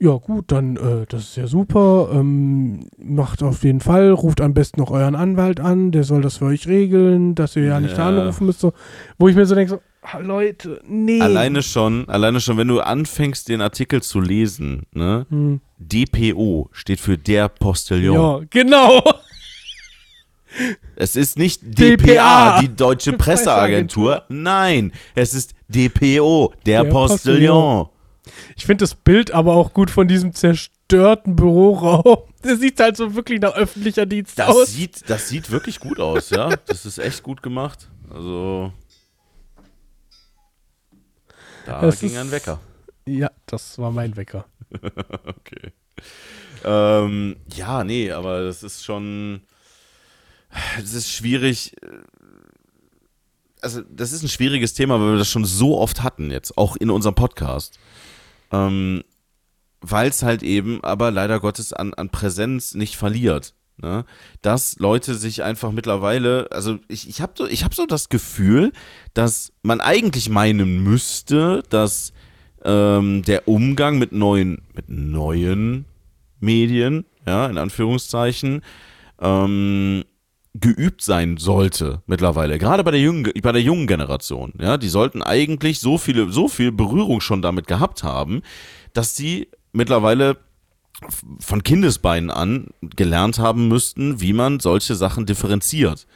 ja 0.00 0.12
gut, 0.16 0.52
dann, 0.52 0.76
äh, 0.76 1.06
das 1.08 1.22
ist 1.22 1.36
ja 1.36 1.46
super, 1.46 2.10
ähm, 2.12 2.86
macht 2.98 3.42
auf 3.42 3.64
jeden 3.64 3.80
Fall, 3.80 4.10
ruft 4.12 4.40
am 4.40 4.54
besten 4.54 4.80
noch 4.80 4.90
euren 4.90 5.14
Anwalt 5.14 5.60
an, 5.60 5.90
der 5.92 6.04
soll 6.04 6.22
das 6.22 6.36
für 6.38 6.46
euch 6.46 6.66
regeln, 6.68 7.34
dass 7.34 7.56
ihr 7.56 7.64
ja 7.64 7.80
nicht 7.80 7.96
Ja. 7.98 8.08
anrufen 8.08 8.46
müsst, 8.46 8.60
so, 8.60 8.72
wo 9.18 9.28
ich 9.28 9.34
mir 9.36 9.46
so 9.46 9.54
denke, 9.54 9.70
so, 9.70 9.80
Leute, 10.20 10.80
nee. 10.88 11.20
Alleine 11.20 11.62
schon, 11.62 12.08
alleine 12.08 12.40
schon, 12.40 12.56
wenn 12.56 12.68
du 12.68 12.80
anfängst, 12.80 13.48
den 13.48 13.60
Artikel 13.60 14.02
zu 14.02 14.20
lesen, 14.20 14.84
ne? 14.94 15.26
Hm. 15.28 15.60
DPO 15.78 16.70
steht 16.72 17.00
für 17.00 17.18
der 17.18 17.48
Postillon. 17.48 18.14
Ja, 18.16 18.46
genau. 18.48 19.02
Es 20.96 21.14
ist 21.14 21.38
nicht 21.38 21.60
DPA, 21.62 21.96
DPA, 21.96 22.60
die 22.62 22.74
deutsche 22.74 23.12
Presseagentur. 23.12 24.22
Nein, 24.28 24.92
es 25.14 25.34
ist 25.34 25.54
DPO, 25.68 26.54
der, 26.64 26.84
Der 26.84 26.90
Postillon. 26.90 27.88
Ich 28.56 28.66
finde 28.66 28.82
das 28.84 28.94
Bild 28.94 29.30
aber 29.32 29.54
auch 29.54 29.72
gut 29.72 29.90
von 29.90 30.08
diesem 30.08 30.32
zerstörten 30.34 31.36
Büroraum. 31.36 32.18
Der 32.44 32.56
sieht 32.56 32.78
halt 32.80 32.96
so 32.96 33.14
wirklich 33.14 33.40
nach 33.40 33.54
öffentlicher 33.54 34.06
Dienst 34.06 34.38
Das 34.38 34.48
aus. 34.48 34.72
sieht, 34.72 35.08
das 35.10 35.28
sieht 35.28 35.50
wirklich 35.50 35.80
gut 35.80 35.98
aus, 36.00 36.30
ja. 36.30 36.48
Das 36.66 36.86
ist 36.86 36.98
echt 36.98 37.22
gut 37.22 37.42
gemacht. 37.42 37.88
Also. 38.10 38.72
Da 41.66 41.80
Das 41.82 42.00
ging 42.00 42.10
ist- 42.10 42.16
ein 42.18 42.30
Wecker. 42.30 42.60
Ja, 43.06 43.30
das 43.46 43.78
war 43.78 43.90
mein 43.90 44.16
Wecker. 44.16 44.44
Okay. 45.24 45.72
Ähm, 46.64 47.36
ja, 47.54 47.84
nee, 47.84 48.10
aber 48.10 48.42
das 48.44 48.62
ist 48.62 48.84
schon. 48.84 49.40
Das 50.78 50.92
ist 50.92 51.10
schwierig. 51.10 51.74
Also, 53.60 53.82
das 53.82 54.12
ist 54.12 54.22
ein 54.22 54.28
schwieriges 54.28 54.74
Thema, 54.74 55.00
weil 55.00 55.12
wir 55.12 55.18
das 55.18 55.30
schon 55.30 55.44
so 55.44 55.78
oft 55.78 56.02
hatten 56.02 56.30
jetzt, 56.30 56.58
auch 56.58 56.76
in 56.76 56.90
unserem 56.90 57.14
Podcast. 57.14 57.78
Ähm, 58.52 59.02
weil 59.80 60.08
es 60.08 60.22
halt 60.22 60.42
eben 60.42 60.82
aber 60.82 61.10
leider 61.10 61.40
Gottes 61.40 61.72
an, 61.72 61.94
an 61.94 62.10
Präsenz 62.10 62.74
nicht 62.74 62.96
verliert. 62.96 63.54
Ne? 63.80 64.04
Dass 64.42 64.78
Leute 64.78 65.14
sich 65.14 65.44
einfach 65.44 65.70
mittlerweile, 65.70 66.48
also 66.50 66.78
ich, 66.88 67.08
ich 67.08 67.20
habe 67.20 67.32
so, 67.36 67.46
ich 67.46 67.64
hab 67.64 67.74
so 67.74 67.86
das 67.86 68.08
Gefühl, 68.08 68.72
dass 69.14 69.52
man 69.62 69.80
eigentlich 69.80 70.28
meinen 70.28 70.82
müsste, 70.82 71.62
dass 71.70 72.12
ähm, 72.64 73.22
der 73.22 73.46
Umgang 73.46 73.98
mit 73.98 74.10
neuen, 74.10 74.62
mit 74.74 74.88
neuen 74.88 75.84
Medien, 76.40 77.04
ja, 77.24 77.46
in 77.46 77.58
Anführungszeichen, 77.58 78.62
ähm, 79.20 80.04
geübt 80.60 81.02
sein 81.02 81.36
sollte 81.36 82.02
mittlerweile. 82.06 82.58
Gerade 82.58 82.84
bei 82.84 82.90
der 82.90 83.00
jungen, 83.00 83.30
bei 83.42 83.52
der 83.52 83.62
jungen 83.62 83.86
Generation, 83.86 84.52
ja, 84.60 84.76
die 84.76 84.88
sollten 84.88 85.22
eigentlich 85.22 85.80
so 85.80 85.98
viele, 85.98 86.30
so 86.30 86.48
viel 86.48 86.72
Berührung 86.72 87.20
schon 87.20 87.42
damit 87.42 87.66
gehabt 87.66 88.02
haben, 88.02 88.42
dass 88.92 89.16
sie 89.16 89.48
mittlerweile 89.72 90.38
von 91.38 91.62
Kindesbeinen 91.62 92.30
an 92.30 92.68
gelernt 92.80 93.38
haben 93.38 93.68
müssten, 93.68 94.20
wie 94.20 94.32
man 94.32 94.60
solche 94.60 94.94
Sachen 94.94 95.26
differenziert. 95.26 96.06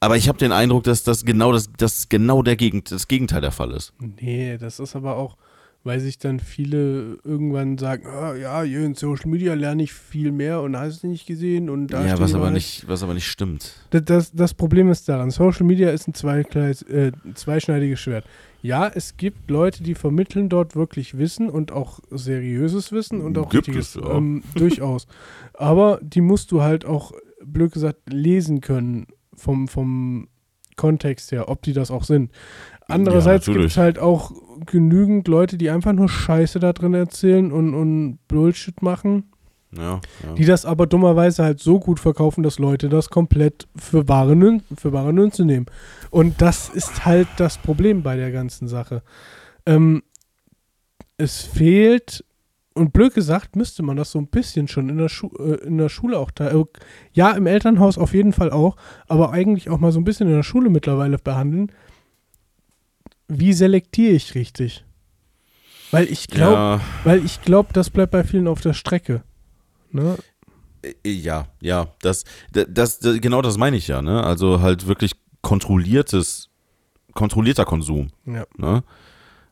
Aber 0.00 0.16
ich 0.16 0.28
habe 0.28 0.38
den 0.38 0.52
Eindruck, 0.52 0.84
dass 0.84 1.02
das 1.02 1.24
genau 1.24 1.52
das, 1.52 1.70
das 1.76 2.08
genau 2.08 2.42
der 2.42 2.56
Gegend, 2.56 2.90
das 2.90 3.08
Gegenteil 3.08 3.40
der 3.40 3.52
Fall 3.52 3.72
ist. 3.72 3.94
Nee, 3.98 4.58
das 4.58 4.78
ist 4.78 4.94
aber 4.94 5.16
auch, 5.16 5.36
weil 5.84 6.00
sich 6.00 6.18
dann 6.18 6.40
viele 6.40 7.18
irgendwann 7.24 7.76
sagen, 7.76 8.06
ah, 8.06 8.34
ja, 8.34 8.62
hier 8.62 8.84
in 8.84 8.94
Social 8.94 9.30
Media 9.30 9.52
lerne 9.52 9.82
ich 9.82 9.92
viel 9.92 10.32
mehr 10.32 10.62
und 10.62 10.76
hast 10.76 11.02
du 11.02 11.08
nicht 11.08 11.26
gesehen 11.26 11.68
und 11.68 11.88
da 11.88 12.04
ja, 12.04 12.18
was 12.18 12.34
aber 12.34 12.50
nicht, 12.50 12.88
was 12.88 13.02
aber 13.02 13.12
nicht 13.12 13.28
stimmt. 13.28 13.86
Das, 13.90 14.04
das, 14.04 14.32
das 14.32 14.54
Problem 14.54 14.90
ist 14.90 15.08
daran, 15.08 15.30
Social 15.30 15.66
Media 15.66 15.90
ist 15.90 16.08
ein 16.08 16.14
äh, 16.14 17.12
zweischneidiges 17.34 18.00
Schwert. 18.00 18.24
Ja, 18.62 18.88
es 18.88 19.18
gibt 19.18 19.50
Leute, 19.50 19.82
die 19.82 19.94
vermitteln 19.94 20.48
dort 20.48 20.74
wirklich 20.74 21.18
Wissen 21.18 21.50
und 21.50 21.70
auch 21.70 22.00
seriöses 22.10 22.92
Wissen 22.92 23.20
und 23.20 23.36
auch 23.36 23.50
Gibt 23.50 23.68
richtiges, 23.68 23.94
es, 23.94 24.02
ja. 24.02 24.16
ähm, 24.16 24.42
durchaus. 24.54 25.06
Aber 25.52 26.00
die 26.02 26.22
musst 26.22 26.50
du 26.50 26.62
halt 26.62 26.86
auch, 26.86 27.12
blöd 27.44 27.72
gesagt, 27.72 27.98
lesen 28.10 28.62
können 28.62 29.06
vom, 29.34 29.68
vom 29.68 30.28
Kontext 30.76 31.30
her, 31.30 31.48
ob 31.48 31.62
die 31.62 31.72
das 31.72 31.90
auch 31.90 32.04
sind. 32.04 32.30
Andererseits 32.88 33.46
gibt 33.46 33.56
natürlich. 33.56 33.72
es 33.72 33.78
halt 33.78 33.98
auch 33.98 34.32
genügend 34.66 35.28
Leute, 35.28 35.56
die 35.56 35.70
einfach 35.70 35.92
nur 35.92 36.08
Scheiße 36.08 36.60
da 36.60 36.72
drin 36.72 36.94
erzählen 36.94 37.52
und, 37.52 37.74
und 37.74 38.18
Bullshit 38.28 38.82
machen 38.82 39.24
Ja, 39.72 40.00
ja. 40.22 40.34
die 40.36 40.44
das 40.44 40.64
aber 40.64 40.86
dummerweise 40.86 41.44
halt 41.44 41.60
so 41.60 41.80
gut 41.80 42.00
verkaufen, 42.00 42.42
dass 42.42 42.58
Leute 42.58 42.88
das 42.88 43.10
komplett 43.10 43.66
für 43.76 44.04
bare, 44.04 44.36
Nün 44.36 44.62
für 44.76 44.90
bare 44.90 45.12
Münze 45.12 45.44
nehmen. 45.44 45.66
Und 46.10 46.40
das 46.40 46.68
ist 46.68 47.04
halt 47.04 47.28
das 47.36 47.58
Problem 47.58 48.02
bei 48.02 48.16
der 48.16 48.30
ganzen 48.30 48.68
Sache. 48.68 49.02
Ähm, 49.66 50.02
es 51.16 51.42
fehlt, 51.42 52.24
und 52.74 52.92
blöd 52.92 53.14
gesagt, 53.14 53.56
müsste 53.56 53.82
man 53.82 53.96
das 53.96 54.10
so 54.10 54.18
ein 54.18 54.26
bisschen 54.26 54.68
schon 54.68 54.88
in 54.88 54.98
der, 54.98 55.08
Schu 55.08 55.30
äh, 55.38 55.64
in 55.64 55.78
der 55.78 55.88
Schule 55.88 56.18
auch 56.18 56.30
teilen. 56.30 56.60
Äh, 56.60 56.64
ja, 57.12 57.30
im 57.30 57.46
Elternhaus 57.46 57.98
auf 57.98 58.14
jeden 58.14 58.32
Fall 58.32 58.50
auch, 58.50 58.76
aber 59.06 59.30
eigentlich 59.30 59.70
auch 59.70 59.78
mal 59.78 59.92
so 59.92 60.00
ein 60.00 60.04
bisschen 60.04 60.28
in 60.28 60.34
der 60.34 60.42
Schule 60.42 60.70
mittlerweile 60.70 61.18
behandeln. 61.18 61.70
Wie 63.38 63.52
selektiere 63.52 64.12
ich 64.12 64.34
richtig? 64.34 64.84
Weil 65.90 66.10
ich 66.10 66.26
glaube, 66.28 66.54
ja, 66.54 66.80
weil 67.04 67.24
ich 67.24 67.42
glaube, 67.42 67.72
das 67.72 67.90
bleibt 67.90 68.12
bei 68.12 68.24
vielen 68.24 68.48
auf 68.48 68.60
der 68.60 68.72
Strecke. 68.74 69.22
Ne? 69.90 70.16
äh, 70.82 71.10
ja, 71.10 71.46
ja, 71.60 71.88
das, 72.00 72.24
das, 72.52 72.98
das, 72.98 73.20
genau 73.20 73.42
das 73.42 73.56
meine 73.56 73.76
ich 73.76 73.88
ja, 73.88 74.02
ne? 74.02 74.22
Also 74.24 74.60
halt 74.60 74.86
wirklich 74.86 75.12
kontrolliertes, 75.40 76.50
kontrollierter 77.12 77.64
Konsum. 77.64 78.10
Ja. 78.26 78.44
ne? 78.56 78.82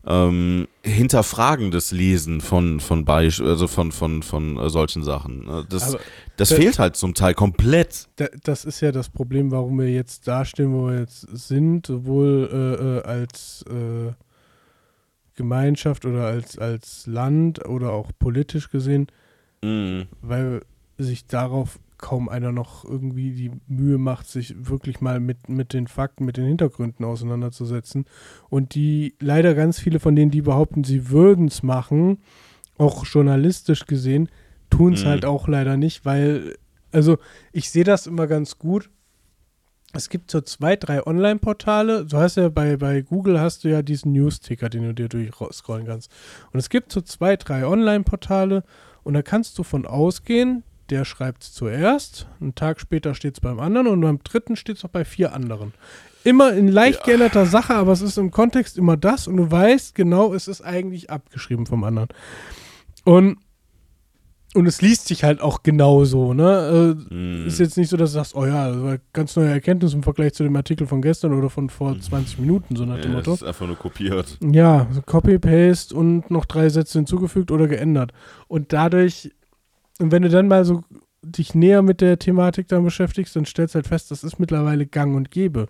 Ähm, 0.06 0.66
hinterfragendes 0.82 1.92
Lesen 1.92 2.40
von 2.40 2.80
von 2.80 3.04
Beisch 3.04 3.40
also 3.40 3.68
von 3.68 3.92
von 3.92 4.22
von 4.22 4.56
äh, 4.58 4.68
solchen 4.70 5.04
Sachen. 5.04 5.44
ne? 5.46 5.64
Das, 5.68 5.94
Aber 5.94 6.00
das 6.36 6.48
da- 6.48 6.56
fehlt 6.56 6.78
halt 6.78 6.96
zum 6.96 7.14
Teil 7.14 7.34
komplett. 7.34 8.08
da, 8.16 8.26
das 8.42 8.64
ist 8.64 8.80
ja 8.80 8.90
das 8.92 9.08
Problem, 9.10 9.50
warum 9.52 9.78
wir 9.78 9.88
jetzt 9.88 10.26
da 10.26 10.44
stehen, 10.44 10.72
wo 10.72 10.88
wir 10.88 10.98
jetzt 11.00 11.20
sind, 11.32 11.86
sowohl 11.86 12.48
äh, 12.52 12.84
äh, 12.98 13.02
als 13.04 13.64
äh, 13.70 14.12
Gemeinschaft 15.34 16.04
oder 16.04 16.26
als, 16.26 16.58
als 16.58 17.06
Land 17.06 17.64
oder 17.66 17.92
auch 17.92 18.10
politisch 18.18 18.70
gesehen, 18.70 19.06
Mhm. 19.64 20.06
weil 20.20 20.62
sich 20.98 21.26
darauf 21.26 21.78
kaum 22.02 22.28
einer 22.28 22.52
noch 22.52 22.84
irgendwie 22.84 23.32
die 23.32 23.50
Mühe 23.66 23.96
macht, 23.96 24.28
sich 24.28 24.54
wirklich 24.68 25.00
mal 25.00 25.20
mit, 25.20 25.48
mit 25.48 25.72
den 25.72 25.86
Fakten, 25.86 26.26
mit 26.26 26.36
den 26.36 26.44
Hintergründen 26.44 27.06
auseinanderzusetzen. 27.06 28.04
Und 28.50 28.74
die 28.74 29.14
leider 29.20 29.54
ganz 29.54 29.78
viele 29.78 30.00
von 30.00 30.14
denen, 30.14 30.30
die 30.30 30.42
behaupten, 30.42 30.84
sie 30.84 31.08
würden 31.08 31.46
es 31.46 31.62
machen, 31.62 32.18
auch 32.76 33.06
journalistisch 33.06 33.86
gesehen, 33.86 34.28
tun 34.68 34.92
es 34.92 35.04
Mhm. 35.04 35.08
halt 35.08 35.24
auch 35.24 35.48
leider 35.48 35.78
nicht, 35.78 36.04
weil, 36.04 36.56
also 36.90 37.16
ich 37.52 37.70
sehe 37.70 37.84
das 37.84 38.06
immer 38.06 38.26
ganz 38.26 38.58
gut. 38.58 38.90
Es 39.94 40.08
gibt 40.08 40.30
so 40.30 40.40
zwei, 40.40 40.74
drei 40.76 41.06
Online-Portale. 41.06 42.06
Du 42.06 42.16
hast 42.16 42.36
ja 42.38 42.48
bei, 42.48 42.78
bei 42.78 43.02
Google 43.02 43.38
hast 43.38 43.62
du 43.64 43.68
ja 43.68 43.82
diesen 43.82 44.12
News-Ticker, 44.12 44.70
den 44.70 44.82
du 44.84 44.94
dir 44.94 45.08
durchscrollen 45.08 45.86
kannst. 45.86 46.10
Und 46.52 46.58
es 46.58 46.70
gibt 46.70 46.92
so 46.92 47.02
zwei, 47.02 47.36
drei 47.36 47.66
Online-Portale 47.66 48.64
und 49.02 49.14
da 49.14 49.22
kannst 49.22 49.58
du 49.58 49.62
von 49.62 49.86
ausgehen, 49.86 50.64
der 50.92 51.04
schreibt 51.04 51.42
es 51.42 51.52
zuerst, 51.54 52.28
einen 52.40 52.54
Tag 52.54 52.78
später 52.78 53.14
steht 53.14 53.34
es 53.34 53.40
beim 53.40 53.58
anderen 53.58 53.86
und 53.88 54.00
beim 54.02 54.18
dritten 54.22 54.56
steht 54.56 54.76
es 54.76 54.84
auch 54.84 54.90
bei 54.90 55.04
vier 55.04 55.32
anderen. 55.32 55.72
Immer 56.22 56.52
in 56.52 56.68
leicht 56.68 57.00
Ja. 57.00 57.06
geänderter 57.06 57.46
Sache, 57.46 57.74
aber 57.74 57.92
es 57.92 58.02
ist 58.02 58.18
im 58.18 58.30
Kontext 58.30 58.76
immer 58.78 58.96
das 58.96 59.26
und 59.26 59.36
du 59.38 59.50
weißt 59.50 59.94
genau, 59.94 60.34
es 60.34 60.46
ist 60.48 60.60
eigentlich 60.60 61.10
abgeschrieben 61.10 61.66
vom 61.66 61.82
anderen. 61.82 62.08
Und, 63.04 63.38
und 64.54 64.66
es 64.66 64.82
liest 64.82 65.08
sich 65.08 65.24
halt 65.24 65.40
auch 65.40 65.62
genauso, 65.62 66.34
ne? 66.34 66.96
Äh, 67.10 67.46
ist 67.46 67.58
jetzt 67.58 67.76
nicht 67.78 67.88
so, 67.88 67.96
dass 67.96 68.10
du 68.10 68.14
sagst, 68.16 68.36
oh 68.36 68.44
ja, 68.44 68.68
das 68.70 68.82
war 68.82 68.98
ganz 69.14 69.34
neue 69.34 69.48
Erkenntnis 69.48 69.94
im 69.94 70.02
Vergleich 70.02 70.34
zu 70.34 70.44
dem 70.44 70.54
Artikel 70.54 70.86
von 70.86 71.00
gestern 71.00 71.32
oder 71.32 71.48
von 71.48 71.70
vor 71.70 71.98
20 71.98 72.38
Minuten, 72.38 72.76
so 72.76 72.84
nach 72.84 73.00
dem 73.00 73.12
ja, 73.12 73.16
Motto. 73.16 73.30
das 73.32 73.40
ist 73.42 73.48
einfach 73.48 73.66
nur 73.66 73.76
kopiert. 73.76 74.36
Ja, 74.42 74.86
so 74.92 75.00
Copy-Paste 75.02 75.94
und 75.96 76.30
noch 76.30 76.44
drei 76.44 76.68
Sätze 76.68 76.98
hinzugefügt 76.98 77.50
oder 77.50 77.66
geändert. 77.66 78.12
Und 78.46 78.72
dadurch, 78.74 79.30
und 79.98 80.10
wenn 80.12 80.22
du 80.22 80.28
dann 80.28 80.48
mal 80.48 80.64
so 80.64 80.82
dich 81.22 81.54
näher 81.54 81.82
mit 81.82 82.00
der 82.00 82.18
Thematik 82.18 82.68
dann 82.68 82.84
beschäftigst, 82.84 83.36
dann 83.36 83.44
stellst 83.46 83.74
du 83.74 83.76
halt 83.76 83.86
fest, 83.86 84.10
das 84.10 84.24
ist 84.24 84.38
mittlerweile 84.38 84.86
gang 84.86 85.14
und 85.14 85.30
gäbe. 85.30 85.68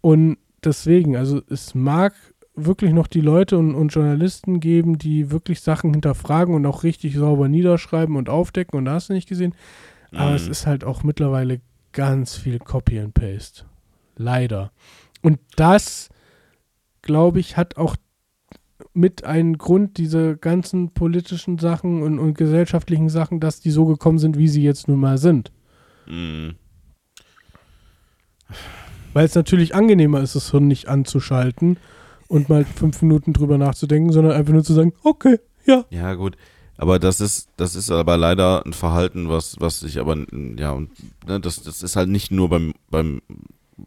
Und 0.00 0.36
deswegen, 0.64 1.16
also 1.16 1.40
es 1.48 1.74
mag 1.74 2.14
wirklich 2.54 2.92
noch 2.92 3.06
die 3.06 3.20
Leute 3.22 3.56
und, 3.56 3.74
und 3.74 3.88
Journalisten 3.94 4.60
geben, 4.60 4.98
die 4.98 5.30
wirklich 5.30 5.60
Sachen 5.62 5.92
hinterfragen 5.92 6.54
und 6.54 6.66
auch 6.66 6.82
richtig 6.82 7.14
sauber 7.16 7.48
niederschreiben 7.48 8.16
und 8.16 8.28
aufdecken 8.28 8.76
und 8.78 8.84
da 8.84 8.94
hast 8.94 9.08
du 9.08 9.14
nicht 9.14 9.28
gesehen. 9.28 9.54
Aber 10.12 10.30
Mhm. 10.30 10.36
es 10.36 10.48
ist 10.48 10.66
halt 10.66 10.84
auch 10.84 11.02
mittlerweile 11.04 11.60
ganz 11.92 12.36
viel 12.36 12.58
Copy 12.58 12.98
and 13.00 13.14
Paste. 13.14 13.64
Leider. 14.16 14.72
Und 15.22 15.38
das, 15.56 16.10
glaube 17.00 17.40
ich, 17.40 17.56
hat 17.56 17.78
auch 17.78 17.96
mit 18.94 19.24
einen 19.24 19.56
Grund, 19.58 19.96
diese 19.96 20.36
ganzen 20.36 20.90
politischen 20.90 21.58
Sachen 21.58 22.02
und, 22.02 22.18
und 22.18 22.34
gesellschaftlichen 22.34 23.08
Sachen, 23.08 23.40
dass 23.40 23.60
die 23.60 23.70
so 23.70 23.86
gekommen 23.86 24.18
sind, 24.18 24.36
wie 24.36 24.48
sie 24.48 24.62
jetzt 24.62 24.88
nun 24.88 25.00
mal 25.00 25.18
sind. 25.18 25.50
Mhm. 26.06 26.54
Weil 29.12 29.26
es 29.26 29.34
natürlich 29.34 29.74
angenehmer 29.74 30.20
ist, 30.20 30.34
das 30.34 30.50
Hirn 30.50 30.68
nicht 30.68 30.88
anzuschalten 30.88 31.76
und 32.28 32.48
mal 32.48 32.64
fünf 32.64 33.02
Minuten 33.02 33.32
drüber 33.32 33.58
nachzudenken, 33.58 34.12
sondern 34.12 34.32
einfach 34.34 34.52
nur 34.52 34.64
zu 34.64 34.72
sagen, 34.74 34.92
okay, 35.04 35.38
ja. 35.66 35.84
Ja, 35.90 36.14
gut. 36.14 36.36
Aber 36.78 36.98
das 36.98 37.20
ist, 37.20 37.48
das 37.56 37.76
ist 37.76 37.90
aber 37.90 38.16
leider 38.16 38.64
ein 38.66 38.72
Verhalten, 38.72 39.28
was, 39.28 39.56
was 39.60 39.80
sich 39.80 40.00
aber, 40.00 40.16
ja, 40.58 40.72
und, 40.72 40.90
ne, 41.26 41.38
das, 41.40 41.62
das 41.62 41.82
ist 41.82 41.96
halt 41.96 42.08
nicht 42.08 42.30
nur 42.30 42.48
beim, 42.48 42.72
beim 42.90 43.20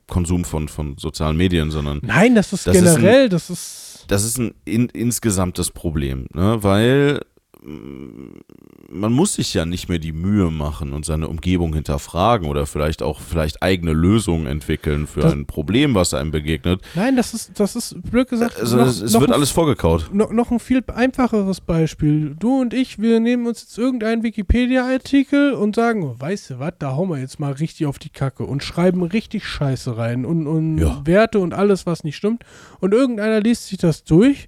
Konsum 0.08 0.46
von, 0.46 0.68
von 0.68 0.96
sozialen 0.98 1.36
Medien, 1.38 1.72
sondern 1.72 2.00
Nein, 2.04 2.36
das 2.36 2.54
ist 2.54 2.68
Das 2.68 2.76
ist 2.78 2.88
ein- 2.88 2.96
generell, 2.98 3.30
das 3.30 3.50
ist. 3.50 3.92
Das 4.08 4.24
ist 4.24 4.38
ein 4.38 4.54
in, 4.66 4.90
insgesamtes 4.90 5.72
Problem, 5.72 6.28
ne? 6.34 6.64
weil 6.64 7.22
man 8.90 9.12
muss 9.12 9.34
sich 9.36 9.54
ja 9.54 9.66
nicht 9.66 9.90
mehr 9.90 10.00
die 10.00 10.12
Mühe 10.14 10.52
machen 10.52 10.94
und 10.94 11.06
seine 11.06 11.28
Umgebung 11.28 11.74
hinterfragen 11.74 12.48
oder 12.48 12.66
vielleicht 12.66 13.02
auch 13.02 13.20
vielleicht 13.20 13.64
eigene 13.64 13.94
Lösungen 13.94 14.46
entwickeln 14.46 15.08
für 15.08 15.22
Das- 15.22 15.34
ein 15.34 15.46
Problem, 15.46 15.96
was 15.96 16.14
einem 16.14 16.32
begegnet. 16.32 16.82
Nein, 16.96 17.16
das 17.16 17.34
ist, 17.34 17.60
das 17.60 17.76
ist, 17.76 17.96
blöd 18.10 18.30
gesagt, 18.30 18.60
Also 18.60 18.78
noch, 18.78 18.88
es, 18.88 19.02
es 19.02 19.14
noch 19.14 19.22
wird 19.22 19.32
ein 19.32 19.36
alles 19.36 19.50
vorgekaut. 19.50 20.10
No, 20.14 20.32
noch 20.32 20.52
ein 20.52 20.60
viel 20.60 20.84
einfacheres 20.94 21.62
Beispiel. 21.62 22.36
Du 22.40 22.62
und 22.62 22.74
ich, 22.74 23.00
wir 23.00 23.20
nehmen 23.20 23.48
uns 23.48 23.62
jetzt 23.62 23.78
irgendeinen 23.78 24.24
Wikipedia-Artikel 24.24 25.54
und 25.54 25.76
sagen, 25.76 26.04
oh, 26.04 26.16
weißt 26.18 26.52
du 26.52 26.60
was, 26.60 26.74
da 26.80 26.92
hauen 26.96 27.10
wir 27.10 27.18
jetzt 27.18 27.40
mal 27.40 27.54
richtig 27.54 27.88
auf 27.88 28.00
die 28.00 28.10
Kacke 28.10 28.44
und 28.44 28.64
schreiben 28.64 29.04
richtig 29.04 29.46
Scheiße 29.46 29.98
rein 29.98 30.26
und, 30.26 30.48
und 30.48 30.78
Ja. 30.78 31.02
Werte 31.06 31.40
und 31.40 31.54
alles, 31.54 31.86
was 31.86 32.04
nicht 32.04 32.16
stimmt. 32.16 32.44
Und 32.80 32.94
irgendeiner 32.94 33.40
liest 33.40 33.68
sich 33.68 33.78
das 33.78 34.04
durch 34.04 34.48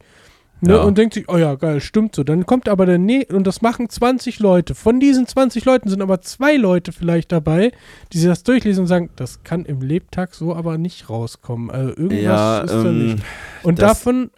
ne, 0.61 0.73
Ja. 0.73 0.81
und 0.83 0.97
denkt 0.97 1.13
sich, 1.13 1.29
oh 1.29 1.37
ja, 1.37 1.55
geil, 1.55 1.81
stimmt 1.81 2.15
so. 2.15 2.23
Dann 2.23 2.45
kommt 2.45 2.67
aber 2.69 2.85
der, 2.85 2.97
ne 2.97 3.25
und 3.31 3.45
das 3.45 3.61
machen 3.61 3.89
20 3.89 4.39
Leute. 4.39 4.75
Von 4.75 4.99
diesen 4.99 5.27
20 5.27 5.65
Leuten 5.65 5.89
sind 5.89 6.01
aber 6.01 6.21
zwei 6.21 6.55
Leute 6.55 6.91
vielleicht 6.91 7.31
dabei, 7.31 7.71
die 8.13 8.17
sich 8.19 8.27
das 8.27 8.43
durchlesen 8.43 8.81
und 8.81 8.87
sagen, 8.87 9.09
das 9.15 9.43
kann 9.43 9.65
im 9.65 9.81
Lebtag 9.81 10.33
so 10.33 10.55
aber 10.55 10.77
nicht 10.77 11.09
rauskommen. 11.09 11.69
Also 11.71 11.89
irgendwas 11.89 12.21
Ja, 12.21 12.59
ist 12.61 12.71
da 12.73 12.85
ähm, 12.85 13.05
nicht. 13.07 13.23
Und 13.63 13.81
davon, 13.81 14.31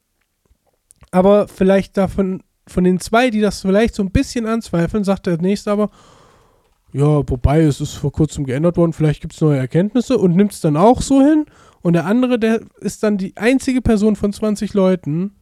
aber 1.11 1.47
vielleicht 1.47 1.97
davon, 1.97 2.43
von 2.67 2.83
den 2.83 2.99
zwei, 2.99 3.29
die 3.29 3.41
das 3.41 3.61
vielleicht 3.61 3.95
so 3.95 4.03
ein 4.03 4.11
bisschen 4.11 4.45
anzweifeln, 4.45 5.03
sagt 5.03 5.25
der 5.27 5.37
nächste 5.41 5.71
aber, 5.71 5.89
ja, 6.91 7.03
wobei 7.29 7.61
es 7.61 7.81
ist 7.81 7.93
vor 7.93 8.11
kurzem 8.11 8.45
geändert 8.45 8.77
worden, 8.77 8.93
vielleicht 8.93 9.21
gibt 9.21 9.33
es 9.33 9.41
neue 9.41 9.57
Erkenntnisse 9.59 10.17
und 10.17 10.35
nimmt 10.35 10.53
es 10.53 10.61
dann 10.61 10.75
auch 10.75 11.01
so 11.01 11.21
hin. 11.21 11.45
Und 11.81 11.93
der 11.93 12.05
andere, 12.05 12.39
der 12.39 12.61
ist 12.79 13.03
dann 13.03 13.17
die 13.17 13.37
einzige 13.37 13.81
Person 13.81 14.15
von 14.15 14.33
20 14.33 14.73
Leuten, 14.73 15.35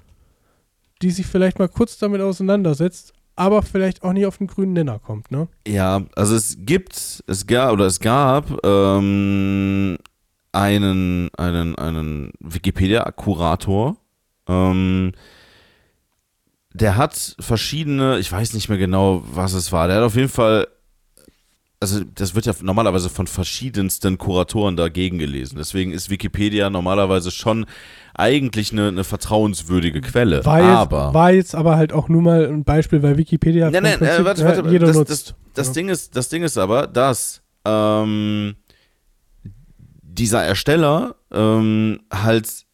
die 1.02 1.12
sich 1.12 1.26
vielleicht 1.26 1.60
mal 1.60 1.70
kurz 1.70 1.98
damit 1.98 2.22
auseinandersetzt, 2.22 3.14
aber 3.36 3.62
vielleicht 3.62 4.04
auch 4.04 4.14
nicht 4.14 4.26
auf 4.26 4.38
den 4.38 4.48
grünen 4.48 4.74
Nenner 4.74 5.00
kommt, 5.00 5.32
ne? 5.32 5.48
Ja, 5.68 6.02
also 6.16 6.36
es 6.36 6.58
gibt, 6.60 7.24
es 7.28 7.46
gab 7.46 7.72
oder 7.72 7.86
es 7.86 8.00
gab 8.00 8.66
ähm, 8.66 9.98
einen, 10.52 11.30
einen, 11.38 11.76
einen 11.76 12.32
Wikipedia-Kurator, 12.40 13.98
ähm, 14.48 15.12
der 16.74 16.98
hat 16.98 17.36
verschiedene, 17.40 18.20
ich 18.20 18.32
weiß 18.32 18.54
nicht 18.54 18.70
mehr 18.70 18.78
genau, 18.78 19.24
was 19.32 19.54
es 19.54 19.72
war, 19.72 19.88
der 19.88 19.98
hat 19.98 20.04
auf 20.04 20.16
jeden 20.16 20.30
Fall 20.30 20.68
also 21.80 22.04
das 22.04 22.34
wird 22.34 22.46
ja 22.46 22.54
normalerweise 22.62 23.10
von 23.10 23.28
verschiedensten 23.28 24.18
Kuratoren 24.18 24.76
dagegen 24.76 25.20
gelesen. 25.20 25.58
Deswegen 25.58 25.92
ist 25.92 26.10
Wikipedia 26.10 26.70
normalerweise 26.70 27.30
schon 27.30 27.66
eigentlich 28.16 28.72
eine, 28.72 28.88
eine 28.88 29.04
vertrauenswürdige 29.04 30.02
Quelle. 30.02 30.44
War 30.44 30.60
jetzt, 30.60 30.70
aber 30.70 31.14
war 31.14 31.32
jetzt 31.32 31.56
aber 31.56 31.78
halt 31.78 31.94
auch 31.94 32.10
nur 32.10 32.24
mal 32.24 32.48
ein 32.48 32.64
Beispiel, 32.64 33.04
weil 33.04 33.18
Wikipedia 33.18 33.70
Nein, 33.70 33.84
nein, 33.84 34.00
Prinzip, 34.00 34.20
äh, 34.20 34.26
warte, 34.26 34.42
äh, 34.42 34.46
warte, 34.46 34.70
jeder 34.70 34.88
das, 34.88 34.96
nutzt. 34.96 35.12
Das, 35.12 35.36
das, 35.54 35.68
Ja. 35.68 35.74
Ding 35.74 35.90
ist, 35.90 36.16
das 36.16 36.30
Ding 36.30 36.42
ist 36.44 36.58
aber, 36.58 36.88
dass 36.88 37.44
ähm, 37.64 38.56
dieser 40.02 40.44
Ersteller 40.44 41.16
ähm, 41.32 42.00
halt 42.12 42.66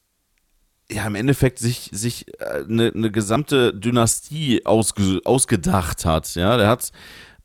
ja 0.89 1.05
im 1.05 1.15
Endeffekt 1.15 1.59
sich, 1.59 1.89
sich 1.91 2.27
äh, 2.39 2.63
eine, 2.69 2.93
eine 2.95 3.11
gesamte 3.11 3.73
Dynastie 3.73 4.65
ausge, 4.65 5.19
ausgedacht 5.25 6.05
hat. 6.05 6.35
Ja, 6.35 6.55
der 6.55 6.69
hat 6.69 6.91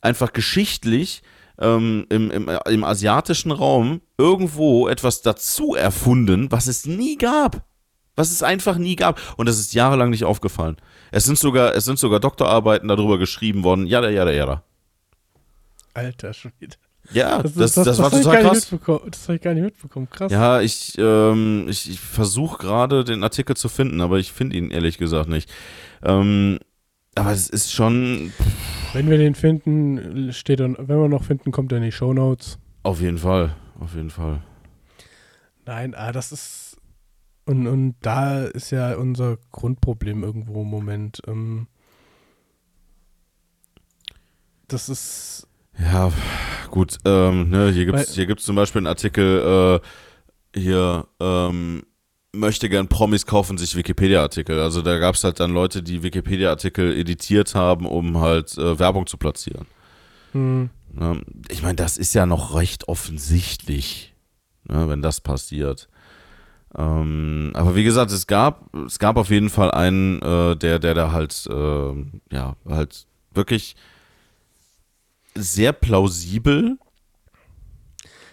einfach 0.01 0.33
geschichtlich 0.33 1.23
ähm, 1.61 2.07
im, 2.09 2.31
im, 2.31 2.49
im 2.49 2.85
asiatischen 2.85 3.51
Raum 3.51 4.01
irgendwo 4.17 4.89
etwas 4.89 5.23
dazu 5.23 5.75
erfunden, 5.75 6.51
was 6.51 6.67
es 6.67 6.87
nie 6.87 7.17
gab. 7.17 7.65
Was 8.17 8.31
es 8.33 8.43
einfach 8.43 8.79
nie 8.79 8.97
gab. 8.97 9.21
Und 9.37 9.49
das 9.49 9.59
ist 9.59 9.75
jahrelang 9.75 10.11
nicht 10.11 10.25
aufgefallen. 10.25 10.77
Es 11.13 11.25
sind 11.25 11.39
sogar, 11.39 11.75
es 11.75 11.85
sind 11.85 11.99
sogar 11.99 12.21
Doktorarbeiten 12.21 12.89
darüber 12.89 13.19
geschrieben 13.19 13.63
worden. 13.63 13.87
Jada, 13.87 14.11
jada, 14.11 14.33
jada. 14.33 14.65
Alter 15.95 16.33
Schwede. 16.33 16.77
Ja, 17.13 17.43
das, 17.43 17.55
das, 17.55 17.75
das, 17.75 17.85
das 17.85 17.99
war 17.99 18.11
total 18.11 18.43
krass. 18.43 18.69
Das 19.11 19.29
habe 19.29 19.37
ich 19.37 19.41
gar 19.41 19.55
nicht 19.55 19.65
mitbekommen. 19.65 20.09
Krass. 20.11 20.31
Ja, 20.31 20.61
ich, 20.61 20.95
ähm, 20.99 21.67
ich, 21.69 21.89
ich 21.91 22.01
versuche 22.01 22.59
gerade 22.59 23.05
den 23.05 23.23
Artikel 23.23 23.57
zu 23.57 23.69
finden, 23.69 24.01
aber 24.01 24.19
ich 24.19 24.33
finde 24.33 24.57
ihn 24.57 24.71
ehrlich 24.71 24.99
gesagt 24.99 25.29
nicht. 25.29 25.51
Ähm, 26.03 26.59
aber 27.15 27.33
es 27.33 27.49
ist 27.49 27.73
schon 27.73 28.33
Wenn 28.95 29.11
wir 29.11 29.19
den 29.19 29.35
finden, 29.35 30.33
steht 30.33 30.61
dann, 30.61 30.77
wenn 30.79 30.99
wir 31.01 31.09
noch 31.09 31.25
finden, 31.25 31.53
kommt 31.53 31.73
er 31.73 31.79
in 31.79 31.85
die 31.85 31.93
Shownotes. 31.93 32.59
auf 32.83 33.01
jeden 33.01 33.19
Fall, 33.19 33.55
auf 33.79 33.95
jeden 33.95 34.11
Fall. 34.11 34.43
Nein, 35.67 35.95
ah, 35.95 36.13
das 36.13 36.33
ist. 36.33 36.77
Und, 37.45 37.67
und 37.67 37.97
da 38.01 38.45
ist 38.45 38.71
ja 38.71 38.95
unser 38.97 39.37
Grundproblem 39.53 40.23
irgendwo 40.23 40.63
im 40.63 40.69
Moment. 40.69 41.21
Ähm, 41.27 41.67
das 44.69 44.89
ist. 44.89 45.47
Ja, 45.79 46.11
gut, 46.71 46.99
ähm, 47.05 47.51
ne, 47.51 47.71
hier 47.71 47.85
gibt's 47.85 48.09
Weil- 48.09 48.15
hier 48.15 48.27
gibt's 48.27 48.45
zum 48.45 48.57
Beispiel 48.57 48.81
einen 48.81 48.87
Artikel, 48.89 49.81
äh, 50.55 50.59
hier, 50.59 51.07
ähm, 51.21 51.85
möchte 52.35 52.69
gern 52.69 52.89
Promis 52.89 53.27
kaufen 53.27 53.59
sich 53.59 53.75
Wikipedia-Artikel. 53.75 54.61
Also 54.61 54.83
da 54.83 54.99
gab's 54.99 55.25
halt 55.25 55.41
dann 55.41 55.53
Leute, 55.53 55.83
die 55.83 56.03
Wikipedia-Artikel 56.03 56.97
editiert 56.97 57.55
haben, 57.55 57.87
um 57.87 58.19
halt 58.19 58.57
äh, 58.59 58.79
Werbung 58.79 59.07
zu 59.07 59.17
platzieren. 59.17 59.67
Hm, 60.33 60.71
Ne? 60.93 61.23
Ich 61.51 61.63
meine, 61.63 61.77
das 61.77 61.99
ist 61.99 62.15
ja 62.15 62.27
noch 62.27 62.55
recht 62.55 62.89
offensichtlich, 62.89 64.15
ne, 64.65 64.89
wenn 64.89 65.03
das 65.03 65.21
passiert. 65.21 65.89
Ähm, 66.77 67.53
aber 67.55 67.77
wie 67.77 67.85
gesagt, 67.85 68.11
es 68.11 68.27
gab, 68.27 68.75
es 68.87 68.99
gab 68.99 69.17
auf 69.17 69.31
jeden 69.31 69.51
Fall 69.51 69.71
einen, 69.71 70.21
äh, 70.23 70.57
der, 70.57 70.79
der 70.79 70.95
da 70.95 71.13
halt, 71.13 71.47
äh, 71.51 72.35
ja, 72.35 72.57
halt 72.67 73.07
wirklich 73.33 73.77
sehr 75.35 75.73
plausibel 75.73 76.79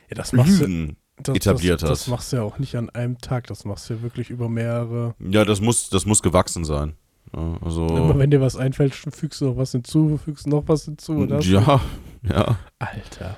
ja, 0.10 0.16
das 0.16 0.34
machst 0.34 0.62
du. 0.62 0.96
Das, 1.18 1.36
etabliert 1.36 1.82
das, 1.82 1.90
hast. 1.90 2.02
Das 2.02 2.08
machst 2.08 2.34
du 2.34 2.38
ja 2.38 2.44
auch 2.44 2.60
nicht 2.60 2.76
an 2.76 2.90
einem 2.90 3.18
Tag. 3.20 3.48
Das 3.48 3.64
machst 3.66 3.90
du 3.90 3.96
ja 3.96 4.02
wirklich 4.02 4.30
über 4.30 4.50
mehrere. 4.50 5.16
Ja, 5.20 5.46
das 5.46 5.62
muss, 5.62 5.90
das 5.90 6.06
muss 6.06 6.22
gewachsen 6.22 6.66
sein. 6.66 6.96
Ja, 7.34 7.58
also, 7.62 7.88
Immer 7.88 8.20
wenn 8.20 8.32
dir 8.32 8.42
was 8.42 8.56
einfällt, 8.56 8.94
fügst 8.94 9.42
du 9.42 9.46
noch 9.46 9.58
was 9.58 9.72
hinzu, 9.72 10.20
fügst 10.24 10.48
noch 10.48 10.64
was 10.68 10.86
hinzu. 10.86 11.14
Oder? 11.14 11.40
ja, 11.40 11.82
ja. 12.24 12.58
Alter. 12.80 13.38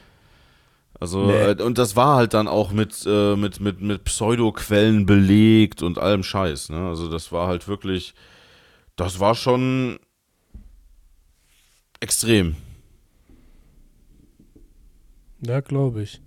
Also, 1.00 1.28
Nee. 1.28 1.52
äh, 1.52 1.62
und 1.62 1.78
das 1.78 1.96
war 1.96 2.16
halt 2.16 2.34
dann 2.34 2.48
auch 2.48 2.72
mit, 2.72 3.06
äh, 3.06 3.36
mit, 3.36 3.60
mit, 3.60 3.82
mit 3.82 4.04
Pseudoquellen 4.06 5.06
belegt 5.06 5.84
und 5.84 6.00
allem 6.00 6.24
Scheiß, 6.24 6.70
ne? 6.70 6.88
Also, 6.88 7.10
das 7.10 7.32
war 7.32 7.48
halt 7.48 7.68
wirklich, 7.68 8.16
das 8.96 9.20
war 9.20 9.36
schon 9.36 10.00
extrem. 12.00 12.56
Ja, 15.42 15.60
glaube 15.62 16.02
ich. 16.02 16.22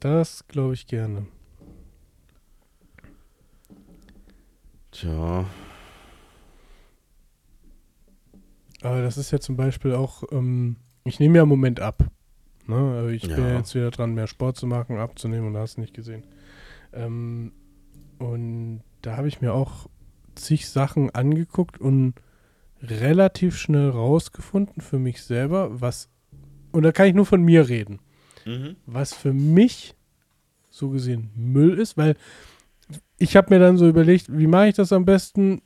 Das 0.00 0.46
glaube 0.48 0.74
ich 0.74 0.86
gerne. 0.86 1.26
Tja, 4.90 5.44
Aber 8.82 9.02
das 9.02 9.18
ist 9.18 9.30
ja 9.30 9.40
zum 9.40 9.56
Beispiel 9.56 9.94
auch, 9.94 10.24
ähm, 10.32 10.76
ich 11.04 11.20
nehme 11.20 11.36
ja 11.36 11.42
im 11.42 11.48
Moment 11.48 11.80
ab. 11.80 12.04
Ne? 12.66 12.94
Also 12.96 13.08
ich 13.10 13.22
bin 13.22 13.30
Ja. 13.32 13.48
ja 13.48 13.56
jetzt 13.58 13.74
wieder 13.74 13.90
dran, 13.90 14.14
mehr 14.14 14.26
Sport 14.26 14.56
zu 14.56 14.66
machen, 14.66 14.98
abzunehmen 14.98 15.48
und 15.48 15.54
da 15.54 15.60
hast 15.60 15.76
du 15.76 15.80
nicht 15.82 15.94
gesehen. 15.94 16.24
Ähm, 16.92 17.52
und 18.18 18.82
da 19.02 19.16
habe 19.16 19.28
ich 19.28 19.40
mir 19.40 19.52
auch 19.54 19.88
zig 20.34 20.68
Sachen 20.68 21.10
angeguckt 21.10 21.78
und 21.78 22.14
relativ 22.82 23.56
schnell 23.58 23.90
rausgefunden 23.90 24.82
für 24.82 24.98
mich 24.98 25.22
selber, 25.22 25.80
was, 25.80 26.08
und 26.72 26.82
da 26.82 26.92
kann 26.92 27.06
ich 27.06 27.14
nur 27.14 27.26
von 27.26 27.42
mir 27.42 27.68
reden, 27.68 28.00
was 28.86 29.14
für 29.14 29.32
mich 29.32 29.94
so 30.70 30.90
gesehen 30.90 31.30
Müll 31.36 31.78
ist, 31.78 31.96
weil 31.96 32.16
ich 33.18 33.36
habe 33.36 33.54
mir 33.54 33.60
dann 33.60 33.76
so 33.76 33.88
überlegt, 33.88 34.26
wie 34.30 34.46
mache 34.46 34.68
ich 34.68 34.74
das 34.74 34.92
am 34.92 35.04
besten? 35.04 35.62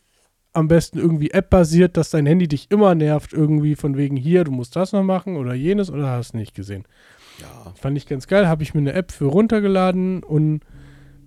Am 0.52 0.68
besten 0.68 0.98
irgendwie 0.98 1.32
App-basiert, 1.32 1.96
dass 1.96 2.10
dein 2.10 2.26
Handy 2.26 2.46
dich 2.46 2.70
immer 2.70 2.94
nervt, 2.94 3.32
irgendwie 3.32 3.74
von 3.74 3.96
wegen 3.96 4.16
hier, 4.16 4.44
du 4.44 4.52
musst 4.52 4.76
das 4.76 4.92
noch 4.92 5.02
machen 5.02 5.36
oder 5.36 5.52
jenes 5.52 5.90
oder 5.90 6.08
hast 6.08 6.34
nicht 6.34 6.54
gesehen. 6.54 6.84
ja. 7.40 7.72
Fand 7.74 7.96
ich 7.96 8.06
ganz 8.06 8.28
geil, 8.28 8.46
habe 8.46 8.62
ich 8.62 8.72
mir 8.72 8.80
eine 8.80 8.92
App 8.92 9.10
für 9.10 9.24
runtergeladen 9.24 10.22
und 10.22 10.60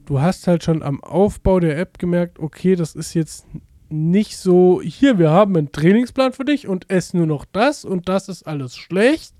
du 0.05 0.21
hast 0.21 0.47
halt 0.47 0.63
schon 0.63 0.81
am 0.81 1.03
Aufbau 1.03 1.59
der 1.59 1.77
App 1.77 1.99
gemerkt, 1.99 2.39
okay, 2.39 2.75
das 2.75 2.95
ist 2.95 3.13
jetzt 3.13 3.45
nicht 3.89 4.37
so, 4.37 4.81
hier, 4.81 5.19
wir 5.19 5.29
haben 5.29 5.55
einen 5.55 5.71
Trainingsplan 5.71 6.33
für 6.33 6.45
dich 6.45 6.67
und 6.67 6.89
ess 6.89 7.13
nur 7.13 7.27
noch 7.27 7.45
das 7.45 7.85
und 7.85 8.09
das 8.09 8.29
ist 8.29 8.43
alles 8.43 8.75
schlecht 8.75 9.33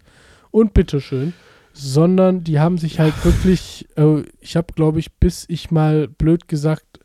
und 0.52 0.74
bitteschön, 0.74 1.34
sondern 1.78 2.44
die 2.44 2.60
haben 2.60 2.78
sich 2.78 3.00
halt 3.00 3.14
wirklich, 3.24 3.88
äh, 3.96 4.24
ich 4.40 4.56
habe, 4.56 4.74
glaube 4.74 5.00
ich, 5.00 5.14
bis 5.14 5.46
ich 5.48 5.72
mal 5.72 6.08
blöd 6.08 6.48
gesagt 6.48 7.00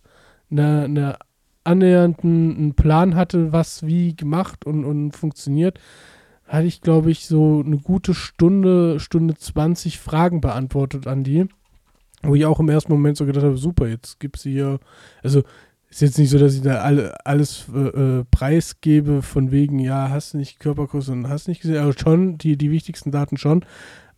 eine, 0.50 0.84
eine 0.84 1.18
annähernden 1.64 2.56
einen 2.56 2.74
Plan 2.74 3.14
hatte, 3.14 3.52
was 3.52 3.86
wie 3.86 4.16
gemacht 4.16 4.66
und, 4.66 4.84
und 4.84 5.12
funktioniert, 5.12 5.78
hatte 6.46 6.66
ich, 6.66 6.80
glaube 6.80 7.10
ich, 7.10 7.26
so 7.26 7.62
eine 7.64 7.78
gute 7.78 8.14
Stunde, 8.14 8.98
Stunde 8.98 9.34
20 9.34 9.98
Fragen 9.98 10.40
beantwortet 10.40 11.06
an 11.06 11.24
die. 11.24 11.46
Wo 12.22 12.34
ich 12.34 12.46
auch 12.46 12.60
im 12.60 12.68
ersten 12.68 12.92
Moment 12.92 13.16
so 13.16 13.26
gedacht 13.26 13.44
habe, 13.44 13.56
super, 13.56 13.88
jetzt 13.88 14.20
gibt's 14.20 14.42
hier, 14.42 14.78
also 15.22 15.42
ist 15.92 16.00
jetzt 16.00 16.18
nicht 16.18 16.30
so, 16.30 16.38
dass 16.38 16.54
ich 16.54 16.62
da 16.62 16.76
alle, 16.76 17.14
alles 17.26 17.66
äh, 17.74 17.78
äh, 17.78 18.24
preisgebe 18.30 19.20
von 19.22 19.50
wegen, 19.50 19.78
ja, 19.78 20.08
hast 20.08 20.32
du 20.32 20.38
nicht 20.38 20.58
Körperkurs 20.58 21.10
und 21.10 21.28
hast 21.28 21.48
nicht 21.48 21.60
gesehen, 21.60 21.82
aber 21.82 21.92
schon, 21.92 22.38
die, 22.38 22.56
die 22.56 22.70
wichtigsten 22.70 23.10
Daten 23.10 23.36
schon. 23.36 23.64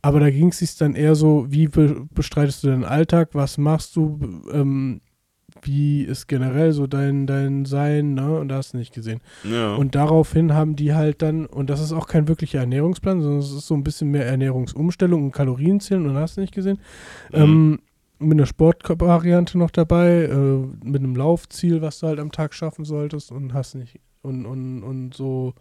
Aber 0.05 0.21
da 0.21 0.29
ging 0.29 0.49
es 0.49 0.59
sich 0.59 0.77
dann 0.77 0.95
eher 0.95 1.15
so, 1.15 1.47
wie 1.49 1.67
be 1.67 2.07
bestreitest 2.13 2.63
du 2.63 2.67
deinen 2.69 2.85
Alltag, 2.85 3.31
was 3.33 3.57
machst 3.57 3.97
du, 3.97 4.21
ähm, 4.53 5.01
wie 5.63 6.03
ist 6.03 6.27
generell 6.27 6.73
so 6.73 6.87
dein, 6.87 7.27
dein 7.27 7.65
Sein, 7.65 8.13
ne? 8.13 8.39
Und 8.39 8.49
da 8.49 8.57
hast 8.57 8.75
du 8.75 8.77
nicht 8.77 8.93
gesehen. 8.93 9.23
Ja. 9.51 9.77
Und 9.77 9.95
daraufhin 9.95 10.53
haben 10.53 10.77
die 10.77 10.93
halt 10.93 11.23
dann, 11.23 11.47
und 11.47 11.71
das 11.71 11.81
ist 11.81 11.95
auch 11.95 12.07
kein 12.07 12.29
wirklicher 12.29 12.59
Ernährungsplan, 12.59 13.23
sondern 13.23 13.39
es 13.39 13.51
ist 13.51 13.67
so 13.67 13.73
ein 13.73 13.83
bisschen 13.83 14.11
mehr 14.11 14.27
Ernährungsumstellung 14.27 15.25
und 15.25 15.33
Kalorienzählen 15.33 16.07
und 16.07 16.17
hast 16.17 16.37
du 16.37 16.43
nicht 16.43 16.53
gesehen. 16.53 16.81
Mhm. 17.33 17.41
Ähm, 17.41 17.79
mit 18.19 18.39
einer 18.39 18.47
Sportvariante 18.47 19.57
noch 19.57 19.71
dabei, 19.71 20.25
äh, 20.25 20.87
mit 20.87 21.03
einem 21.03 21.17
Laufziel, 21.17 21.81
was 21.81 22.01
du 22.01 22.09
halt 22.09 22.21
am 22.21 22.31
Tag 22.31 22.53
schaffen 22.53 22.85
solltest 22.85 23.33
und 23.33 23.55
hast 23.55 23.75
nicht. 23.75 24.01
Und, 24.21 24.45
und, 24.45 24.83
und 24.83 25.15
so. 25.15 25.55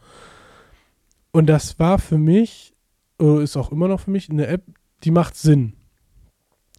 Und 1.32 1.48
das 1.48 1.80
war 1.80 1.98
für 1.98 2.18
mich, 2.18 2.72
äh, 3.22 3.43
ist 3.43 3.57
auch 3.57 3.72
immer 3.72 3.88
noch 3.88 4.01
für 4.01 4.11
mich, 4.11 4.30
eine 4.30 4.47
App, 4.47 4.64
die 5.03 5.11
macht 5.11 5.36
Sinn. 5.36 5.74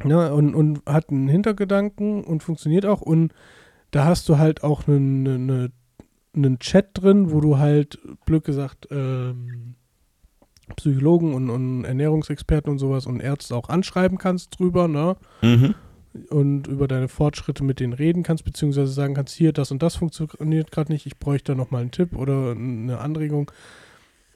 Ja, 0.04 0.32
und, 0.32 0.54
und 0.54 0.82
hat 0.86 1.10
einen 1.10 1.28
Hintergedanken 1.28 2.24
und 2.24 2.42
funktioniert 2.42 2.84
auch. 2.84 3.00
Und 3.00 3.32
da 3.90 4.04
hast 4.04 4.28
du 4.28 4.38
halt 4.38 4.64
auch 4.64 4.88
einen, 4.88 5.26
eine, 5.26 5.72
einen 6.34 6.58
Chat 6.58 6.90
drin, 6.94 7.30
wo 7.30 7.40
du 7.40 7.58
halt, 7.58 7.98
blöd 8.26 8.44
gesagt, 8.44 8.88
ähm, 8.90 9.76
Psychologen 10.76 11.34
und, 11.34 11.50
und 11.50 11.84
Ernährungsexperten 11.84 12.72
und 12.72 12.78
sowas 12.78 13.06
und 13.06 13.20
Ärzte 13.20 13.54
auch 13.54 13.68
anschreiben 13.68 14.18
kannst 14.18 14.58
drüber, 14.58 14.88
ne? 14.88 15.16
Mhm. 15.42 15.74
Und 16.30 16.68
über 16.68 16.86
deine 16.86 17.08
Fortschritte 17.08 17.64
mit 17.64 17.80
denen 17.80 17.92
reden 17.92 18.22
kannst, 18.22 18.44
beziehungsweise 18.44 18.92
sagen 18.92 19.14
kannst, 19.14 19.34
hier, 19.34 19.52
das 19.52 19.72
und 19.72 19.82
das 19.82 19.96
funktioniert 19.96 20.70
gerade 20.70 20.92
nicht, 20.92 21.06
ich 21.06 21.18
bräuchte 21.18 21.52
da 21.52 21.56
nochmal 21.56 21.82
einen 21.82 21.90
Tipp 21.90 22.16
oder 22.16 22.52
eine 22.52 22.98
Anregung. 22.98 23.50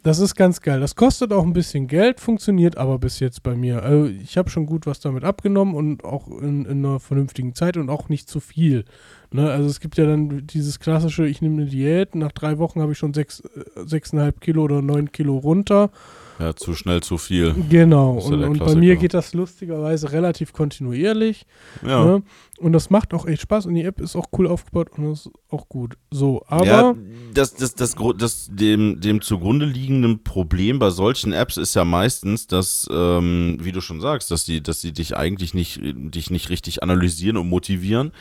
Das 0.05 0.21
ist 0.21 0.37
ganz 0.37 0.61
geil. 0.61 0.81
Das 0.81 0.95
kostet 0.95 1.33
auch 1.33 1.43
ein 1.43 1.53
bisschen 1.53 1.89
Geld, 1.89 2.21
funktioniert 2.21 2.77
aber 2.77 2.99
bis 2.99 3.19
jetzt 3.19 3.43
bei 3.43 3.57
mir. 3.57 3.83
Also 3.83 4.07
ich 4.07 4.39
habe 4.39 4.49
schon 4.49 4.65
gut 4.65 4.87
was 4.87 5.01
damit 5.01 5.25
abgenommen 5.25 5.75
und 5.75 6.05
auch 6.05 6.29
in, 6.29 6.65
in 6.67 6.85
einer 6.85 7.01
vernünftigen 7.01 7.55
Zeit 7.55 7.77
und 7.77 7.91
auch 7.91 8.09
nicht 8.09 8.29
zu 8.29 8.39
viel. 8.39 8.85
Ne? 9.33 9.51
Also 9.51 9.69
es 9.69 9.81
gibt 9.81 9.99
ja 9.99 10.07
dann 10.07 10.47
dieses 10.47 10.79
klassische, 10.79 11.27
ich 11.27 11.43
nehme 11.43 11.63
eine 11.63 11.71
Diät, 11.71 12.15
nach 12.15 12.33
drei 12.33 12.59
Wochen 12.59 12.81
habe 12.81 12.93
ich 12.93 12.99
schon 12.99 13.13
sechs, 13.13 13.41
äh, 13.41 13.65
sechseinhalb 13.87 14.41
Kilo 14.41 14.63
oder 14.63 14.83
neun 14.83 15.11
Kilo 15.11 15.37
runter. 15.37 15.91
Ja, 16.39 16.55
zu 16.55 16.75
schnell, 16.75 17.03
zu 17.03 17.19
viel. 17.19 17.55
Genau. 17.69 18.15
Das 18.15 18.25
ist 18.27 18.31
ja 18.31 18.37
Und, 18.37 18.45
und 18.45 18.59
bei 18.59 18.75
mir 18.77 18.97
geht 18.97 19.13
das 19.13 19.35
lustigerweise 19.35 20.13
relativ 20.13 20.53
kontinuierlich. 20.53 21.47
Ja. 21.85 22.05
Ne? 22.05 22.23
Und 22.59 22.73
das 22.73 22.91
macht 22.91 23.15
auch 23.15 23.27
echt 23.27 23.43
Spaß 23.43 23.67
und 23.67 23.75
die 23.75 23.83
App 23.83 24.01
ist 24.01 24.17
auch 24.17 24.27
cool 24.37 24.47
aufgebaut 24.47 24.91
und 24.97 25.13
ist 25.13 25.31
auch 25.49 25.69
gut. 25.69 25.97
So, 26.11 26.45
aber 26.49 26.67
ja, 26.67 26.95
das, 27.33 27.55
das, 27.55 27.75
das, 27.75 27.95
Gru- 27.97 28.13
das 28.13 28.49
dem, 28.53 29.01
dem 29.01 29.21
zugrunde 29.21 29.65
liegenden 29.67 30.25
Problem 30.25 30.79
bei 30.79 30.91
solchen 30.91 31.33
Apps 31.33 31.57
ist 31.57 31.75
ja 31.75 31.85
meistens, 31.85 32.47
dass, 32.49 32.89
ähm, 32.91 33.59
wie 33.61 33.73
du 33.73 33.81
schon 33.81 34.01
sagst, 34.01 34.31
dass 34.31 34.45
sie, 34.45 34.61
dass 34.61 34.81
sie 34.81 34.93
dich 34.93 35.17
eigentlich 35.17 35.55
nicht, 35.55 35.81
dich 35.83 36.31
nicht 36.31 36.51
richtig 36.51 36.83
analysieren 36.83 37.37
und 37.37 37.49
motivieren. 37.49 38.13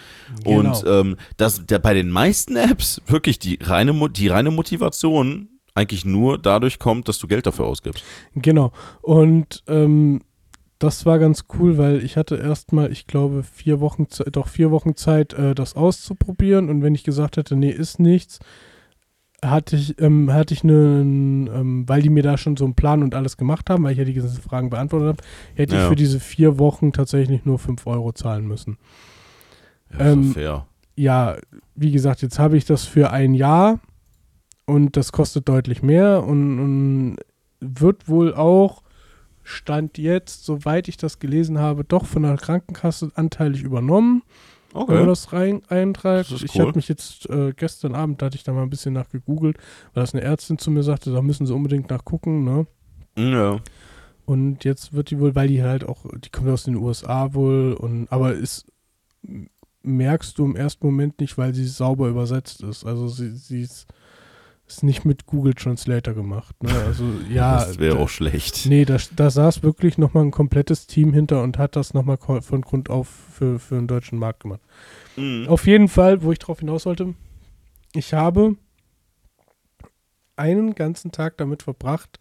Genau. 0.43 0.59
Und 0.59 0.83
ähm, 0.87 1.17
dass 1.37 1.65
der, 1.65 1.79
bei 1.79 1.93
den 1.93 2.09
meisten 2.11 2.55
Apps 2.55 3.01
wirklich 3.07 3.39
die 3.39 3.57
reine, 3.61 4.09
die 4.09 4.27
reine 4.27 4.51
Motivation 4.51 5.49
eigentlich 5.77 6.03
nur 6.05 6.37
dadurch 6.37 6.79
kommt, 6.79 7.07
dass 7.07 7.19
du 7.19 7.27
Geld 7.27 7.45
dafür 7.45 7.65
ausgibst. 7.65 8.03
Genau. 8.35 8.71
Und 9.01 9.63
ähm, 9.67 10.21
das 10.79 11.05
war 11.05 11.17
ganz 11.19 11.45
cool, 11.57 11.77
weil 11.77 12.03
ich 12.03 12.17
hatte 12.17 12.35
erstmal, 12.35 12.91
ich 12.91 13.07
glaube, 13.07 13.43
vier 13.43 13.79
Wochen, 13.79 14.07
doch 14.31 14.47
vier 14.47 14.71
Wochen 14.71 14.95
Zeit, 14.95 15.33
äh, 15.33 15.55
das 15.55 15.75
auszuprobieren. 15.75 16.69
Und 16.69 16.81
wenn 16.83 16.93
ich 16.95 17.03
gesagt 17.03 17.37
hätte, 17.37 17.55
nee, 17.55 17.71
ist 17.71 17.99
nichts, 17.99 18.39
hatte 19.43 19.75
ich, 19.75 19.99
ähm, 20.01 20.33
hatte 20.33 20.53
ich 20.53 20.63
einen, 20.63 21.47
ähm, 21.47 21.83
weil 21.87 22.01
die 22.01 22.09
mir 22.09 22.23
da 22.23 22.37
schon 22.37 22.57
so 22.57 22.65
einen 22.65 22.75
Plan 22.75 23.03
und 23.03 23.13
alles 23.15 23.37
gemacht 23.37 23.69
haben, 23.69 23.83
weil 23.83 23.91
ich 23.93 23.97
ja 23.99 24.03
die 24.03 24.13
ganzen 24.13 24.41
Fragen 24.41 24.69
beantwortet 24.69 25.07
habe, 25.09 25.23
hätte 25.55 25.75
ich 25.75 25.81
Ja. 25.81 25.89
für 25.89 25.95
diese 25.95 26.19
vier 26.19 26.57
Wochen 26.59 26.91
tatsächlich 26.91 27.45
nur 27.45 27.59
fünf 27.59 27.85
Euro 27.87 28.11
zahlen 28.13 28.47
müssen. 28.47 28.77
Ja, 29.93 30.05
Ähm, 30.11 30.33
fair. 30.33 30.65
ja, 30.95 31.37
wie 31.75 31.91
gesagt, 31.91 32.21
jetzt 32.23 32.39
habe 32.39 32.57
ich 32.57 32.65
das 32.65 32.83
für 32.85 33.11
ein 33.11 33.33
Jahr 33.35 33.79
und 34.67 34.95
das 34.95 35.11
kostet 35.11 35.49
deutlich 35.49 35.81
mehr 35.81 36.23
und, 36.23 36.59
und 36.59 37.15
wird 37.59 38.07
wohl 38.07 38.35
auch, 38.35 38.83
Stand 39.43 39.97
jetzt, 39.97 40.43
soweit 40.45 40.89
ich 40.89 40.97
das 40.97 41.19
gelesen 41.19 41.57
habe, 41.57 41.85
doch 41.85 42.05
von 42.05 42.23
der 42.23 42.35
Krankenkasse 42.35 43.11
anteilig 43.15 43.63
übernommen, 43.63 44.21
wenn 44.73 44.85
man 44.87 44.97
Okay. 44.97 45.05
das 45.07 45.31
rein 45.33 45.61
einträgt. 45.69 46.31
Das 46.31 46.41
Ich 46.43 46.53
cool. 46.55 46.65
habe 46.67 46.75
mich 46.75 46.89
jetzt 46.89 47.29
äh, 47.29 47.53
gestern 47.55 47.95
Abend, 47.95 48.21
da 48.21 48.25
hatte 48.25 48.35
ich 48.35 48.43
da 48.43 48.51
mal 48.51 48.63
ein 48.63 48.69
bisschen 48.69 48.93
nachgegoogelt, 48.93 49.57
weil 49.93 50.03
das 50.03 50.13
eine 50.13 50.21
Ärztin 50.23 50.57
zu 50.57 50.69
mir 50.69 50.83
sagte, 50.83 51.11
da 51.13 51.21
müssen 51.21 51.47
sie 51.47 51.53
unbedingt 51.55 51.89
nachgucken, 51.89 52.43
ne? 52.43 52.67
Ja. 53.17 53.59
Und 54.25 54.65
jetzt 54.65 54.91
wird 54.91 55.09
die 55.09 55.19
wohl, 55.19 55.33
weil 55.33 55.47
die 55.47 55.63
halt 55.63 55.85
auch, 55.87 56.05
die 56.17 56.29
kommt 56.29 56.49
aus 56.49 56.65
den 56.65 56.75
USA 56.75 57.33
wohl, 57.33 57.73
und 57.73 58.11
aber 58.11 58.33
ist 58.33 58.65
merkst 59.83 60.37
du 60.37 60.45
im 60.45 60.55
ersten 60.57 60.85
Moment 60.85 61.19
nicht, 61.21 61.37
weil 61.37 61.53
sie 61.53 61.65
sauber 61.65 62.09
übersetzt 62.09 62.61
ist. 62.63 62.85
Also 62.85 63.07
sie, 63.07 63.29
sie 63.31 63.61
ist, 63.61 63.87
ist 64.67 64.83
nicht 64.83 65.05
mit 65.05 65.25
Google 65.25 65.53
Translator 65.53 66.13
gemacht. 66.13 66.61
Ne? 66.61 66.71
Also 66.85 67.05
ja. 67.29 67.55
das 67.55 67.79
wäre 67.79 67.97
auch 67.97 68.09
schlecht. 68.09 68.65
Nee, 68.65 68.85
da, 68.85 68.97
da 69.15 69.29
saß 69.29 69.63
wirklich 69.63 69.97
nochmal 69.97 70.25
ein 70.25 70.31
komplettes 70.31 70.87
Team 70.87 71.13
hinter 71.13 71.41
und 71.41 71.57
hat 71.57 71.75
das 71.75 71.93
nochmal 71.93 72.17
von 72.17 72.61
Grund 72.61 72.89
auf 72.89 73.07
für, 73.07 73.59
für 73.59 73.75
den 73.75 73.87
deutschen 73.87 74.19
Markt 74.19 74.41
gemacht. 74.41 74.61
Mhm. 75.15 75.47
Auf 75.47 75.65
jeden 75.67 75.87
Fall, 75.87 76.21
wo 76.21 76.31
ich 76.31 76.39
drauf 76.39 76.59
hinaus 76.59 76.85
wollte, 76.85 77.15
ich 77.93 78.13
habe 78.13 78.57
einen 80.35 80.75
ganzen 80.75 81.11
Tag 81.11 81.37
damit 81.37 81.63
verbracht, 81.63 82.19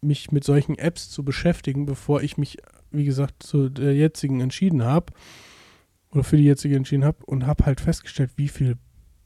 mich 0.00 0.32
mit 0.32 0.44
solchen 0.44 0.78
Apps 0.78 1.10
zu 1.10 1.24
beschäftigen, 1.24 1.84
bevor 1.84 2.22
ich 2.22 2.38
mich, 2.38 2.56
wie 2.90 3.04
gesagt, 3.04 3.42
zu 3.42 3.68
der 3.68 3.94
jetzigen 3.94 4.40
entschieden 4.40 4.82
habe 4.82 5.12
oder 6.10 6.24
für 6.24 6.38
die 6.38 6.44
jetzige 6.44 6.76
entschieden 6.76 7.04
habe 7.04 7.24
und 7.26 7.46
habe 7.46 7.66
halt 7.66 7.80
festgestellt, 7.80 8.32
wie 8.36 8.48
viel 8.48 8.78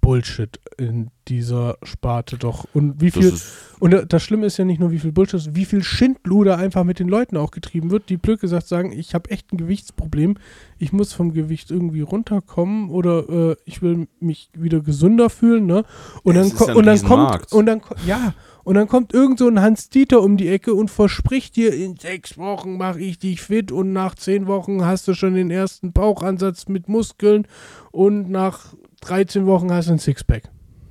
Bullshit 0.05 0.61
in 0.77 1.09
dieser 1.29 1.77
Sparte 1.83 2.37
doch. 2.37 2.67
Und 2.75 3.01
wie 3.01 3.11
Das 3.11 3.19
viel 3.19 3.33
ist, 3.33 3.53
und 3.81 4.13
das 4.13 4.23
Schlimme 4.23 4.47
ist 4.47 4.59
ja 4.59 4.65
nicht 4.65 4.79
nur, 4.81 4.91
wie 4.91 4.99
viel 4.99 5.13
Bullshit, 5.13 5.41
ist, 5.41 5.55
wie 5.57 5.65
viel 5.65 5.83
Schindluder 5.83 6.59
einfach 6.59 6.85
mit 6.85 6.99
den 6.99 7.09
Leuten 7.09 7.37
auch 7.39 7.51
getrieben 7.51 7.91
wird, 7.91 8.09
die 8.11 8.17
blöd 8.19 8.41
gesagt 8.41 8.67
sagen, 8.69 8.93
ich 8.93 9.15
habe 9.15 9.31
echt 9.31 9.53
ein 9.53 9.57
Gewichtsproblem, 9.57 10.37
ich 10.79 10.93
muss 10.93 11.13
vom 11.15 11.33
Gewicht 11.33 11.71
irgendwie 11.71 12.03
runterkommen 12.03 12.91
oder 12.91 13.29
äh, 13.53 13.57
ich 13.65 13.81
will 13.83 14.07
mich 14.21 14.51
wieder 14.55 14.81
gesünder 14.81 15.31
fühlen, 15.31 15.67
ne? 15.67 15.85
Und 16.23 16.35
Ja, 16.37 16.43
dann, 16.43 16.55
ko- 16.55 16.67
ja 16.69 16.75
und 16.75 16.87
dann 16.87 17.03
kommt 17.03 17.53
und 17.53 17.67
dann 17.67 17.81
ja 18.07 18.35
und 18.65 18.75
dann 18.77 18.89
kommt 18.89 19.13
irgend 19.13 19.39
so 19.39 19.47
ein 19.49 19.61
Hans 19.61 19.89
Dieter 19.91 20.23
um 20.23 20.37
die 20.37 20.49
Ecke 20.49 20.75
und 20.75 20.91
verspricht 20.91 21.57
dir, 21.57 21.75
in 21.75 21.97
sechs 21.97 22.37
Wochen 22.39 22.77
mache 22.79 23.01
ich 23.01 23.19
dich 23.19 23.41
fit 23.43 23.73
und 23.73 23.93
nach 23.93 24.15
zehn 24.15 24.47
Wochen 24.47 24.85
hast 24.85 25.07
du 25.09 25.15
schon 25.15 25.35
den 25.35 25.51
ersten 25.51 25.93
Bauchansatz 25.93 26.69
mit 26.69 26.89
Muskeln 26.89 27.47
und 27.91 28.31
nach 28.31 28.75
13 29.05 29.47
Wochen 29.47 29.73
hast 29.73 29.89
du 29.89 29.93
ein 29.93 29.99
Sixpack 29.99 30.45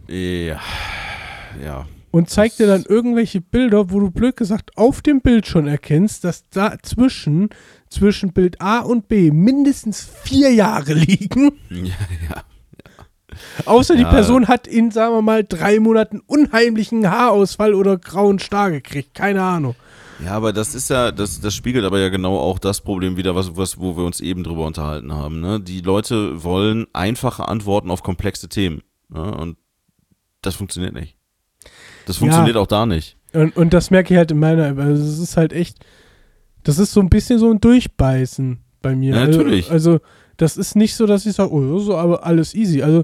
ja. 0.07 0.59
Ja. 1.64 1.88
und 2.11 2.30
zeigt 2.30 2.59
dir 2.59 2.68
dann 2.68 2.84
irgendwelche 2.84 3.41
Bilder, 3.41 3.91
wo 3.91 3.99
du 3.99 4.11
blöd 4.11 4.36
gesagt 4.38 4.78
auf 4.78 5.01
dem 5.01 5.22
Bild 5.22 5.47
schon 5.47 5.68
erkennst, 5.68 6.24
dass 6.24 6.47
dazwischen, 6.49 7.49
zwischen 7.89 8.34
Bild 8.34 8.61
A 8.61 8.80
und 8.80 9.07
B 9.07 9.32
mindestens 9.32 10.07
vier 10.24 10.51
Jahre 10.53 10.93
liegen. 10.93 11.51
Ja, 11.70 11.95
ja. 12.30 12.43
Außer 13.66 13.95
die 13.95 14.03
Ja. 14.03 14.09
Person 14.11 14.47
hat 14.47 14.68
in, 14.68 14.91
sagen 14.91 15.16
wir 15.16 15.22
mal, 15.24 15.43
drei 15.43 15.80
Monaten 15.80 16.22
unheimlichen 16.26 17.09
Haarausfall 17.09 17.74
oder 17.74 17.97
grauen 17.97 18.38
Star 18.38 18.70
gekriegt. 18.70 19.16
Keine 19.16 19.41
Ahnung. 19.41 19.76
Ja, 20.24 20.32
aber 20.32 20.53
das 20.53 20.76
ist 20.76 20.89
ja, 20.89 21.11
das, 21.11 21.39
das 21.41 21.53
spiegelt 21.55 21.86
aber 21.86 21.99
ja 21.99 22.09
genau 22.09 22.38
auch 22.38 22.59
das 22.59 22.82
Problem 22.82 23.18
wieder, 23.18 23.36
was, 23.36 23.55
was, 23.57 23.80
wo 23.80 23.97
wir 23.97 24.03
uns 24.03 24.20
eben 24.20 24.43
drüber 24.43 24.66
unterhalten 24.66 25.14
haben. 25.14 25.39
Ne? 25.39 25.59
Die 25.59 25.82
Leute 25.82 26.43
wollen 26.43 26.86
einfache 26.93 27.47
Antworten 27.47 27.89
auf 27.89 28.03
komplexe 28.03 28.49
Themen. 28.49 28.82
Ne? 29.09 29.36
Und 29.36 29.57
das 30.41 30.55
funktioniert 30.55 30.93
nicht. 30.93 31.18
Das 32.05 32.18
funktioniert 32.18 32.57
auch 32.57 32.68
da 32.68 32.86
nicht. 32.86 33.18
Und, 33.34 33.55
und 33.55 33.74
das 33.74 33.89
merke 33.91 34.14
ich 34.14 34.18
halt 34.18 34.32
in 34.32 34.39
meiner. 34.39 34.78
Also 34.78 35.03
es 35.03 35.18
ist 35.20 35.38
halt 35.38 35.53
echt, 35.53 35.78
das 36.64 36.78
ist 36.80 36.91
so 36.93 36.99
ein 36.99 37.09
bisschen 37.09 37.39
so 37.39 37.49
ein 37.49 37.59
Durchbeißen 37.61 38.59
bei 38.82 38.95
mir. 38.95 39.16
Ja, 39.16 39.22
also, 39.22 39.39
natürlich. 39.39 39.72
Also 39.72 39.99
das 40.38 40.57
ist 40.57 40.76
nicht 40.76 40.95
so, 40.95 41.05
dass 41.05 41.26
ich 41.26 41.34
sage, 41.34 41.51
oh, 41.51 41.80
so, 41.80 41.95
aber 41.97 42.26
alles 42.26 42.53
easy. 42.53 42.82
Also 42.84 43.03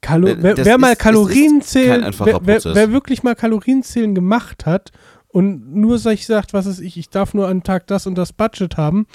Kalo 0.00 0.28
Äh, 0.28 0.36
wer, 0.40 0.54
das 0.54 0.66
wer 0.66 0.78
mal 0.78 0.88
ist- 0.88 0.92
ist 0.98 0.98
Kalorien 1.00 1.60
zählen, 1.62 2.14
wer, 2.18 2.40
wer, 2.44 2.64
wer 2.64 2.92
wirklich 2.92 3.22
mal 3.24 3.34
Kalorienzählen 3.34 4.14
gemacht 4.14 4.64
hat 4.66 4.92
und 5.28 5.74
nur 5.74 5.98
sich 5.98 6.26
sagt, 6.26 6.52
was 6.52 6.66
ist 6.66 6.80
ich, 6.80 6.96
ich 6.96 7.10
darf 7.10 7.34
nur 7.34 7.48
am 7.48 7.62
Tag 7.62 7.86
das 7.86 8.06
und 8.06 8.16
das 8.16 8.32
Budget 8.32 8.76
haben, 8.76 9.06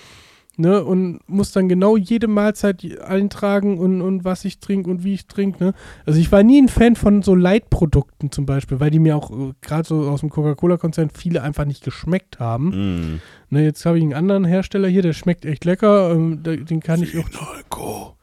ne, 0.57 0.83
und 0.83 1.19
muss 1.27 1.51
dann 1.51 1.67
genau 1.67 1.97
jede 1.97 2.27
Mahlzeit 2.27 2.85
eintragen 3.01 3.79
und, 3.79 4.01
und 4.01 4.23
was 4.23 4.45
ich 4.45 4.59
trinke 4.59 4.89
und 4.89 5.03
wie 5.03 5.15
ich 5.15 5.27
trinke, 5.27 5.63
ne. 5.63 5.73
Also 6.05 6.19
ich 6.19 6.31
war 6.31 6.43
nie 6.43 6.61
ein 6.61 6.69
Fan 6.69 6.95
von 6.95 7.21
so 7.21 7.35
Leitprodukten 7.35 8.31
zum 8.31 8.45
Beispiel, 8.45 8.79
weil 8.79 8.91
die 8.91 8.99
mir 8.99 9.15
auch 9.17 9.31
äh, 9.31 9.53
gerade 9.61 9.87
so 9.87 10.09
aus 10.09 10.19
dem 10.19 10.29
Coca-Cola-Konzern 10.29 11.09
viele 11.09 11.41
einfach 11.41 11.65
nicht 11.65 11.83
geschmeckt 11.83 12.39
haben. 12.39 12.69
Mm. 12.69 13.21
Ne, 13.49 13.63
jetzt 13.63 13.85
habe 13.85 13.97
ich 13.97 14.03
einen 14.03 14.13
anderen 14.13 14.45
Hersteller 14.45 14.87
hier, 14.87 15.01
der 15.01 15.13
schmeckt 15.13 15.45
echt 15.45 15.65
lecker, 15.65 16.11
ähm, 16.11 16.43
den 16.43 16.79
kann 16.79 17.01
ich 17.01 17.17
auch. 17.17 18.15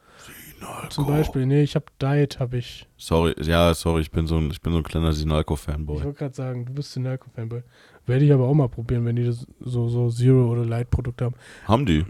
Zum 0.89 1.07
Beispiel, 1.07 1.45
nee, 1.45 1.63
ich 1.63 1.75
habe 1.75 1.85
Diet, 2.01 2.39
habe 2.39 2.57
ich. 2.57 2.87
Sorry, 2.97 3.33
ja, 3.41 3.73
sorry, 3.73 4.01
ich 4.01 4.11
bin 4.11 4.27
so 4.27 4.37
ein, 4.37 4.51
ich 4.51 4.61
bin 4.61 4.73
so 4.73 4.79
ein 4.79 4.83
kleiner 4.83 5.13
Sinalco-Fanboy. 5.13 5.97
Ich 5.97 6.03
wollte 6.03 6.19
gerade 6.19 6.35
sagen, 6.35 6.65
du 6.65 6.73
bist 6.73 6.95
ein 6.97 7.03
Nalco-Fanboy. 7.03 7.63
Werde 8.05 8.25
ich 8.25 8.33
aber 8.33 8.47
auch 8.47 8.53
mal 8.53 8.69
probieren, 8.69 9.05
wenn 9.05 9.15
die 9.15 9.25
das 9.25 9.45
so, 9.59 9.87
so 9.87 10.09
Zero- 10.09 10.51
oder 10.51 10.65
Light-Produkte 10.65 11.25
haben. 11.25 11.35
Haben 11.65 11.85
die? 11.85 12.05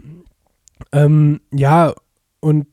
Ähm, 0.92 1.40
ja, 1.52 1.94
und 2.40 2.66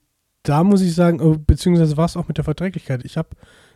da 0.44 0.64
muss 0.64 0.82
ich 0.82 0.96
sagen, 0.96 1.22
oh, 1.22 1.38
beziehungsweise 1.38 1.98
war 1.98 2.06
es 2.06 2.18
auch 2.18 2.28
mit 2.28 2.38
der 2.38 2.46
Verträglichkeit. 2.46 3.04
Ich 3.06 3.18
habe 3.18 3.30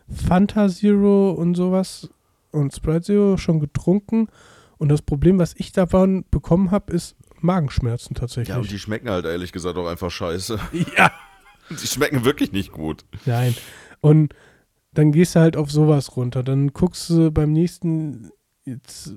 Fanta 0.08 0.68
Zero 0.68 1.30
und 1.32 1.54
sowas 1.54 2.10
und 2.50 2.74
Sprite 2.74 3.02
Zero 3.02 3.36
schon 3.36 3.60
getrunken. 3.60 4.28
Und 4.78 4.88
das 4.88 5.02
Problem, 5.02 5.38
was 5.38 5.54
ich 5.56 5.72
davon 5.72 6.24
bekommen 6.30 6.70
habe, 6.70 6.92
ist 6.92 7.16
Magenschmerzen 7.40 8.14
tatsächlich. 8.14 8.48
Ja, 8.48 8.60
und 8.60 8.70
die 8.70 8.78
schmecken 8.78 9.10
halt 9.10 9.26
ehrlich 9.26 9.52
gesagt 9.52 9.76
auch 9.76 9.86
einfach 9.86 10.10
scheiße. 10.10 10.58
ja. 10.96 11.12
Die 11.70 11.86
schmecken 11.86 12.24
wirklich 12.24 12.52
nicht 12.52 12.72
gut. 12.72 13.04
Nein. 13.26 13.54
Und 14.00 14.34
dann 14.92 15.12
gehst 15.12 15.34
du 15.34 15.40
halt 15.40 15.56
auf 15.56 15.70
sowas 15.70 16.16
runter. 16.16 16.42
Dann 16.42 16.68
guckst 16.72 17.08
du 17.10 17.30
beim 17.30 17.52
nächsten, 17.52 18.30
jetzt 18.64 19.12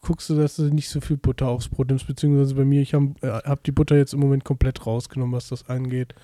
guckst 0.00 0.28
du, 0.30 0.34
dass 0.34 0.56
du 0.56 0.64
nicht 0.64 0.88
so 0.88 1.00
viel 1.00 1.16
Butter 1.16 1.46
aufs 1.48 1.68
Brot 1.68 1.88
nimmst, 1.88 2.06
beziehungsweise 2.08 2.54
bei 2.56 2.64
mir, 2.64 2.82
ich 2.82 2.94
habe 2.94 3.12
äh, 3.20 3.28
hab 3.28 3.62
die 3.62 3.70
Butter 3.72 3.96
jetzt 3.96 4.14
im 4.14 4.20
Moment 4.20 4.44
komplett 4.44 4.84
rausgenommen, 4.86 5.34
was 5.34 5.48
das 5.48 5.68
angeht. 5.68 6.14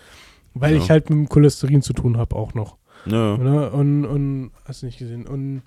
Weil 0.55 0.75
Ja. 0.75 0.83
ich 0.83 0.91
halt 0.91 1.11
mit 1.11 1.19
dem 1.19 1.29
Cholesterin 1.29 1.83
zu 1.83 1.93
tun 1.93 2.17
habe 2.17 2.35
auch 2.35 2.55
noch. 2.55 2.77
Ja. 3.07 3.37
Ne? 3.37 3.71
Und, 3.71 4.05
und 4.05 4.51
hast 4.65 4.83
du 4.83 4.87
nicht 4.87 4.99
gesehen. 4.99 5.27
Und 5.27 5.63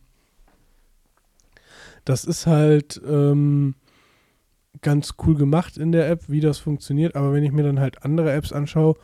das 2.06 2.26
ist 2.26 2.48
halt 2.48 3.00
ähm, 3.08 3.76
ganz 4.82 5.14
cool 5.26 5.36
gemacht 5.36 5.78
in 5.78 5.92
der 5.92 6.10
App, 6.10 6.24
wie 6.28 6.42
das 6.42 6.58
funktioniert. 6.58 7.16
Aber 7.16 7.32
wenn 7.34 7.44
ich 7.44 7.52
mir 7.52 7.64
dann 7.64 7.80
halt 7.80 8.04
andere 8.04 8.32
Apps 8.34 8.52
anschaue, 8.52 8.96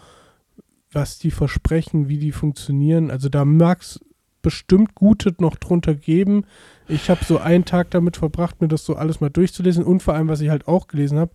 was 0.98 1.20
die 1.20 1.30
versprechen, 1.32 2.10
wie 2.10 2.18
die 2.18 2.32
funktionieren, 2.32 3.12
also 3.12 3.30
da 3.30 3.46
mag's, 3.46 4.00
bestimmt 4.42 4.96
gute 4.96 5.36
noch 5.40 5.56
drunter 5.58 5.94
geben. 5.94 6.46
Ich 6.88 7.10
habe 7.10 7.24
so 7.24 7.38
einen 7.38 7.66
Tag 7.66 7.92
damit 7.92 8.18
verbracht, 8.18 8.62
mir 8.62 8.68
das 8.68 8.84
so 8.86 8.96
alles 8.96 9.20
mal 9.20 9.30
durchzulesen 9.30 9.84
und 9.84 10.02
vor 10.02 10.14
allem, 10.16 10.28
was 10.28 10.42
ich 10.42 10.50
halt 10.50 10.68
auch 10.68 10.88
gelesen 10.88 11.20
habe, 11.20 11.32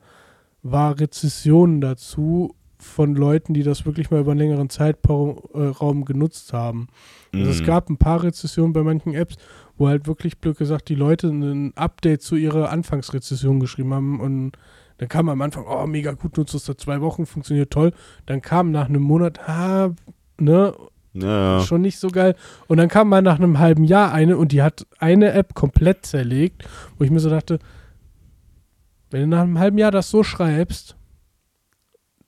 war 0.62 0.98
Rezessionen 0.98 1.80
dazu 1.80 2.54
von 2.78 3.14
Leuten, 3.14 3.54
die 3.54 3.62
das 3.62 3.86
wirklich 3.86 4.10
mal 4.10 4.20
über 4.20 4.32
einen 4.32 4.40
längeren 4.40 4.70
Zeitraum 4.70 6.04
genutzt 6.04 6.52
haben. 6.52 6.88
Also 7.32 7.50
es 7.50 7.60
Mhm. 7.60 7.66
gab 7.66 7.88
ein 7.90 7.98
paar 7.98 8.22
Rezessionen 8.22 8.72
bei 8.72 8.82
manchen 8.82 9.14
Apps, 9.14 9.36
wo 9.76 9.88
halt 9.88 10.06
wirklich 10.08 10.38
blöd 10.38 10.56
gesagt 10.58 10.88
die 10.88 10.96
Leute 10.96 11.28
ein 11.28 11.76
Update 11.76 12.22
zu 12.22 12.34
ihrer 12.34 12.70
Anfangsrezession 12.70 13.60
geschrieben 13.60 13.94
haben 13.94 14.20
und 14.20 14.52
dann 15.02 15.08
kam 15.08 15.28
am 15.28 15.42
Anfang, 15.42 15.64
oh, 15.68 15.84
mega 15.88 16.12
gut, 16.12 16.36
nutzt 16.36 16.54
es 16.54 16.64
seit 16.64 16.78
zwei 16.78 17.00
Wochen, 17.00 17.26
funktioniert 17.26 17.72
toll. 17.72 17.90
Dann 18.24 18.40
kam 18.40 18.70
nach 18.70 18.88
einem 18.88 19.02
Monat, 19.02 19.40
ah, 19.48 19.90
ne, 20.38 20.76
ja. 21.12 21.58
schon 21.58 21.80
nicht 21.80 21.98
so 21.98 22.06
geil. 22.06 22.36
Und 22.68 22.76
dann 22.76 22.86
kam 22.88 23.08
mal 23.08 23.20
nach 23.20 23.40
einem 23.40 23.58
halben 23.58 23.82
Jahr 23.82 24.12
eine 24.12 24.36
und 24.36 24.52
die 24.52 24.62
hat 24.62 24.86
eine 25.00 25.32
App 25.32 25.54
komplett 25.54 26.06
zerlegt, 26.06 26.68
wo 26.98 27.04
ich 27.04 27.10
mir 27.10 27.18
so 27.18 27.30
dachte, 27.30 27.58
wenn 29.10 29.22
du 29.22 29.26
nach 29.26 29.42
einem 29.42 29.58
halben 29.58 29.76
Jahr 29.76 29.90
das 29.90 30.08
so 30.08 30.22
schreibst, 30.22 30.94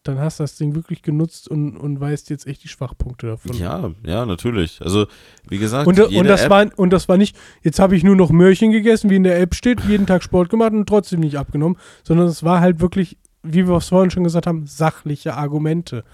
dann 0.04 0.18
hast 0.18 0.38
du 0.38 0.44
das 0.44 0.56
Ding 0.56 0.74
wirklich 0.74 1.02
genutzt 1.02 1.48
und, 1.48 1.76
und 1.76 2.00
weißt 2.00 2.30
jetzt 2.30 2.46
echt 2.46 2.62
die 2.62 2.68
Schwachpunkte 2.68 3.26
davon. 3.26 3.56
ja, 3.56 3.90
ja, 4.06 4.26
natürlich. 4.26 4.80
Also, 4.82 5.06
wie 5.48 5.58
gesagt, 5.58 5.86
Und, 5.86 5.98
und, 5.98 6.26
das 6.26 6.42
App, 6.42 6.50
war, 6.50 6.66
und 6.76 6.90
das 6.90 7.08
war 7.08 7.16
nicht, 7.16 7.36
jetzt 7.62 7.78
habe 7.78 7.96
ich 7.96 8.04
nur 8.04 8.16
noch 8.16 8.30
Möhrchen 8.30 8.70
gegessen, 8.70 9.10
wie 9.10 9.16
in 9.16 9.24
der 9.24 9.40
App 9.40 9.54
steht, 9.54 9.80
jeden 9.84 10.06
Tag 10.06 10.22
Sport 10.22 10.50
gemacht 10.50 10.72
und 10.72 10.86
trotzdem 10.88 11.20
nicht 11.20 11.36
abgenommen, 11.36 11.78
sondern 12.02 12.26
es 12.26 12.42
war 12.42 12.60
halt 12.60 12.80
wirklich, 12.80 13.16
wie 13.42 13.66
wir 13.66 13.76
es 13.76 13.88
vorhin 13.88 14.10
schon 14.10 14.24
gesagt 14.24 14.46
haben, 14.46 14.66
sachliche 14.66 15.34
Argumente. 15.34 16.04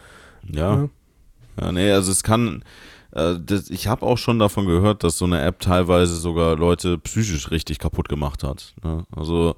ja. 0.51 0.75
Ja. 0.75 0.89
Ja, 1.61 1.73
nee, 1.73 1.91
also 1.93 2.11
es 2.11 2.23
kann, 2.23 2.65
äh, 3.13 3.35
das, 3.45 3.71
ich 3.71 3.87
habe 3.87 4.07
auch 4.07 4.19
schon 4.19 4.39
davon 4.39 4.67
gehört, 4.67 5.05
dass 5.05 5.19
so 5.19 5.25
eine 5.25 5.43
App 5.43 5.61
teilweise 5.61 6.15
sogar 6.17 6.57
Leute 6.57 6.97
psychisch 6.99 7.51
richtig 7.51 7.79
kaputt 7.79 8.09
gemacht 8.09 8.45
hat. 8.45 8.75
Ne? 8.83 9.05
Also, 9.15 9.57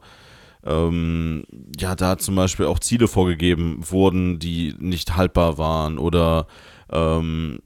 ähm, 0.64 1.44
ja, 1.78 1.94
da 1.94 2.18
zum 2.18 2.34
Beispiel 2.34 2.66
auch 2.66 2.78
Ziele 2.78 3.08
vorgegeben 3.08 3.78
wurden, 3.80 4.38
die 4.38 4.74
nicht 4.78 5.16
haltbar 5.16 5.58
waren 5.58 5.98
oder 5.98 6.46
ähm, 6.92 7.58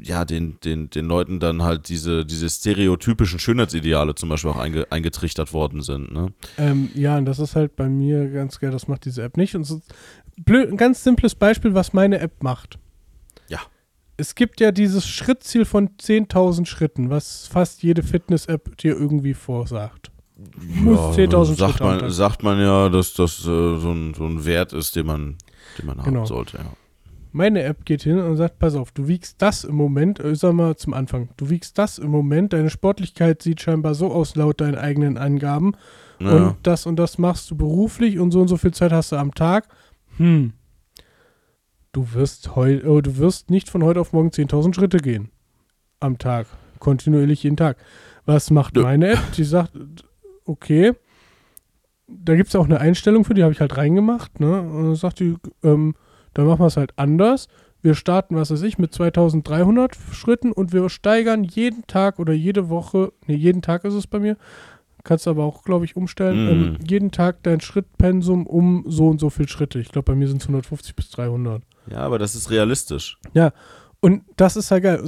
ja, 0.00 0.24
den, 0.24 0.58
den, 0.64 0.90
den 0.90 1.06
Leuten 1.06 1.40
dann 1.40 1.62
halt 1.62 1.88
diese, 1.88 2.24
diese 2.24 2.48
stereotypischen 2.48 3.40
Schönheitsideale 3.40 4.14
zum 4.14 4.28
Beispiel 4.28 4.52
auch 4.52 4.58
einge, 4.58 4.86
eingetrichtert 4.90 5.52
worden 5.52 5.82
sind. 5.82 6.12
Ne? 6.12 6.32
Ähm, 6.56 6.88
ja, 6.94 7.18
und 7.18 7.24
das 7.24 7.40
ist 7.40 7.56
halt 7.56 7.74
bei 7.74 7.88
mir 7.88 8.30
ganz 8.30 8.60
geil, 8.60 8.70
das 8.70 8.86
macht 8.86 9.04
diese 9.04 9.22
App 9.22 9.36
nicht. 9.36 9.56
Und 9.56 9.64
so 9.64 9.82
blöd, 10.36 10.70
ein 10.70 10.76
ganz 10.76 11.02
simples 11.02 11.34
Beispiel, 11.34 11.74
was 11.74 11.92
meine 11.92 12.20
App 12.20 12.42
macht. 12.42 12.78
Ja. 13.48 13.58
Es 14.16 14.34
gibt 14.34 14.60
ja 14.60 14.70
dieses 14.70 15.06
Schrittziel 15.06 15.64
von 15.64 15.96
10.000 15.96 16.66
Schritten, 16.66 17.10
was 17.10 17.48
fast 17.48 17.82
jede 17.82 18.02
Fitness-App 18.02 18.76
dir 18.78 18.92
irgendwie 18.92 19.34
vorsagt. 19.34 19.99
Muss 20.74 20.98
10.000 21.16 21.54
sagt 21.56 21.72
Schritte 21.72 21.84
am 21.84 21.98
man, 22.00 22.10
sagt 22.10 22.42
man 22.42 22.58
ja, 22.60 22.88
dass 22.88 23.14
das 23.14 23.40
äh, 23.40 23.44
so, 23.44 23.90
ein, 23.92 24.14
so 24.14 24.24
ein 24.24 24.44
Wert 24.44 24.72
ist, 24.72 24.96
den 24.96 25.06
man, 25.06 25.36
den 25.78 25.86
man 25.86 25.98
haben 25.98 26.04
Genau. 26.04 26.24
sollte. 26.24 26.58
Ja. 26.58 26.64
Meine 27.32 27.62
App 27.62 27.84
geht 27.84 28.02
hin 28.02 28.18
und 28.18 28.36
sagt, 28.36 28.58
pass 28.58 28.74
auf, 28.74 28.90
du 28.90 29.06
wiegst 29.06 29.40
das 29.40 29.62
im 29.64 29.76
Moment, 29.76 30.18
äh, 30.18 30.34
sag 30.34 30.52
mal 30.54 30.76
zum 30.76 30.94
Anfang, 30.94 31.28
du 31.36 31.48
wiegst 31.50 31.78
das 31.78 31.98
im 31.98 32.10
Moment, 32.10 32.52
deine 32.52 32.70
Sportlichkeit 32.70 33.40
sieht 33.42 33.60
scheinbar 33.60 33.94
so 33.94 34.10
aus 34.12 34.34
laut 34.34 34.60
deinen 34.60 34.74
eigenen 34.76 35.16
Angaben 35.16 35.72
Ja. 36.18 36.30
und 36.32 36.56
das 36.64 36.86
und 36.86 36.96
das 36.96 37.18
machst 37.18 37.50
du 37.50 37.56
beruflich 37.56 38.18
und 38.18 38.30
so 38.32 38.40
und 38.40 38.48
so 38.48 38.56
viel 38.56 38.72
Zeit 38.72 38.92
hast 38.92 39.12
du 39.12 39.16
am 39.16 39.32
Tag. 39.34 39.68
Hm. 40.16 40.54
Du 41.92 42.12
wirst 42.14 42.54
heu 42.56 42.80
oh, 42.86 43.00
du 43.00 43.16
wirst 43.18 43.50
nicht 43.50 43.68
von 43.68 43.82
heute 43.82 44.00
auf 44.00 44.12
morgen 44.12 44.28
10.000 44.30 44.74
Schritte 44.74 44.98
gehen 44.98 45.30
am 46.00 46.18
Tag, 46.18 46.46
kontinuierlich 46.78 47.42
jeden 47.42 47.56
Tag. 47.56 47.76
Was 48.26 48.50
macht 48.50 48.76
meine 48.76 49.08
App? 49.10 49.32
Die 49.36 49.44
sagt, 49.44 49.72
okay, 50.50 50.92
da 52.08 52.34
gibt 52.34 52.48
es 52.48 52.56
auch 52.56 52.64
eine 52.64 52.80
Einstellung 52.80 53.24
für, 53.24 53.34
die 53.34 53.42
habe 53.42 53.52
ich 53.52 53.60
halt 53.60 53.76
reingemacht, 53.76 54.40
ne? 54.40 54.60
Und 54.62 54.84
dann 54.84 54.94
sagt 54.96 55.20
die, 55.20 55.36
ähm, 55.62 55.94
dann 56.34 56.46
machen 56.46 56.60
wir 56.60 56.66
es 56.66 56.76
halt 56.76 56.92
anders. 56.96 57.48
Wir 57.82 57.94
starten, 57.94 58.36
was 58.36 58.50
weiß 58.50 58.62
ich, 58.62 58.78
mit 58.78 58.92
2300 58.92 59.96
Schritten 60.12 60.52
und 60.52 60.72
wir 60.72 60.88
steigern 60.90 61.44
jeden 61.44 61.86
Tag 61.86 62.18
oder 62.18 62.32
jede 62.32 62.68
Woche, 62.68 63.12
nee, 63.26 63.36
jeden 63.36 63.62
Tag 63.62 63.84
ist 63.84 63.94
es 63.94 64.06
bei 64.06 64.18
mir, 64.18 64.36
kannst 65.02 65.26
aber 65.28 65.44
auch, 65.44 65.62
glaube 65.64 65.84
ich, 65.86 65.96
umstellen, 65.96 66.44
Mhm. 66.44 66.48
ähm, 66.50 66.78
jeden 66.86 67.10
Tag 67.10 67.42
dein 67.44 67.60
Schrittpensum 67.60 68.46
um 68.46 68.84
so 68.86 69.08
und 69.08 69.18
so 69.20 69.30
viele 69.30 69.48
Schritte. 69.48 69.78
Ich 69.78 69.88
glaube, 69.90 70.12
bei 70.12 70.14
mir 70.14 70.28
sind 70.28 70.42
es 70.42 70.48
150 70.48 70.94
bis 70.94 71.10
300. 71.10 71.62
ja, 71.90 71.98
aber 71.98 72.18
das 72.18 72.34
ist 72.34 72.50
realistisch. 72.50 73.18
Und 74.00 74.22
das 74.36 74.56
ist 74.56 74.70
halt 74.70 74.82
geil. 74.82 75.00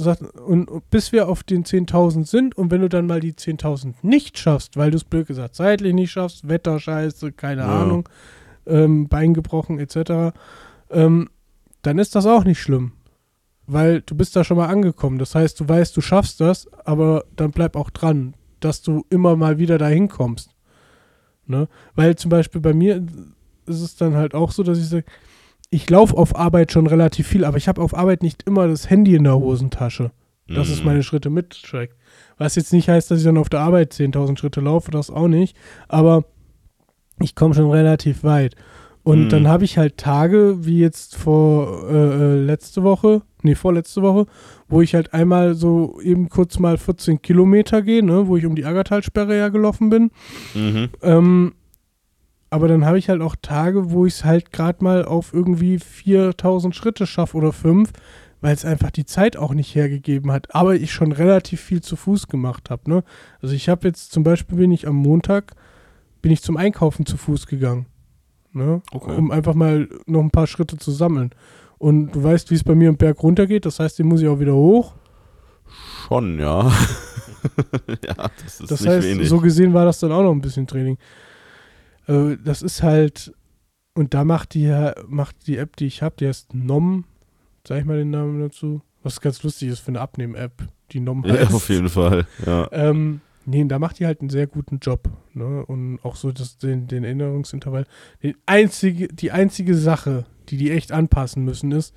Und, 0.45 0.89
bis 0.91 1.11
wir 1.11 1.27
auf 1.27 1.43
den 1.43 1.63
10.000 1.63 2.25
sind 2.27 2.55
und 2.55 2.69
wenn 2.69 2.81
du 2.81 2.89
dann 2.89 3.07
mal 3.07 3.19
die 3.19 3.33
10.000 3.33 3.95
nicht 4.03 4.37
schaffst, 4.37 4.77
weil 4.77 4.91
du 4.91 4.97
es 4.97 5.03
blöd 5.03 5.27
gesagt 5.27 5.55
zeitlich 5.55 5.93
nicht 5.93 6.11
schaffst, 6.11 6.47
Wetterscheiße, 6.47 7.31
keine 7.31 7.61
Ja. 7.61 7.81
Ahnung, 7.81 8.07
ähm, 8.67 9.07
Bein 9.07 9.33
gebrochen 9.33 9.79
etc., 9.79 10.35
ähm, 10.91 11.29
dann 11.81 11.97
ist 11.97 12.15
das 12.15 12.25
auch 12.27 12.43
nicht 12.43 12.61
schlimm. 12.61 12.93
Weil 13.65 14.01
du 14.01 14.15
bist 14.15 14.35
da 14.35 14.43
schon 14.43 14.57
mal 14.57 14.67
angekommen. 14.67 15.17
Das 15.17 15.35
heißt, 15.35 15.59
du 15.59 15.67
weißt, 15.67 15.95
du 15.97 16.01
schaffst 16.01 16.39
das, 16.39 16.67
aber 16.85 17.23
dann 17.35 17.51
bleib 17.51 17.75
auch 17.75 17.89
dran, 17.89 18.35
dass 18.59 18.81
du 18.81 19.05
immer 19.09 19.35
mal 19.35 19.57
wieder 19.57 19.77
dahin 19.77 20.07
kommst. 20.07 20.51
Ne? 21.47 21.67
Weil 21.95 22.15
zum 22.15 22.29
Beispiel 22.29 22.61
bei 22.61 22.73
mir 22.73 23.05
ist 23.65 23.81
es 23.81 23.95
dann 23.95 24.15
halt 24.15 24.33
auch 24.35 24.51
so, 24.51 24.63
dass 24.63 24.77
ich 24.77 24.87
sage, 24.87 25.05
ich 25.73 25.89
laufe 25.89 26.15
auf 26.17 26.35
Arbeit 26.35 26.71
schon 26.71 26.87
relativ 26.87 27.27
viel, 27.27 27.43
aber 27.45 27.57
ich 27.57 27.67
habe 27.67 27.81
auf 27.81 27.95
Arbeit 27.95 28.23
nicht 28.23 28.43
immer 28.43 28.67
das 28.67 28.89
Handy 28.89 29.15
in 29.15 29.23
der 29.23 29.35
Hosentasche, 29.37 30.11
dass 30.47 30.69
es 30.69 30.79
Mhm. 30.81 30.85
meine 30.87 31.03
Schritte 31.03 31.29
mittrackt. 31.29 31.95
Was 32.37 32.55
jetzt 32.55 32.73
nicht 32.73 32.89
heißt, 32.89 33.09
dass 33.11 33.19
ich 33.19 33.25
dann 33.25 33.37
auf 33.37 33.49
der 33.49 33.61
Arbeit 33.61 33.93
10.000 33.93 34.37
Schritte 34.39 34.61
laufe, 34.61 34.91
das 34.91 35.09
auch 35.09 35.27
nicht, 35.27 35.55
aber 35.87 36.25
ich 37.19 37.35
komme 37.35 37.53
schon 37.53 37.69
relativ 37.71 38.23
weit. 38.23 38.55
Und 39.03 39.25
Mhm. 39.25 39.29
dann 39.29 39.47
habe 39.49 39.65
ich 39.65 39.77
halt 39.77 39.97
Tage, 39.97 40.65
wie 40.65 40.79
jetzt 40.79 41.15
vor 41.17 41.89
äh, 41.89 41.93
äh, 41.93 42.35
letzte 42.37 42.83
Woche, 42.83 43.21
nee, 43.41 43.53
vorletzte 43.55 44.01
Woche, 44.01 44.25
wo 44.69 44.81
ich 44.81 44.95
halt 44.95 45.13
einmal 45.13 45.55
so 45.55 45.99
eben 46.01 46.29
kurz 46.29 46.57
mal 46.57 46.77
14 46.77 47.21
Kilometer 47.21 47.81
gehe, 47.81 48.01
ne, 48.03 48.27
wo 48.27 48.37
ich 48.37 48.45
um 48.45 48.55
die 48.55 48.63
Aggertalsperre 48.65 49.37
ja 49.37 49.49
gelaufen 49.49 49.89
bin. 49.89 50.11
Mhm. 50.55 50.89
Ähm, 51.01 51.53
aber 52.53 52.67
dann 52.67 52.85
habe 52.85 52.99
ich 52.99 53.09
halt 53.09 53.21
auch 53.21 53.35
Tage, 53.41 53.91
wo 53.91 54.05
ich 54.05 54.13
es 54.13 54.25
halt 54.25 54.51
gerade 54.51 54.83
mal 54.83 55.05
auf 55.05 55.33
irgendwie 55.33 55.79
4000 55.79 56.75
Schritte 56.75 57.07
schaffe 57.07 57.35
oder 57.35 57.51
5, 57.51 57.91
weil 58.41 58.53
es 58.53 58.63
einfach 58.63 58.91
die 58.91 59.05
Zeit 59.05 59.37
auch 59.37 59.53
nicht 59.53 59.73
hergegeben 59.73 60.31
hat. 60.31 60.53
Aber 60.53 60.75
ich 60.75 60.91
schon 60.93 61.11
relativ 61.11 61.61
viel 61.61 61.81
zu 61.81 61.95
Fuß 61.95 62.27
gemacht 62.27 62.69
habe. 62.69 62.89
Ne? 62.89 63.03
Also 63.41 63.55
ich 63.55 63.69
habe 63.69 63.87
jetzt 63.87 64.11
zum 64.11 64.23
Beispiel 64.23 64.57
bin 64.57 64.71
ich 64.71 64.87
am 64.87 64.95
Montag 64.95 65.53
bin 66.21 66.31
ich 66.31 66.41
zum 66.41 66.55
Einkaufen 66.55 67.05
zu 67.05 67.17
Fuß 67.17 67.47
gegangen, 67.47 67.85
ne? 68.53 68.81
Okay. 68.93 69.13
um 69.13 69.29
einfach 69.29 69.55
mal 69.55 69.89
noch 70.05 70.21
ein 70.21 70.31
paar 70.31 70.47
Schritte 70.47 70.77
zu 70.77 70.91
sammeln. 70.91 71.31
Und 71.79 72.11
du 72.11 72.23
weißt, 72.23 72.49
wie 72.49 72.55
es 72.55 72.63
bei 72.63 72.75
mir 72.75 72.87
im 72.87 72.95
Berg 72.97 73.21
runtergeht. 73.21 73.65
Das 73.65 73.79
heißt, 73.79 73.99
den 73.99 74.07
muss 74.07 74.21
ich 74.21 74.27
auch 74.29 74.39
wieder 74.39 74.53
hoch. 74.55 74.93
Schon, 76.07 76.39
ja. 76.39 76.71
ja, 78.07 78.29
das 78.43 78.61
ist 78.61 78.71
Das 78.71 78.81
nicht 78.81 78.89
heißt, 78.89 79.07
wenig. 79.07 79.27
so 79.27 79.39
gesehen 79.39 79.73
war 79.73 79.83
das 79.83 79.99
dann 79.99 80.13
auch 80.13 80.23
noch 80.23 80.31
ein 80.31 80.39
bisschen 80.39 80.65
Training. 80.65 80.97
Äh, 82.07 82.37
das 82.43 82.61
ist 82.61 82.83
halt, 82.83 83.33
und 83.93 84.13
da 84.13 84.23
macht 84.23 84.53
die, 84.53 84.91
macht 85.07 85.47
die 85.47 85.57
App, 85.57 85.75
die 85.77 85.85
ich 85.85 86.01
habe, 86.01 86.15
die 86.19 86.27
heißt 86.27 86.53
Nom, 86.53 87.05
sag 87.67 87.79
ich 87.79 87.85
mal 87.85 87.97
den 87.97 88.11
Namen 88.11 88.39
dazu, 88.39 88.81
was 89.03 89.21
ganz 89.21 89.43
lustig 89.43 89.69
ist 89.69 89.79
für 89.79 89.89
eine 89.89 90.01
Abnehmen-App, 90.01 90.67
die 90.91 90.99
Nom 90.99 91.23
heißt. 91.23 91.49
ja, 91.49 91.55
auf 91.55 91.69
jeden 91.69 91.89
Fall. 91.89 92.25
Ja. 92.45 92.67
Ähm, 92.71 93.21
nee, 93.45 93.63
da 93.65 93.79
macht 93.79 93.99
die 93.99 94.05
halt 94.05 94.21
einen 94.21 94.29
sehr 94.29 94.47
guten 94.47 94.79
Job. 94.79 95.09
Ne? 95.33 95.65
Und 95.65 95.99
auch 96.03 96.15
so 96.15 96.31
das, 96.31 96.57
den, 96.57 96.87
den 96.87 97.03
Erinnerungsintervall. 97.03 97.85
Die 98.21 98.35
einzige, 98.45 99.07
die 99.07 99.31
einzige 99.31 99.75
Sache, 99.75 100.25
die 100.49 100.57
die 100.57 100.71
echt 100.71 100.91
anpassen 100.91 101.43
müssen, 101.43 101.71
ist, 101.71 101.93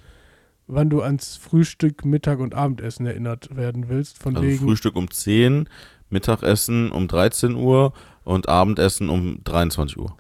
wann 0.67 0.91
du 0.91 1.01
ans 1.03 1.37
Frühstück, 1.37 2.05
Mittag 2.05 2.41
und 2.41 2.55
Abendessen 2.55 3.07
erinnert 3.07 3.55
werden 3.57 3.89
willst. 3.89 4.19
Von 4.19 4.37
Also 4.37 4.49
wegen. 4.49 4.65
Frühstück 4.65 4.97
um 4.97 5.11
10, 5.11 5.69
Mittagessen 6.11 6.93
um 6.93 7.09
13 7.09 7.55
Uhr 7.55 7.93
und 8.25 8.49
Abendessen 8.49 9.09
um 9.09 9.41
23 9.45 9.99
Uhr. 9.99 10.17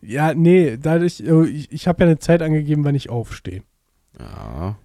Ja, 0.00 0.34
nee, 0.34 0.76
dadurch, 0.76 1.20
äh, 1.20 1.46
ich, 1.46 1.72
ich 1.72 1.88
habe 1.88 2.02
ja 2.04 2.06
eine 2.06 2.18
Zeit 2.18 2.42
angegeben, 2.42 2.84
wann 2.84 2.94
ich 2.94 3.10
aufstehe. 3.10 3.62
Ja. 4.18 4.76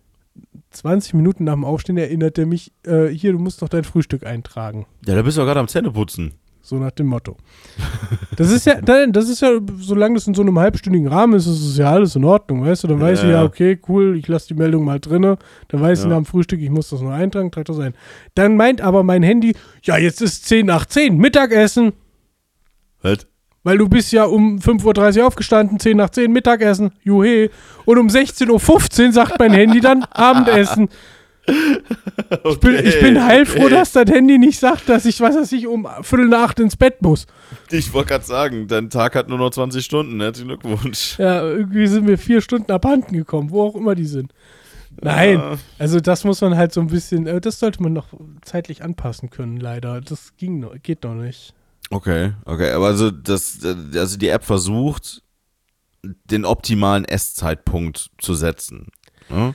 20 0.72 1.14
Minuten 1.14 1.44
nach 1.44 1.54
dem 1.54 1.66
Aufstehen 1.66 1.98
erinnert 1.98 2.38
er 2.38 2.48
mich, 2.48 2.72
äh, 2.86 3.08
hier, 3.08 3.34
du 3.34 3.40
musst 3.40 3.62
doch 3.62 3.70
dein 3.70 3.84
Frühstück 3.84 4.26
eintragen. 4.26 4.88
Ja, 5.06 5.16
da 5.16 5.22
bist 5.22 5.38
du 5.38 5.42
doch 5.42 5.48
gerade 5.48 5.60
am 5.60 5.68
Zähneputzen. 5.68 6.34
So 6.66 6.78
nach 6.78 6.92
dem 6.92 7.08
Motto. 7.08 7.36
Das 8.38 8.50
ist 8.50 8.66
ja, 8.66 8.80
das 8.80 9.28
ist 9.28 9.42
ja, 9.42 9.50
solange 9.80 10.16
das 10.16 10.28
in 10.28 10.34
so 10.34 10.42
einem 10.44 10.58
halbstündigen 10.58 11.10
Rahmen 11.10 11.34
ist, 11.34 11.46
ist 11.46 11.60
es 11.62 11.76
ja 11.78 11.92
alles 11.92 12.16
in 12.16 12.24
Ordnung, 12.24 12.64
weißt 12.66 12.86
du? 12.86 12.88
Dann 12.88 13.02
weiß 13.02 13.20
Ja, 13.20 13.26
ich 13.26 13.32
ja, 13.34 13.44
okay, 13.44 13.78
cool, 13.90 14.16
ich 14.18 14.30
lasse 14.30 14.48
die 14.48 14.54
Meldung 14.54 14.86
mal 14.86 14.98
drinne. 15.02 15.38
Dann 15.68 15.82
weiß 15.82 16.00
ich 16.00 16.06
Ja. 16.06 16.12
nach 16.12 16.18
dem 16.18 16.26
Frühstück, 16.26 16.62
ich 16.62 16.70
muss 16.70 16.90
das 16.90 17.02
noch 17.02 17.12
eintragen, 17.12 17.52
trag 17.52 17.66
das 17.66 17.80
ein. 17.80 17.94
Dann 18.34 18.56
meint 18.56 18.80
aber 18.80 19.04
mein 19.04 19.24
Handy, 19.24 19.56
ja, 19.84 19.98
jetzt 19.98 20.22
ist 20.22 20.46
10 20.46 20.66
nach 20.66 20.86
10, 20.86 21.18
Mittagessen. 21.18 21.92
Halt. 23.04 23.28
Weil 23.66 23.78
du 23.78 23.90
bist 23.90 24.14
ja 24.14 24.24
um 24.24 24.58
5.30 24.60 25.20
Uhr 25.20 25.28
aufgestanden, 25.28 25.82
10 25.82 25.98
nach 25.98 26.12
10 26.12 26.32
Mittagessen, 26.32 26.92
juhe. 27.04 27.50
Und 27.84 27.98
um 27.98 28.08
16.15 28.08 29.08
Uhr 29.08 29.12
sagt 29.12 29.38
mein 29.38 29.52
Handy 29.52 29.82
dann 29.82 30.04
Abendessen. 30.12 30.88
Ich 32.46 32.60
bin, 32.60 32.76
ich 32.86 33.00
bin 33.00 33.24
heilfroh, 33.24 33.64
okay. 33.66 33.70
dass 33.76 33.92
das 33.94 34.10
Handy 34.10 34.38
nicht 34.38 34.60
sagt, 34.60 34.88
dass 34.90 35.06
ich, 35.06 35.20
was 35.22 35.36
weiß 35.36 35.52
ich, 35.54 35.68
um 35.68 35.88
Viertel 36.02 36.28
nach 36.28 36.50
acht 36.50 36.60
ins 36.60 36.76
Bett 36.76 37.02
muss. 37.02 37.26
Ich 37.72 37.92
wollte 37.94 38.10
gerade 38.10 38.26
sagen, 38.26 38.68
dein 38.68 38.90
Tag 38.90 39.16
hat 39.16 39.30
nur 39.30 39.38
noch 39.38 39.50
20 39.50 39.84
Stunden. 39.84 40.22
Herzlichen 40.22 40.50
Glückwunsch. 40.50 41.18
Ja, 41.18 41.44
irgendwie 41.44 41.88
sind 41.88 42.06
mir 42.06 42.18
vier 42.18 42.42
Stunden 42.42 42.72
abhanden 42.72 43.16
gekommen, 43.16 43.50
wo 43.52 43.64
auch 43.64 43.76
immer 43.76 43.96
die 43.96 44.06
sind. 44.06 44.34
Nein, 45.02 45.40
Ja. 45.40 45.58
also 45.80 46.00
das 46.00 46.24
muss 46.24 46.42
man 46.42 46.56
halt 46.56 46.72
so 46.74 46.82
ein 46.82 46.88
bisschen, 46.88 47.26
äh, 47.26 47.42
das 47.42 47.60
sollte 47.60 47.82
man 47.82 47.94
noch 47.94 48.08
zeitlich 48.44 48.84
anpassen 48.84 49.30
können, 49.30 49.58
leider. 49.58 50.02
Das 50.02 50.36
ging 50.38 50.60
noch, 50.60 50.74
geht 50.84 51.04
noch 51.04 51.16
nicht. 51.16 51.54
Okay, 51.90 52.34
okay, 52.46 52.72
aber 52.72 52.88
also 52.88 53.12
das, 53.12 53.60
also 53.96 54.18
die 54.18 54.28
App 54.30 54.44
versucht, 54.44 55.22
den 56.26 56.46
optimalen 56.46 57.06
Esszeitpunkt 57.06 58.10
zu 58.20 58.34
setzen. 58.34 58.88
Ja? 59.30 59.54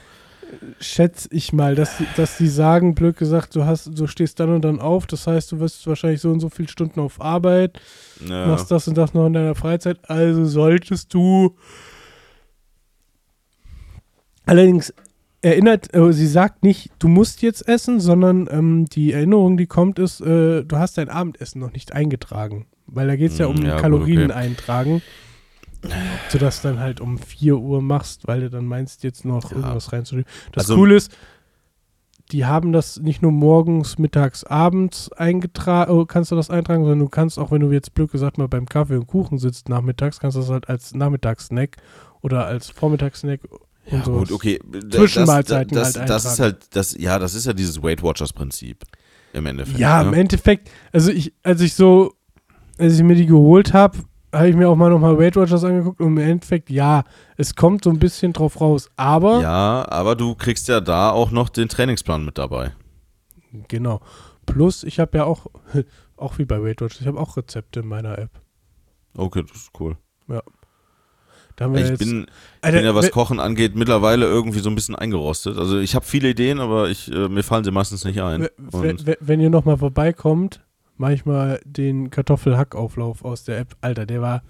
Schätze 0.79 1.27
ich 1.31 1.53
mal, 1.53 1.75
dass, 1.75 1.97
die- 1.97 2.07
dass 2.15 2.37
die 2.37 2.47
sagen, 2.47 2.95
blöd 2.95 3.17
gesagt, 3.17 3.55
du 3.55 3.65
hast, 3.65 3.91
du 3.97 4.07
stehst 4.07 4.39
dann 4.39 4.49
und 4.53 4.63
dann 4.63 4.79
auf, 4.79 5.05
das 5.07 5.27
heißt, 5.27 5.51
du 5.51 5.59
wirst 5.59 5.85
wahrscheinlich 5.87 6.21
so 6.21 6.31
und 6.31 6.39
so 6.39 6.49
viele 6.49 6.67
Stunden 6.69 6.99
auf 6.99 7.21
Arbeit, 7.21 7.79
Ja. 8.27 8.47
machst 8.47 8.71
das 8.71 8.87
und 8.87 8.97
das 8.97 9.13
noch 9.13 9.27
in 9.27 9.33
deiner 9.33 9.55
Freizeit, 9.55 9.99
also 10.09 10.45
solltest 10.45 11.13
du. 11.13 11.55
Allerdings 14.45 14.93
erinnert, 15.41 15.93
äh, 15.93 16.11
sie 16.11 16.27
sagt 16.27 16.63
nicht, 16.63 16.91
du 16.99 17.07
musst 17.07 17.41
jetzt 17.41 17.67
essen, 17.67 17.99
sondern 17.99 18.47
ähm, 18.51 18.85
die 18.85 19.13
Erinnerung, 19.13 19.57
die 19.57 19.67
kommt, 19.67 19.99
ist, 19.99 20.21
äh, 20.21 20.63
du 20.63 20.77
hast 20.77 20.97
dein 20.97 21.09
Abendessen 21.09 21.59
noch 21.59 21.71
nicht 21.71 21.93
eingetragen. 21.93 22.65
Weil 22.87 23.07
da 23.07 23.15
geht 23.15 23.31
es 23.31 23.37
ja 23.37 23.45
um 23.45 23.57
Hm, 23.57 23.65
ja, 23.65 23.79
Kalorien 23.79 24.31
okay. 24.31 24.33
eintragen. 24.33 25.01
Ob 25.83 26.31
du 26.31 26.37
das 26.37 26.61
dann 26.61 26.79
halt 26.79 26.99
um 27.01 27.17
4 27.17 27.57
Uhr 27.57 27.81
machst, 27.81 28.27
weil 28.27 28.41
du 28.41 28.49
dann 28.49 28.65
meinst, 28.65 29.03
jetzt 29.03 29.23
noch 29.25 29.51
Ja. 29.51 29.57
irgendwas 29.57 29.91
reinzuschieben. 29.93 30.29
Das 30.51 30.65
Also- 30.65 30.75
Coole 30.75 30.95
ist, 30.95 31.11
die 32.31 32.45
haben 32.45 32.71
das 32.73 32.99
nicht 32.99 33.21
nur 33.23 33.31
morgens, 33.31 33.97
mittags, 33.97 34.43
abends 34.43 35.11
eingetragen, 35.13 35.91
oh, 35.91 36.05
kannst 36.05 36.31
du 36.31 36.35
das 36.35 36.49
eintragen, 36.51 36.83
sondern 36.83 36.99
du 36.99 37.09
kannst 37.09 37.39
auch, 37.39 37.51
wenn 37.51 37.61
du 37.61 37.71
jetzt 37.71 37.93
blöd 37.95 38.11
gesagt 38.11 38.37
mal 38.37 38.47
beim 38.47 38.67
Kaffee 38.67 38.97
und 38.97 39.07
Kuchen 39.07 39.39
sitzt 39.39 39.67
nachmittags, 39.69 40.19
kannst 40.19 40.35
du 40.37 40.41
das 40.41 40.49
halt 40.49 40.69
als 40.69 40.93
Nachmittagssnack 40.93 41.77
oder 42.21 42.45
als 42.45 42.69
Vormittagssnack 42.69 43.39
Ja, 43.87 43.97
und 43.97 44.05
sowas. 44.05 44.19
gut, 44.29 44.31
okay. 44.33 44.59
Zwischenmahlzeiten 44.91 45.73
das, 45.75 45.93
das, 45.93 45.99
halt 46.01 46.09
das 46.09 46.25
ist 46.25 46.39
halt, 46.39 46.75
das, 46.75 46.95
ja, 46.99 47.17
das 47.17 47.33
ist 47.33 47.45
ja 47.47 47.53
dieses 47.53 47.81
Weight 47.81 48.03
Watchers 48.03 48.33
Prinzip. 48.33 48.83
Im 49.33 49.45
Endeffekt. 49.47 49.79
Ja, 49.79 50.01
im 50.01 50.11
ne? 50.11 50.17
Endeffekt, 50.17 50.69
also 50.91 51.11
ich, 51.11 51.33
als 51.41 51.61
ich 51.61 51.73
so, 51.73 52.13
als 52.77 52.93
ich 52.95 53.03
mir 53.03 53.15
die 53.15 53.25
geholt 53.27 53.73
habe, 53.73 53.97
habe 54.33 54.49
ich 54.49 54.55
mir 54.55 54.69
auch 54.69 54.75
mal 54.75 54.89
nochmal 54.89 55.17
Weight 55.17 55.35
Watchers 55.35 55.63
angeguckt 55.63 55.99
und 56.01 56.07
im 56.07 56.17
Endeffekt, 56.17 56.69
ja, 56.69 57.03
es 57.37 57.55
kommt 57.55 57.83
so 57.83 57.89
ein 57.89 57.99
bisschen 57.99 58.33
drauf 58.33 58.59
raus. 58.61 58.89
Aber, 58.95 59.41
Ja, 59.41 59.85
aber 59.89 60.15
du 60.15 60.35
kriegst 60.35 60.67
ja 60.67 60.79
da 60.81 61.09
auch 61.11 61.31
noch 61.31 61.49
den 61.49 61.67
Trainingsplan 61.69 62.23
mit 62.25 62.37
dabei. 62.37 62.71
genau. 63.67 64.01
Plus, 64.45 64.83
ich 64.83 64.99
habe 64.99 65.17
ja 65.19 65.23
auch, 65.25 65.47
auch 66.17 66.37
wie 66.39 66.45
bei 66.45 66.61
Weight 66.63 66.81
Watchers, 66.81 67.01
ich 67.01 67.07
habe 67.07 67.19
auch 67.19 67.37
Rezepte 67.37 67.81
in 67.81 67.87
meiner 67.87 68.17
App. 68.17 68.31
Okay, 69.15 69.43
das 69.47 69.57
ist 69.57 69.71
cool. 69.79 69.97
Wir 71.61 71.75
Ich 71.75 71.89
jetzt, 71.89 71.99
bin, 71.99 72.25
Alter, 72.61 72.77
bin 72.77 72.85
ja, 72.85 72.95
was 72.95 73.11
Kochen 73.11 73.41
angeht, 73.41 73.75
mittlerweile 73.75 74.25
irgendwie 74.25 74.59
so 74.59 74.69
ein 74.69 74.75
bisschen 74.75 74.95
eingerostet. 74.95 75.57
Also 75.57 75.77
ich 75.77 75.93
habe 75.93 76.05
viele 76.05 76.29
Ideen, 76.29 76.61
aber 76.61 76.89
ich, 76.89 77.11
äh, 77.11 77.27
mir 77.27 77.43
fallen 77.43 77.65
sie 77.65 77.71
meistens 77.71 78.05
nicht 78.05 78.21
ein. 78.21 78.43
we- 78.43 78.51
Und, 78.71 79.05
we- 79.05 79.07
we- 79.07 79.17
wenn 79.19 79.41
ihr 79.41 79.49
nochmal 79.49 79.75
vorbeikommt, 79.77 80.61
manchmal 80.99 81.59
den 81.65 82.09
Kartoffelhackauflauf 82.11 83.23
aus 83.25 83.43
der 83.43 83.57
App. 83.59 83.75
Alter, 83.81 84.05
der 84.05 84.21
war. 84.21 84.43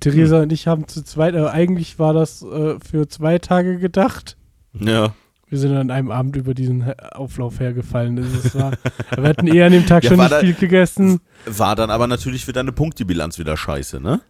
Theresa 0.00 0.40
und 0.40 0.50
ich 0.52 0.66
haben 0.66 0.88
zu 0.88 1.04
zweit, 1.04 1.34
äh, 1.34 1.46
eigentlich 1.46 1.98
war 1.98 2.14
das 2.14 2.40
äh, 2.42 2.76
für 2.80 3.06
zwei 3.08 3.38
Tage 3.38 3.78
gedacht. 3.78 4.36
ja. 4.72 5.14
Wir 5.50 5.58
sind 5.58 5.76
an 5.76 5.90
einem 5.92 6.10
Abend 6.10 6.34
über 6.36 6.52
diesen 6.54 6.82
Auflauf 7.12 7.60
hergefallen. 7.60 8.16
Das 8.16 8.26
ist, 8.32 8.54
war, 8.58 8.72
wir 9.14 9.28
hatten 9.28 9.46
eh 9.46 9.62
an 9.62 9.70
dem 9.70 9.86
Tag 9.86 10.02
Ja, 10.02 10.10
schon 10.10 10.18
nicht 10.18 10.32
da- 10.32 10.40
viel 10.40 10.54
gegessen. 10.54 11.20
War 11.46 11.76
dann 11.76 11.90
aber 11.90 12.06
natürlich 12.08 12.44
für 12.44 12.52
deine 12.54 12.72
Punktebilanz 12.72 13.38
wieder 13.38 13.56
scheiße, 13.56 14.00
ne? 14.00 14.20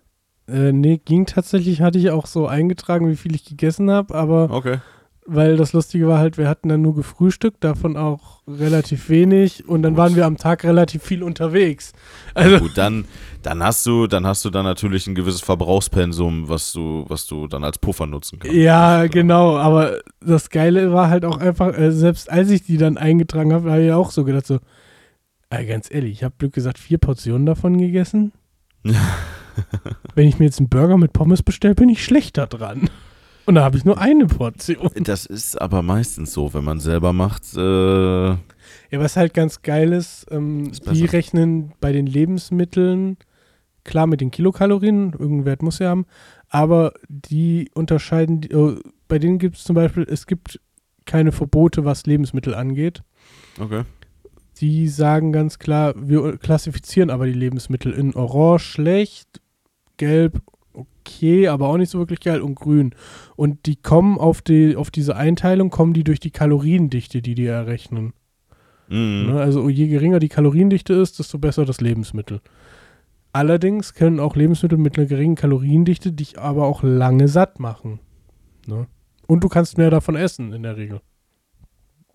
Äh, 0.49 0.73
nee, 0.73 1.01
ging 1.03 1.25
tatsächlich, 1.25 1.81
hatte 1.81 1.99
ich 1.99 2.11
auch 2.11 2.27
so 2.27 2.47
eingetragen, 2.47 3.09
wie 3.09 3.17
viel 3.17 3.35
ich 3.35 3.45
gegessen 3.47 3.91
habe, 3.91 4.15
aber 4.15 4.51
Okay. 4.51 4.79
Weil 5.27 5.57
das 5.57 5.73
Lustige 5.73 6.07
war 6.07 6.19
halt, 6.19 6.37
wir 6.37 6.49
hatten 6.49 6.69
dann 6.69 6.83
nur 6.83 6.95
gefrühstückt, 6.95 7.65
davon 7.65 7.97
auch 7.97 8.43
relativ 8.47 9.09
wenig 9.09 9.67
und 9.67 9.83
dann 9.83 9.95
Gut. 9.95 9.99
waren 9.99 10.17
wir 10.17 10.27
am 10.27 10.37
Tag 10.37 10.65
relativ 10.65 11.03
viel 11.03 11.23
unterwegs. 11.23 11.93
Also, 12.35 12.59
Gut, 12.59 12.77
dann, 12.77 13.07
dann 13.43 13.63
hast 13.63 13.87
du, 13.87 14.07
dann 14.07 14.27
hast 14.27 14.45
du 14.45 14.51
dann 14.51 14.65
natürlich 14.65 15.07
ein 15.07 15.15
gewisses 15.15 15.41
Verbrauchspensum, 15.41 16.49
was 16.49 16.73
du, 16.73 17.05
was 17.09 17.27
du 17.27 17.49
dann 17.49 17.65
als 17.65 17.79
Puffer 17.79 18.07
nutzen 18.07 18.39
kannst. 18.39 18.55
ja, 18.55 19.07
genau, 19.07 19.57
aber 19.57 20.01
das 20.21 20.51
Geile 20.51 20.93
war 20.93 21.09
halt 21.09 21.25
auch 21.25 21.39
einfach, 21.39 21.77
äh, 21.77 21.91
selbst 21.91 22.31
als 22.31 22.51
ich 22.51 22.65
die 22.65 22.77
dann 22.77 22.99
eingetragen 22.99 23.53
habe, 23.53 23.71
habe 23.71 23.83
ich 23.83 23.93
auch 23.93 24.11
so 24.11 24.25
gedacht, 24.25 24.47
so, 24.47 24.59
äh, 25.51 25.65
ganz 25.65 25.91
ehrlich, 25.91 26.13
ich 26.13 26.25
habe 26.25 26.35
Glück 26.39 26.53
gesagt, 26.53 26.79
vier 26.79 26.99
Portionen 26.99 27.47
davon 27.47 27.79
gegessen. 27.79 28.33
Wenn 30.15 30.29
ich 30.29 30.39
mir 30.39 30.47
jetzt 30.47 30.59
einen 30.59 30.69
Burger 30.69 30.99
mit 30.99 31.13
Pommes 31.13 31.43
bestelle, 31.43 31.75
bin 31.75 31.89
ich 31.89 32.05
schlechter 32.05 32.47
dran. 32.47 32.91
Und 33.47 33.57
da 33.57 33.65
habe 33.65 33.77
ich 33.77 33.85
nur 33.85 33.99
eine 33.99 34.27
Portion. 34.27 34.91
Das 34.95 35.27
ist 35.27 35.61
aber 35.61 35.83
meistens 35.83 36.33
so, 36.33 36.55
wenn 36.55 36.65
man 36.65 36.81
selber 36.81 37.13
macht. 37.13 37.43
Äh, 37.55 37.59
Ja, 37.61 38.39
was 38.93 39.17
halt 39.17 39.35
ganz 39.35 39.63
geil 39.63 39.93
ist, 39.93 40.27
ähm, 40.31 40.71
Ist 40.71 40.91
die 40.91 41.05
rechnen 41.05 41.73
bei 41.81 41.93
den 41.93 42.07
Lebensmitteln, 42.07 43.19
klar 43.85 44.07
mit 44.07 44.21
den 44.21 44.31
Kilokalorien, 44.31 45.13
irgendeinen 45.13 45.45
Wert 45.45 45.63
muss 45.63 45.81
er 45.81 45.91
haben, 45.91 46.07
aber 46.49 46.95
die 47.09 47.71
unterscheiden, 47.75 48.41
oh, 48.55 48.77
bei 49.09 49.19
denen 49.19 49.39
gibt 49.39 49.57
es 49.57 49.65
zum 49.65 49.75
Beispiel, 49.75 50.07
es 50.09 50.27
gibt 50.27 50.61
keine 51.05 51.33
Verbote, 51.33 51.85
was 51.85 52.07
Lebensmittel 52.07 52.55
angeht. 52.55 53.03
okay. 53.61 53.83
Die 54.61 54.87
sagen 54.87 55.33
ganz 55.33 55.59
klar, 55.59 55.95
wir 55.97 56.39
klassifizieren 56.39 57.11
aber 57.11 57.27
die 57.27 57.33
Lebensmittel 57.33 57.93
in 57.93 58.15
Orange 58.15 58.63
schlecht, 58.65 59.41
Gelb 59.97 60.41
okay, 60.75 61.49
aber 61.49 61.69
auch 61.69 61.77
nicht 61.77 61.91
so 61.91 61.99
wirklich 61.99 62.21
geil 62.21 62.41
und 62.41 62.57
Grün. 62.57 62.95
Und 63.37 63.67
die 63.67 63.77
kommen 63.77 64.19
auf, 64.19 64.43
die, 64.43 64.77
auf 64.77 64.91
diese 64.91 65.17
Einteilung, 65.17 65.71
kommen 65.71 65.95
die 65.95 66.05
durch 66.05 66.21
die 66.21 66.31
Kaloriendichte, 66.31 67.23
die 67.23 67.35
die 67.35 67.47
errechnen. 67.47 68.13
Mhm. 68.89 69.27
Ne? 69.33 69.41
Also 69.41 69.69
je 69.69 69.89
geringer 69.89 70.19
die 70.19 70.29
Kaloriendichte 70.29 70.93
ist, 70.95 71.19
desto 71.19 71.39
besser 71.39 71.65
das 71.65 71.81
Lebensmittel. 71.81 72.41
Allerdings 73.33 73.95
können 73.95 74.21
auch 74.21 74.37
Lebensmittel 74.37 74.79
mit 74.79 74.97
einer 74.97 75.07
geringen 75.07 75.35
Kaloriendichte 75.35 76.13
dich 76.13 76.39
aber 76.39 76.67
auch 76.67 76.83
lange 76.83 77.29
satt 77.29 77.59
machen. 77.59 77.99
Ne? 78.67 78.87
Und 79.27 79.43
du 79.43 79.49
kannst 79.49 79.79
mehr 79.79 79.91
davon 79.91 80.17
essen 80.17 80.53
in 80.53 80.63
der 80.63 80.77
Regel. 80.77 81.01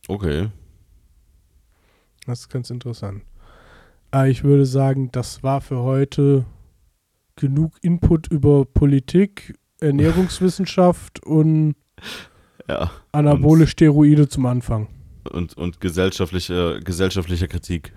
Okay. 0.08 0.50
Das 2.26 2.42
ist 2.42 2.50
ganz 2.50 2.70
interessant. 2.70 3.24
Aber 4.12 4.28
ich 4.28 4.44
würde 4.44 4.66
sagen, 4.66 5.10
das 5.12 5.44
war 5.44 5.62
für 5.62 5.80
heute 5.80 6.46
genug 7.40 7.78
Input 7.82 8.28
über 8.28 8.66
Politik, 8.66 9.58
Ernährungswissenschaft 9.82 11.24
und 11.26 11.76
Ja. 12.68 12.92
anabole 13.12 13.66
Steroide 13.68 14.28
zum 14.30 14.46
Anfang. 14.46 14.88
Und, 15.32 15.56
und 15.58 15.80
gesellschaftliche, 15.82 16.80
gesellschaftliche 16.84 17.48
Kritik. 17.48 17.94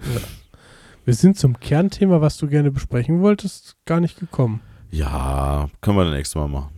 Wir 1.05 1.15
sind 1.15 1.39
zum 1.39 1.59
Kernthema, 1.59 2.21
was 2.21 2.37
du 2.37 2.47
gerne 2.47 2.71
besprechen 2.71 3.21
wolltest, 3.23 3.77
gar 3.87 4.01
nicht 4.01 4.19
gekommen. 4.19 4.61
Ja, 4.91 5.69
können 5.81 5.97
wir 5.97 6.05
das 6.05 6.13
nächste 6.15 6.39
Mal 6.39 6.49
machen. 6.49 6.71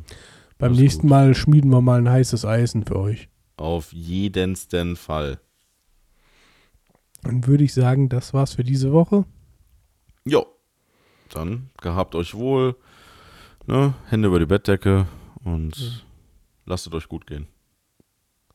Beim 0.58 0.70
Alles 0.70 0.80
nächsten 0.80 1.02
gut. 1.02 1.10
Mal 1.10 1.34
schmieden 1.34 1.70
wir 1.70 1.80
mal 1.82 1.98
ein 1.98 2.08
heißes 2.08 2.44
Eisen 2.44 2.84
für 2.86 2.96
euch. 2.96 3.28
Auf 3.56 3.92
jedensten 3.92 4.96
Fall. 4.96 5.40
Dann 7.22 7.46
würde 7.46 7.64
ich 7.64 7.74
sagen, 7.74 8.08
das 8.08 8.32
war's 8.34 8.54
für 8.54 8.64
diese 8.64 8.92
Woche. 8.92 9.24
Jo. 10.24 10.46
Dann 11.30 11.70
gehabt 11.80 12.14
euch 12.14 12.34
wohl. 12.34 12.76
Ne? 13.66 13.94
Hände 14.08 14.28
über 14.28 14.38
die 14.38 14.46
Bettdecke 14.46 15.06
und 15.44 16.04
lasst 16.66 16.86
es 16.86 16.92
euch 16.92 17.08
gut 17.08 17.26
gehen. 17.26 17.46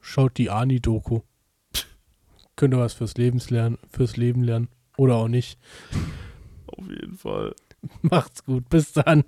Schaut 0.02 0.38
die 0.38 0.50
Ani-Doku. 0.50 1.22
Könnt 2.56 2.74
ihr 2.74 2.80
was 2.80 2.94
fürs, 2.94 3.16
Lebens 3.18 3.50
lernen, 3.50 3.78
fürs 3.90 4.18
Leben 4.18 4.44
lernen. 4.44 4.70
Oder 4.98 5.16
auch 5.16 5.28
nicht. 5.28 5.58
Auf 6.68 6.90
jeden 6.90 7.18
Fall. 7.18 7.56
Macht's 8.02 8.44
gut. 8.44 8.68
Bis 8.70 8.92
dann. 8.92 9.24